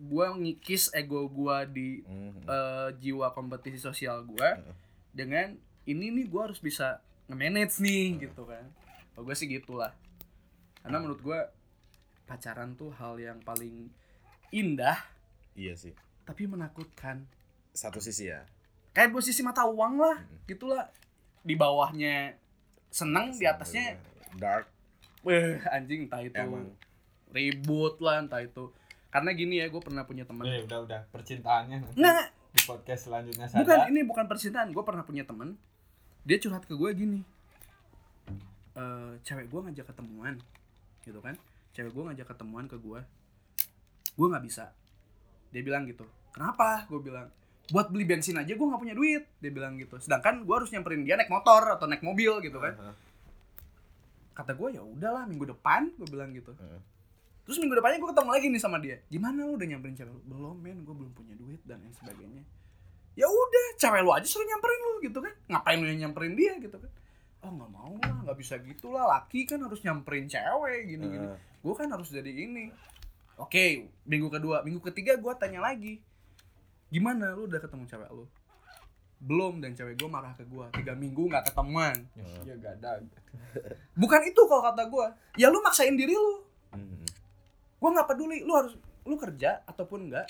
gue 0.00 0.26
ngikis 0.34 0.92
ego 0.92 1.28
gue 1.28 1.56
di 1.68 1.88
Mhm. 2.00 2.40
eh, 2.42 2.88
jiwa 2.96 3.30
kompetisi 3.30 3.76
sosial 3.76 4.24
gue 4.24 4.48
dengan 5.10 5.52
ini 5.84 6.08
nih 6.10 6.26
gue 6.26 6.40
harus 6.40 6.56
bisa 6.58 6.98
nge-manage 7.26 7.78
nih 7.78 8.06
gitu 8.22 8.42
kan. 8.42 8.64
Kalau 9.10 9.22
gue 9.22 9.34
sih 9.34 9.44
gitulah. 9.46 9.92
Karena 10.80 10.98
menurut 10.98 11.20
gue 11.20 11.38
pacaran 12.24 12.72
tuh 12.72 12.88
hal 12.92 13.16
yang 13.16 13.38
paling 13.40 13.92
indah 14.50 14.96
iya 15.52 15.74
sih. 15.74 15.92
tapi 16.22 16.46
menakutkan. 16.46 17.26
Satu 17.70 17.98
sisi 17.98 18.26
ya. 18.26 18.42
Kayak 18.90 19.12
posisi 19.12 19.42
mata 19.42 19.62
uang 19.62 19.94
lah 19.96 20.16
Mm-mm. 20.16 20.46
gitulah. 20.46 20.88
Di 21.40 21.54
bawahnya 21.54 22.34
seneng 22.88 23.34
di 23.34 23.44
atasnya 23.44 23.98
dark. 24.34 24.66
Weh 25.20 25.60
anjing 25.68 26.06
entah 26.06 26.18
itu 26.18 26.34
emang. 26.34 26.72
ribut 27.28 28.00
lah 28.00 28.18
entah 28.18 28.40
itu 28.40 28.72
karena 29.10 29.30
gini 29.34 29.58
ya 29.58 29.66
gue 29.66 29.78
pernah 29.78 30.02
punya 30.02 30.22
teman 30.22 30.46
Eh, 30.46 30.62
udah 30.62 30.78
udah. 30.82 31.00
Percintaannya 31.10 31.76
nanti 31.82 31.98
nggak 31.98 32.26
di 32.50 32.60
podcast 32.66 33.06
selanjutnya 33.06 33.46
bukan 33.46 33.78
saja. 33.78 33.86
ini 33.86 34.00
bukan 34.02 34.24
percintaan. 34.26 34.70
Gue 34.70 34.82
pernah 34.82 35.02
punya 35.02 35.22
teman 35.22 35.58
dia 36.22 36.38
curhat 36.38 36.64
ke 36.64 36.74
gue 36.74 36.90
gini. 36.94 37.20
Eh 38.72 39.12
cewek 39.22 39.46
gue 39.46 39.60
ngajak 39.66 39.86
ketemuan 39.86 40.38
gitu 41.02 41.18
kan? 41.18 41.34
Cewek 41.72 41.90
gue 41.90 42.04
ngajak 42.06 42.26
ketemuan 42.28 42.66
ke 42.66 42.76
gue 42.76 43.00
gue 44.10 44.26
nggak 44.26 44.44
bisa. 44.44 44.70
Dia 45.50 45.62
bilang 45.62 45.86
gitu. 45.86 46.06
Kenapa? 46.30 46.86
Gue 46.86 47.02
bilang. 47.02 47.26
Buat 47.70 47.90
beli 47.90 48.02
bensin 48.02 48.34
aja 48.34 48.50
gue 48.50 48.66
nggak 48.66 48.78
punya 48.78 48.94
duit 48.94 49.26
dia 49.38 49.50
bilang 49.50 49.74
gitu. 49.74 49.98
Sedangkan 49.98 50.42
gue 50.42 50.54
harus 50.54 50.70
nyamperin 50.70 51.02
dia 51.02 51.14
naik 51.14 51.30
motor 51.30 51.66
atau 51.66 51.86
naik 51.86 52.02
mobil 52.02 52.38
gitu 52.42 52.58
kan? 52.58 52.74
Kata 54.34 54.54
gue 54.54 54.68
ya 54.74 54.82
udahlah 54.82 55.26
minggu 55.26 55.50
depan 55.50 55.90
gue 55.94 56.06
bilang 56.06 56.30
gitu. 56.30 56.54
Terus 57.50 57.58
minggu 57.66 57.74
depannya 57.82 57.98
gue 57.98 58.10
ketemu 58.14 58.30
lagi 58.30 58.46
nih 58.46 58.62
sama 58.62 58.78
dia. 58.78 59.02
Gimana 59.10 59.42
lu 59.42 59.58
udah 59.58 59.66
nyamperin 59.66 59.98
cewek 59.98 60.14
lu? 60.14 60.22
Belum 60.30 60.54
men. 60.54 60.86
Gue 60.86 60.94
belum 60.94 61.10
punya 61.18 61.34
duit 61.34 61.58
dan 61.66 61.82
lain 61.82 61.90
sebagainya. 61.98 62.46
Ya 63.18 63.26
udah 63.26 63.66
cewek 63.74 64.06
lu 64.06 64.14
aja 64.14 64.22
suruh 64.22 64.46
nyamperin 64.46 64.80
lu 64.86 64.94
gitu 65.02 65.18
kan. 65.18 65.34
Ngapain 65.50 65.82
lu 65.82 65.86
yang 65.90 66.00
nyamperin 66.06 66.38
dia 66.38 66.54
gitu 66.62 66.78
kan? 66.78 66.90
Oh 67.42 67.50
nggak 67.50 67.70
mau 67.74 67.90
lah. 67.98 68.22
Nggak 68.22 68.38
bisa 68.38 68.54
gitu 68.62 68.94
lah. 68.94 69.18
Laki 69.18 69.50
kan 69.50 69.58
harus 69.66 69.82
nyamperin 69.82 70.30
cewek 70.30 70.94
gini 70.94 71.04
gini 71.10 71.26
Heeh. 71.26 71.38
gue 71.66 71.74
kan 71.74 71.90
harus 71.90 72.06
jadi 72.06 72.30
ini. 72.30 72.70
Oke 73.34 73.90
minggu 74.06 74.30
kedua 74.30 74.62
minggu 74.62 74.78
ketiga 74.86 75.18
gue 75.18 75.32
tanya 75.34 75.58
lagi. 75.58 75.98
Gimana 76.86 77.34
lu 77.34 77.50
udah 77.50 77.58
ketemu 77.58 77.82
cewek 77.90 78.10
lu? 78.14 78.30
Belum 79.18 79.58
dan 79.58 79.74
cewek 79.74 79.98
gue 79.98 80.06
marah 80.06 80.38
ke 80.38 80.46
gue 80.46 80.66
tiga 80.78 80.94
minggu 80.94 81.26
nggak 81.26 81.50
ketemuan. 81.50 81.98
Ya 82.46 82.54
gadag. 82.62 83.10
Bukan 83.98 84.20
itu 84.22 84.38
kalau 84.46 84.62
kata 84.62 84.86
gue 84.86 85.06
ya 85.34 85.50
lu 85.50 85.58
maksain 85.66 85.98
diri 85.98 86.14
lu. 86.14 86.46
Hmm. 86.70 87.09
Gue 87.80 87.88
nggak 87.90 88.06
peduli 88.06 88.38
lu 88.40 88.52
harus 88.52 88.76
lu 89.02 89.16
kerja 89.16 89.64
ataupun 89.64 90.06
enggak 90.06 90.28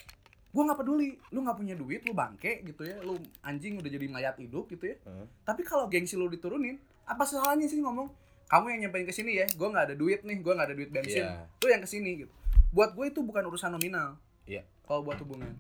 gue 0.49 0.63
nggak 0.63 0.79
peduli 0.79 1.09
lu 1.29 1.39
nggak 1.41 1.57
punya 1.57 1.75
duit 1.75 2.03
lu 2.03 2.13
bangke 2.13 2.63
gitu 2.65 2.83
ya 2.83 2.99
lu 3.01 3.15
anjing 3.41 3.77
udah 3.77 3.87
jadi 3.89 4.07
mayat 4.07 4.37
hidup 4.37 4.67
gitu 4.69 4.85
ya 4.85 4.97
Heeh. 5.01 5.27
tapi 5.45 5.63
kalau 5.63 5.87
gengsi 5.87 6.15
lu 6.15 6.27
diturunin 6.27 6.79
apa 7.05 7.23
salahnya 7.23 7.67
sih 7.67 7.79
ngomong 7.79 8.11
kamu 8.47 8.67
yang 8.69 8.81
nyampein 8.85 9.05
ke 9.05 9.13
sini 9.13 9.37
ya 9.37 9.47
gue 9.49 9.63
nggak 9.65 9.85
ada 9.85 9.95
duit 9.95 10.23
nih 10.23 10.39
gue 10.39 10.53
nggak 10.53 10.67
ada 10.67 10.77
duit 10.77 10.91
bensin 10.91 11.23
Iya. 11.23 11.47
lu 11.57 11.69
yang 11.69 11.81
ke 11.81 11.89
sini 11.89 12.11
gitu 12.21 12.33
buat 12.71 12.91
gue 12.93 13.07
itu 13.09 13.21
bukan 13.21 13.47
urusan 13.47 13.71
nominal 13.71 14.15
Iya. 14.45 14.63
kalau 14.83 15.03
buat 15.03 15.19
hubungan 15.19 15.51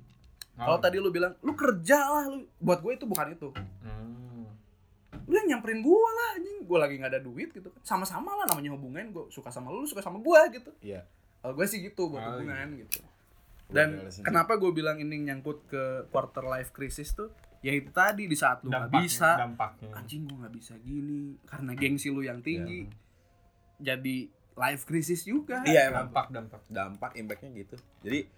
Oh. 0.52 0.66
kalau 0.66 0.78
tadi 0.78 0.98
lu 0.98 1.08
bilang 1.08 1.32
lu 1.40 1.54
kerja 1.54 1.98
lah 2.02 2.24
lu 2.28 2.44
buat 2.58 2.78
gue 2.78 2.92
itu 2.92 3.04
bukan 3.04 3.32
itu 3.32 3.48
Hmm. 3.80 4.44
lu 5.22 5.34
yang 5.36 5.48
nyamperin 5.48 5.80
gue 5.80 5.94
lah 6.10 6.28
anjing 6.34 6.58
gue 6.60 6.76
lagi 6.76 6.94
nggak 6.96 7.10
ada 7.10 7.22
duit 7.22 7.48
gitu 7.48 7.68
kan 7.68 7.80
sama-sama 7.80 8.34
lah 8.34 8.44
namanya 8.44 8.74
hubungan 8.74 9.06
gue 9.08 9.24
suka 9.28 9.48
sama 9.48 9.70
lu 9.70 9.80
lu 9.80 9.88
suka 9.88 10.02
sama 10.02 10.18
gue 10.18 10.40
gitu 10.52 10.70
Iya. 10.80 11.06
Kalau 11.40 11.52
gue 11.52 11.66
sih 11.66 11.80
gitu 11.80 12.08
buat 12.08 12.20
Oh, 12.20 12.30
hubungan 12.36 12.68
gitu 12.76 13.00
Udah 13.70 13.86
dan 13.86 13.88
kenapa 14.20 14.56
gue 14.56 14.70
bilang 14.70 14.98
ini 14.98 15.24
nyangkut 15.24 15.64
ke 15.64 15.82
quarter 16.10 16.42
life 16.42 16.70
crisis 16.70 17.12
tuh 17.12 17.30
ya 17.60 17.70
itu 17.70 17.88
tadi 17.90 18.24
di 18.24 18.34
saat 18.34 18.60
lu 18.60 18.68
nggak 18.68 18.90
bisa 18.90 19.36
dampaknya 19.36 19.92
anjing 19.94 20.24
gue 20.24 20.36
nggak 20.36 20.54
bisa 20.54 20.74
gini 20.80 21.36
karena 21.44 21.72
gengsi 21.74 22.08
lu 22.08 22.20
yang 22.20 22.40
tinggi 22.40 22.88
Ya. 23.80 23.94
jadi 23.94 24.26
life 24.56 24.84
crisis 24.84 25.24
juga 25.24 25.62
Iya 25.62 25.88
emang 25.88 26.10
dampak 26.10 26.26
dampak 26.28 26.62
dampak 26.68 27.10
impactnya 27.16 27.50
gitu. 27.56 27.76
Jadi 28.02 28.28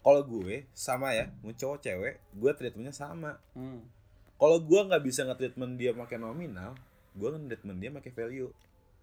kalau 0.00 0.24
gue 0.24 0.64
sama 0.72 1.12
ya, 1.12 1.28
mau 1.44 1.52
cowok 1.52 1.78
cewek, 1.78 2.14
gue 2.32 2.50
treatmentnya 2.56 2.90
sama. 2.90 3.36
Hmm. 3.52 3.84
Kalau 4.34 4.58
gue 4.58 4.80
nggak 4.80 5.04
bisa 5.04 5.28
nge-treatment 5.28 5.76
dia 5.76 5.92
pakai 5.92 6.16
nominal, 6.16 6.72
gue 7.12 7.28
nge-treatment 7.28 7.78
dia 7.78 7.90
pakai 7.92 8.10
value. 8.10 8.48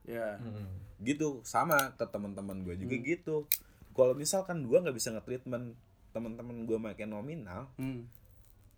Ya 0.07 0.39
Gitu 0.97 1.43
sama 1.43 1.93
ke 1.93 2.05
teman-teman 2.05 2.63
gue 2.63 2.73
juga 2.75 2.95
Hmm. 2.95 3.05
gitu. 3.05 3.35
Kalau 3.91 4.13
misalkan 4.13 4.63
gue 4.63 4.73
nggak 4.75 4.93
bisa 4.93 5.11
nge-treatment 5.11 5.77
teman-teman 6.09 6.65
gue 6.65 6.77
pakai 6.79 7.05
nominal, 7.05 7.69
Hmm. 7.75 8.09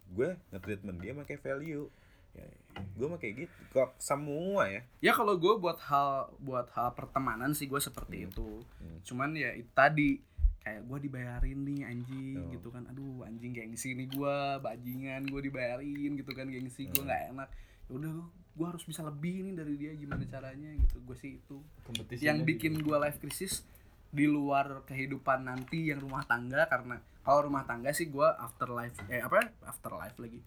gue 0.10 0.30
nge-treatment 0.50 0.98
dia 0.98 1.14
pakai 1.14 1.38
value. 1.38 1.88
Ya, 2.30 2.46
gue 2.94 3.08
mah 3.08 3.18
kayak 3.18 3.36
gitu. 3.42 3.54
Kok 3.72 3.96
semua 3.98 4.68
ya. 4.68 4.82
ya 5.00 5.12
kalau 5.12 5.34
gue 5.34 5.54
buat 5.58 5.80
hal 5.82 6.30
buat 6.38 6.68
hal 6.72 6.92
pertemanan 6.94 7.52
sih 7.52 7.66
gue 7.66 7.80
seperti 7.80 8.16
Hmm. 8.18 8.28
itu 8.28 8.50
Hmm. 8.78 8.98
cuman 9.02 9.30
ya 9.34 9.52
itu 9.54 9.72
tadi 9.72 10.20
kayak 10.60 10.86
gue 10.86 10.98
dibayarin 11.02 11.60
nih 11.64 11.82
anjing 11.86 12.36
Oh. 12.38 12.52
gitu 12.52 12.68
kan 12.68 12.84
aduh 12.86 13.24
anjing 13.24 13.52
gengsi 13.52 13.96
nih 13.96 14.06
gue 14.06 14.36
bajingan 14.60 15.24
gue 15.24 15.42
dibayarin 15.42 16.12
gitu 16.14 16.32
kan 16.32 16.46
gengsi 16.46 16.86
gue 16.86 16.96
Hmm. 16.96 17.08
nggak 17.08 17.24
enak 17.34 17.50
ya 17.88 17.92
udah 17.92 18.14
gue 18.60 18.68
harus 18.68 18.84
bisa 18.84 18.99
lebih 19.01 19.39
nih 19.41 19.55
dari 19.55 19.74
dia 19.74 19.91
gimana 19.93 20.20
caranya 20.26 20.68
gitu. 20.78 20.99
Gue 20.99 21.16
sih 21.16 21.39
itu 21.39 21.64
kompetisi 21.82 22.20
yang 22.22 22.43
bikin 22.43 22.76
gue 22.78 22.97
life 22.97 23.16
crisis 23.18 23.64
di 24.10 24.28
luar 24.28 24.84
kehidupan 24.84 25.45
nanti 25.45 25.88
yang 25.88 25.97
rumah 25.97 26.22
tangga 26.22 26.68
karena 26.68 26.99
kalau 27.22 27.47
rumah 27.47 27.64
tangga 27.64 27.89
sih 27.89 28.05
gue 28.05 28.28
after 28.38 28.68
life 28.70 28.99
eh 29.07 29.22
apa? 29.22 29.47
After 29.64 29.95
life 29.95 30.18
lagi 30.18 30.43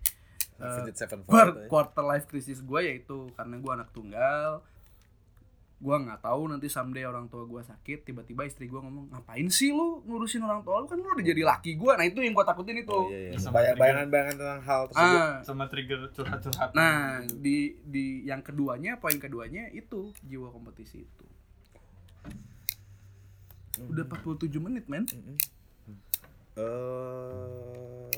Eh, 0.55 0.95
Quar- 1.27 1.57
ya. 1.57 1.67
quarter 1.67 2.05
life 2.05 2.27
crisis 2.27 2.61
gue 2.61 2.81
yaitu 2.85 3.33
karena 3.33 3.57
gue 3.57 3.73
anak 3.73 3.91
tunggal 3.91 4.63
gue 5.83 5.97
nggak 5.99 6.23
tahu 6.23 6.47
nanti 6.47 6.71
someday 6.71 7.03
orang 7.03 7.27
tua 7.27 7.43
gue 7.43 7.59
sakit 7.59 8.07
tiba-tiba 8.07 8.47
istri 8.47 8.71
gue 8.71 8.79
ngomong 8.79 9.11
ngapain 9.11 9.51
sih 9.51 9.75
lu 9.75 9.99
ngurusin 10.07 10.39
orang 10.41 10.63
tua 10.63 10.79
lu? 10.79 10.87
Kan 10.87 11.03
lu 11.03 11.11
udah 11.11 11.27
jadi 11.27 11.43
laki 11.43 11.75
gue 11.75 11.93
nah 11.93 12.07
itu 12.07 12.23
yang 12.23 12.31
gue 12.33 12.47
takutin 12.47 12.79
itu. 12.79 12.95
Oh, 12.95 13.11
iya, 13.11 13.35
iya. 13.35 13.39
Sama 13.43 13.59
Bayang- 13.59 13.75
trigger. 13.75 13.83
Bayangan-bayangan 13.83 14.35
tentang 14.39 14.63
hal 14.63 14.83
tersebut. 14.87 15.19
ah 15.19 15.35
sama 15.43 15.65
trigger 15.67 16.01
curhat-curhat. 16.15 16.71
Nah 16.73 16.97
di 17.27 17.57
di 17.83 18.23
yang 18.23 18.47
keduanya 18.47 19.03
poin 19.03 19.19
keduanya 19.19 19.67
itu 19.75 20.15
jiwa 20.23 20.55
kompetisi 20.55 21.03
itu. 21.03 21.27
Udah 23.83 24.07
47 24.07 24.47
menit 24.63 24.87
men. 24.87 25.03
Eh, 26.55 28.11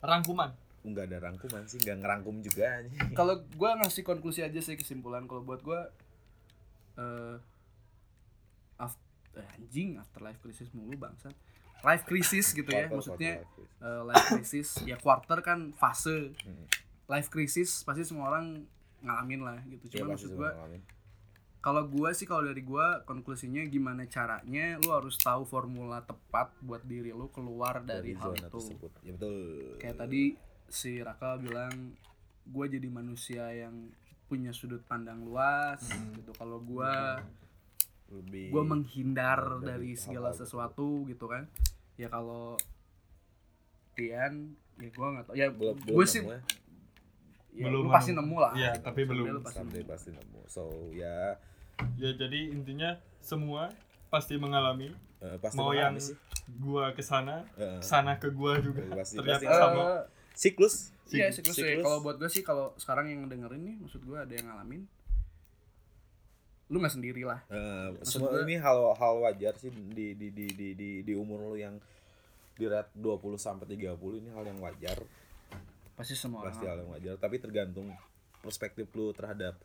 rangkuman. 0.00 0.50
Nggak 0.80 1.04
ada 1.12 1.18
rangkuman 1.28 1.62
sih, 1.68 1.76
nggak 1.76 2.00
ngerangkum 2.00 2.40
juga 2.40 2.80
kalau 3.12 3.44
gue 3.44 3.70
ngasih 3.84 4.00
konklusi 4.00 4.40
aja 4.40 4.58
sih 4.58 4.74
kesimpulan. 4.74 5.28
Kalau 5.28 5.44
buat 5.44 5.60
gue 5.60 5.76
eh 6.94 7.36
af- 8.76 8.98
eh, 9.32 9.54
anjing 9.54 9.96
afterlife 9.96 10.40
crisis 10.40 10.68
mulu 10.70 10.96
bangsat 10.96 11.34
life 11.80 12.04
crisis 12.04 12.52
gitu 12.52 12.68
ya 12.68 12.86
maksudnya 12.86 13.40
quarter 13.40 14.04
life 14.04 14.26
crisis. 14.30 14.68
life 14.76 14.86
ya 14.86 14.96
quarter 14.96 15.38
kan 15.40 15.72
fase 15.72 16.36
Hmm. 16.36 16.66
life 17.06 17.28
crisis 17.28 17.82
pasti 17.82 18.04
semua 18.04 18.28
orang 18.28 18.64
ngalamin 19.00 19.40
lah 19.40 19.58
gitu 19.66 19.88
Iya, 19.88 19.92
cuma 19.98 20.12
pasti 20.12 20.28
maksud 20.28 20.30
ngalamin. 20.36 20.82
kalau 21.58 21.82
gue 21.86 22.10
sih 22.12 22.24
kalau 22.24 22.42
dari 22.42 22.60
gue 22.60 22.86
konklusinya 23.02 23.64
gimana 23.66 24.04
caranya 24.06 24.76
lu 24.76 24.92
harus 24.92 25.16
tahu 25.16 25.44
formula 25.44 26.00
tepat 26.00 26.52
buat 26.60 26.80
diri 26.82 27.10
lu 27.10 27.28
keluar 27.28 27.80
dari, 27.82 28.12
hal 28.12 28.32
zona 28.32 28.44
itu 28.44 28.52
tersebut. 28.54 28.90
Ya 29.02 29.12
betul. 29.12 29.76
kayak 29.76 29.96
tadi 29.98 30.22
si 30.68 31.00
Raka 31.00 31.36
bilang 31.36 31.96
gue 32.44 32.66
jadi 32.66 32.88
manusia 32.88 33.44
yang 33.52 33.88
punya 34.30 34.50
sudut 34.50 34.78
pandang 34.84 35.20
luas 35.20 35.82
Hmm. 35.82 36.14
gitu 36.14 36.30
kalau 36.32 36.62
gue 36.62 36.92
lebih 38.10 38.48
gue 38.48 38.62
menghindar 38.64 39.58
dari 39.58 39.90
dari 39.90 39.90
segala 39.92 40.30
hal-hal 40.30 40.38
sesuatu 40.38 40.86
gitu 41.04 41.26
kan 41.26 41.50
ya 41.96 42.06
kalau 42.06 42.54
Tian 43.92 44.54
ya 44.78 44.88
gue 44.88 45.06
nggak 45.10 45.24
tau 45.26 45.34
ya 45.34 45.46
belum 45.50 45.76
gue 45.76 46.06
sih 46.06 46.22
nemu 46.22 46.30
ya. 46.30 46.40
ya, 47.52 47.64
Belum 47.66 47.82
lu 47.84 47.90
pasti 47.90 48.10
nemu. 48.12 48.36
lah 48.38 48.52
Iya, 48.54 48.72
tapi 48.78 49.00
belum. 49.04 49.24
lu 49.28 49.40
pasti 49.40 49.58
Someday 49.58 49.82
nemu. 49.82 49.90
pasti 49.90 50.08
nemu. 50.10 50.40
So 50.46 50.62
ya 50.90 51.36
ya 51.96 52.10
jadi 52.12 52.40
intinya 52.48 52.90
semua 53.20 53.68
pasti 54.06 54.34
mengalami 54.36 54.94
eh, 55.20 55.36
pasti 55.36 55.56
mau 55.56 55.70
yang 55.70 55.92
mengalami 55.92 56.00
sih. 56.00 56.16
gua 56.56 56.90
ke 56.90 57.02
sana 57.02 57.44
Eh, 57.54 57.78
sana 57.80 58.16
ke 58.16 58.30
gua 58.30 58.56
juga 58.58 58.80
Pasti- 58.94 59.18
ternyata 59.18 59.42
pasti. 59.42 59.60
sama 59.60 59.84
Eh, 59.84 60.00
siklus. 60.32 60.94
Iya 61.06 61.28
Siklus. 61.28 61.54
siklus 61.54 61.74
ya. 61.74 61.82
Kalau 61.82 61.98
buat 62.00 62.16
gue 62.16 62.26
sih 62.26 62.40
kalau 62.40 62.70
sekarang 62.76 63.06
yang 63.06 63.26
dengerin 63.26 63.60
nih, 63.60 63.76
maksud 63.78 64.00
gue 64.00 64.14
ada 64.14 64.30
yang 64.30 64.46
ngalamin, 64.46 64.86
lu 66.68 66.78
nggak 66.78 66.94
sendiri 66.94 67.22
lah. 67.22 67.42
Maksud 67.92 68.06
semua 68.22 68.30
gua- 68.30 68.44
ini 68.44 68.54
hal 68.56 68.94
hal 68.94 69.14
wajar 69.20 69.54
sih 69.56 69.70
di 69.70 70.14
di 70.14 70.30
di 70.30 70.46
di 70.48 70.68
di, 70.72 70.90
di 71.02 71.12
umur 71.12 71.42
lu 71.44 71.56
yang 71.56 71.74
di 72.54 72.64
rate 72.64 72.92
20 72.94 73.10
sampai 73.36 73.66
30 73.66 73.90
ini 74.16 74.30
hal 74.30 74.44
yang 74.44 74.60
wajar. 74.60 75.02
Pasti 75.94 76.14
semua 76.14 76.44
orang. 76.44 76.54
Pasti 76.54 76.64
hal 76.64 76.78
yang 76.78 76.90
wajar, 76.90 77.14
tapi 77.16 77.36
tergantung 77.36 77.90
perspektif 78.38 78.86
lu 78.92 79.10
terhadap 79.10 79.58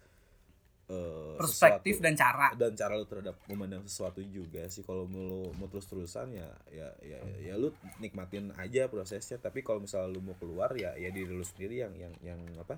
eh, 0.87 1.33
Perspektif 1.35 1.93
sesuatu. 1.93 2.05
dan 2.05 2.13
cara. 2.13 2.47
dan 2.53 2.71
cara 2.73 2.93
lu 2.93 3.03
terhadap 3.03 3.35
memandang 3.45 3.83
sesuatu 3.83 4.21
juga 4.21 4.65
sih 4.67 4.81
kalau 4.81 5.05
mau 5.05 5.49
mau 5.51 5.65
terus 5.65 5.85
terusan 5.85 6.29
ya 6.31 6.45
ya 6.69 6.87
ya 7.01 7.17
ya 7.41 7.53
lu 7.53 7.69
nikmatin 7.97 8.53
aja 8.53 8.85
prosesnya 8.85 9.37
tapi 9.37 9.59
kalau 9.59 9.79
misalnya 9.79 10.09
lu 10.09 10.21
mau 10.21 10.35
keluar 10.35 10.69
ya 10.73 10.93
ya 10.93 11.09
diri 11.09 11.27
lu 11.27 11.41
sendiri 11.41 11.81
yang 11.81 11.93
yang 11.95 12.13
yang 12.21 12.39
apa 12.55 12.77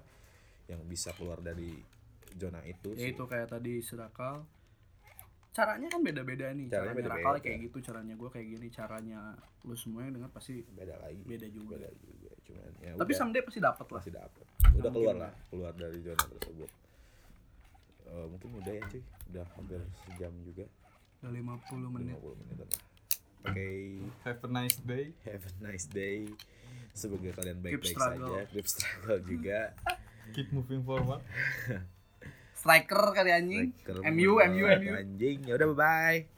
yang 0.65 0.79
bisa 0.83 1.11
keluar 1.13 1.39
dari 1.39 1.75
zona 2.33 2.59
itu 2.61 2.91
Ya 2.93 3.03
sih. 3.03 3.11
itu 3.11 3.23
kayak 3.23 3.47
tadi 3.49 3.79
Sirakal. 3.79 4.43
Caranya 5.49 5.89
kan 5.89 5.99
beda-beda 5.99 6.53
nih. 6.53 6.69
Caranya 6.69 6.69
Caranya, 6.69 6.93
beda-beda. 6.93 7.23
Rakal 7.23 7.35
kayak 7.41 7.59
gitu, 7.65 7.77
caranya 7.81 8.13
gue 8.13 8.29
kayak 8.29 8.47
gini, 8.47 8.67
caranya 8.69 9.19
lu 9.63 9.73
semua 9.73 10.05
yang 10.05 10.13
denger 10.13 10.29
pasti 10.29 10.61
beda 10.69 10.95
lagi 10.97 11.21
beda 11.25 11.47
juga. 11.49 11.75
beda 11.75 11.89
juga 11.97 12.31
cuman 12.45 12.71
ya 12.77 12.91
Tapi 12.93 13.09
udah, 13.09 13.17
someday 13.17 13.41
pasti 13.41 13.59
dapat 13.59 13.85
lah. 13.85 13.99
masih 13.99 14.13
dapet 14.13 14.45
udah 14.71 14.91
keluar 14.93 15.15
lah. 15.17 15.27
lah 15.27 15.33
keluar 15.49 15.71
dari 15.73 15.97
zona 15.99 16.23
tersebut 16.29 16.69
Eh, 18.07 18.25
mungkin 18.31 18.49
udah 18.63 18.73
ya 18.73 18.83
cuy. 18.87 19.03
Udah 19.33 19.45
hampir 19.55 19.79
sejam 20.07 20.33
juga. 20.43 20.65
Udah 21.23 21.31
50 21.31 21.95
menit. 21.95 22.15
50 22.17 22.39
menit 22.41 22.57
lah. 22.61 22.69
Oke. 23.47 23.69
Have 24.23 24.41
a 24.43 24.49
nice 24.49 24.77
day. 24.81 25.05
Have 25.27 25.43
a 25.45 25.53
nice 25.63 25.85
day. 25.87 26.27
Semoga 26.97 27.29
kalian 27.37 27.57
baik-baik 27.61 27.95
saja. 27.95 28.41
Keep 28.49 28.67
struggle 28.67 29.19
juga. 29.23 29.59
Keep 30.35 30.51
moving 30.51 30.83
forward. 30.83 31.23
Striker 32.57 33.15
kali 33.15 33.31
anjing. 33.31 33.71
Striker 33.79 34.03
MU, 34.11 34.41
MU, 34.43 34.65
MU. 34.65 34.91
anjing. 34.91 35.37
Ya 35.45 35.53
udah 35.55 35.67
bye 35.71 35.77
bye 35.77 36.36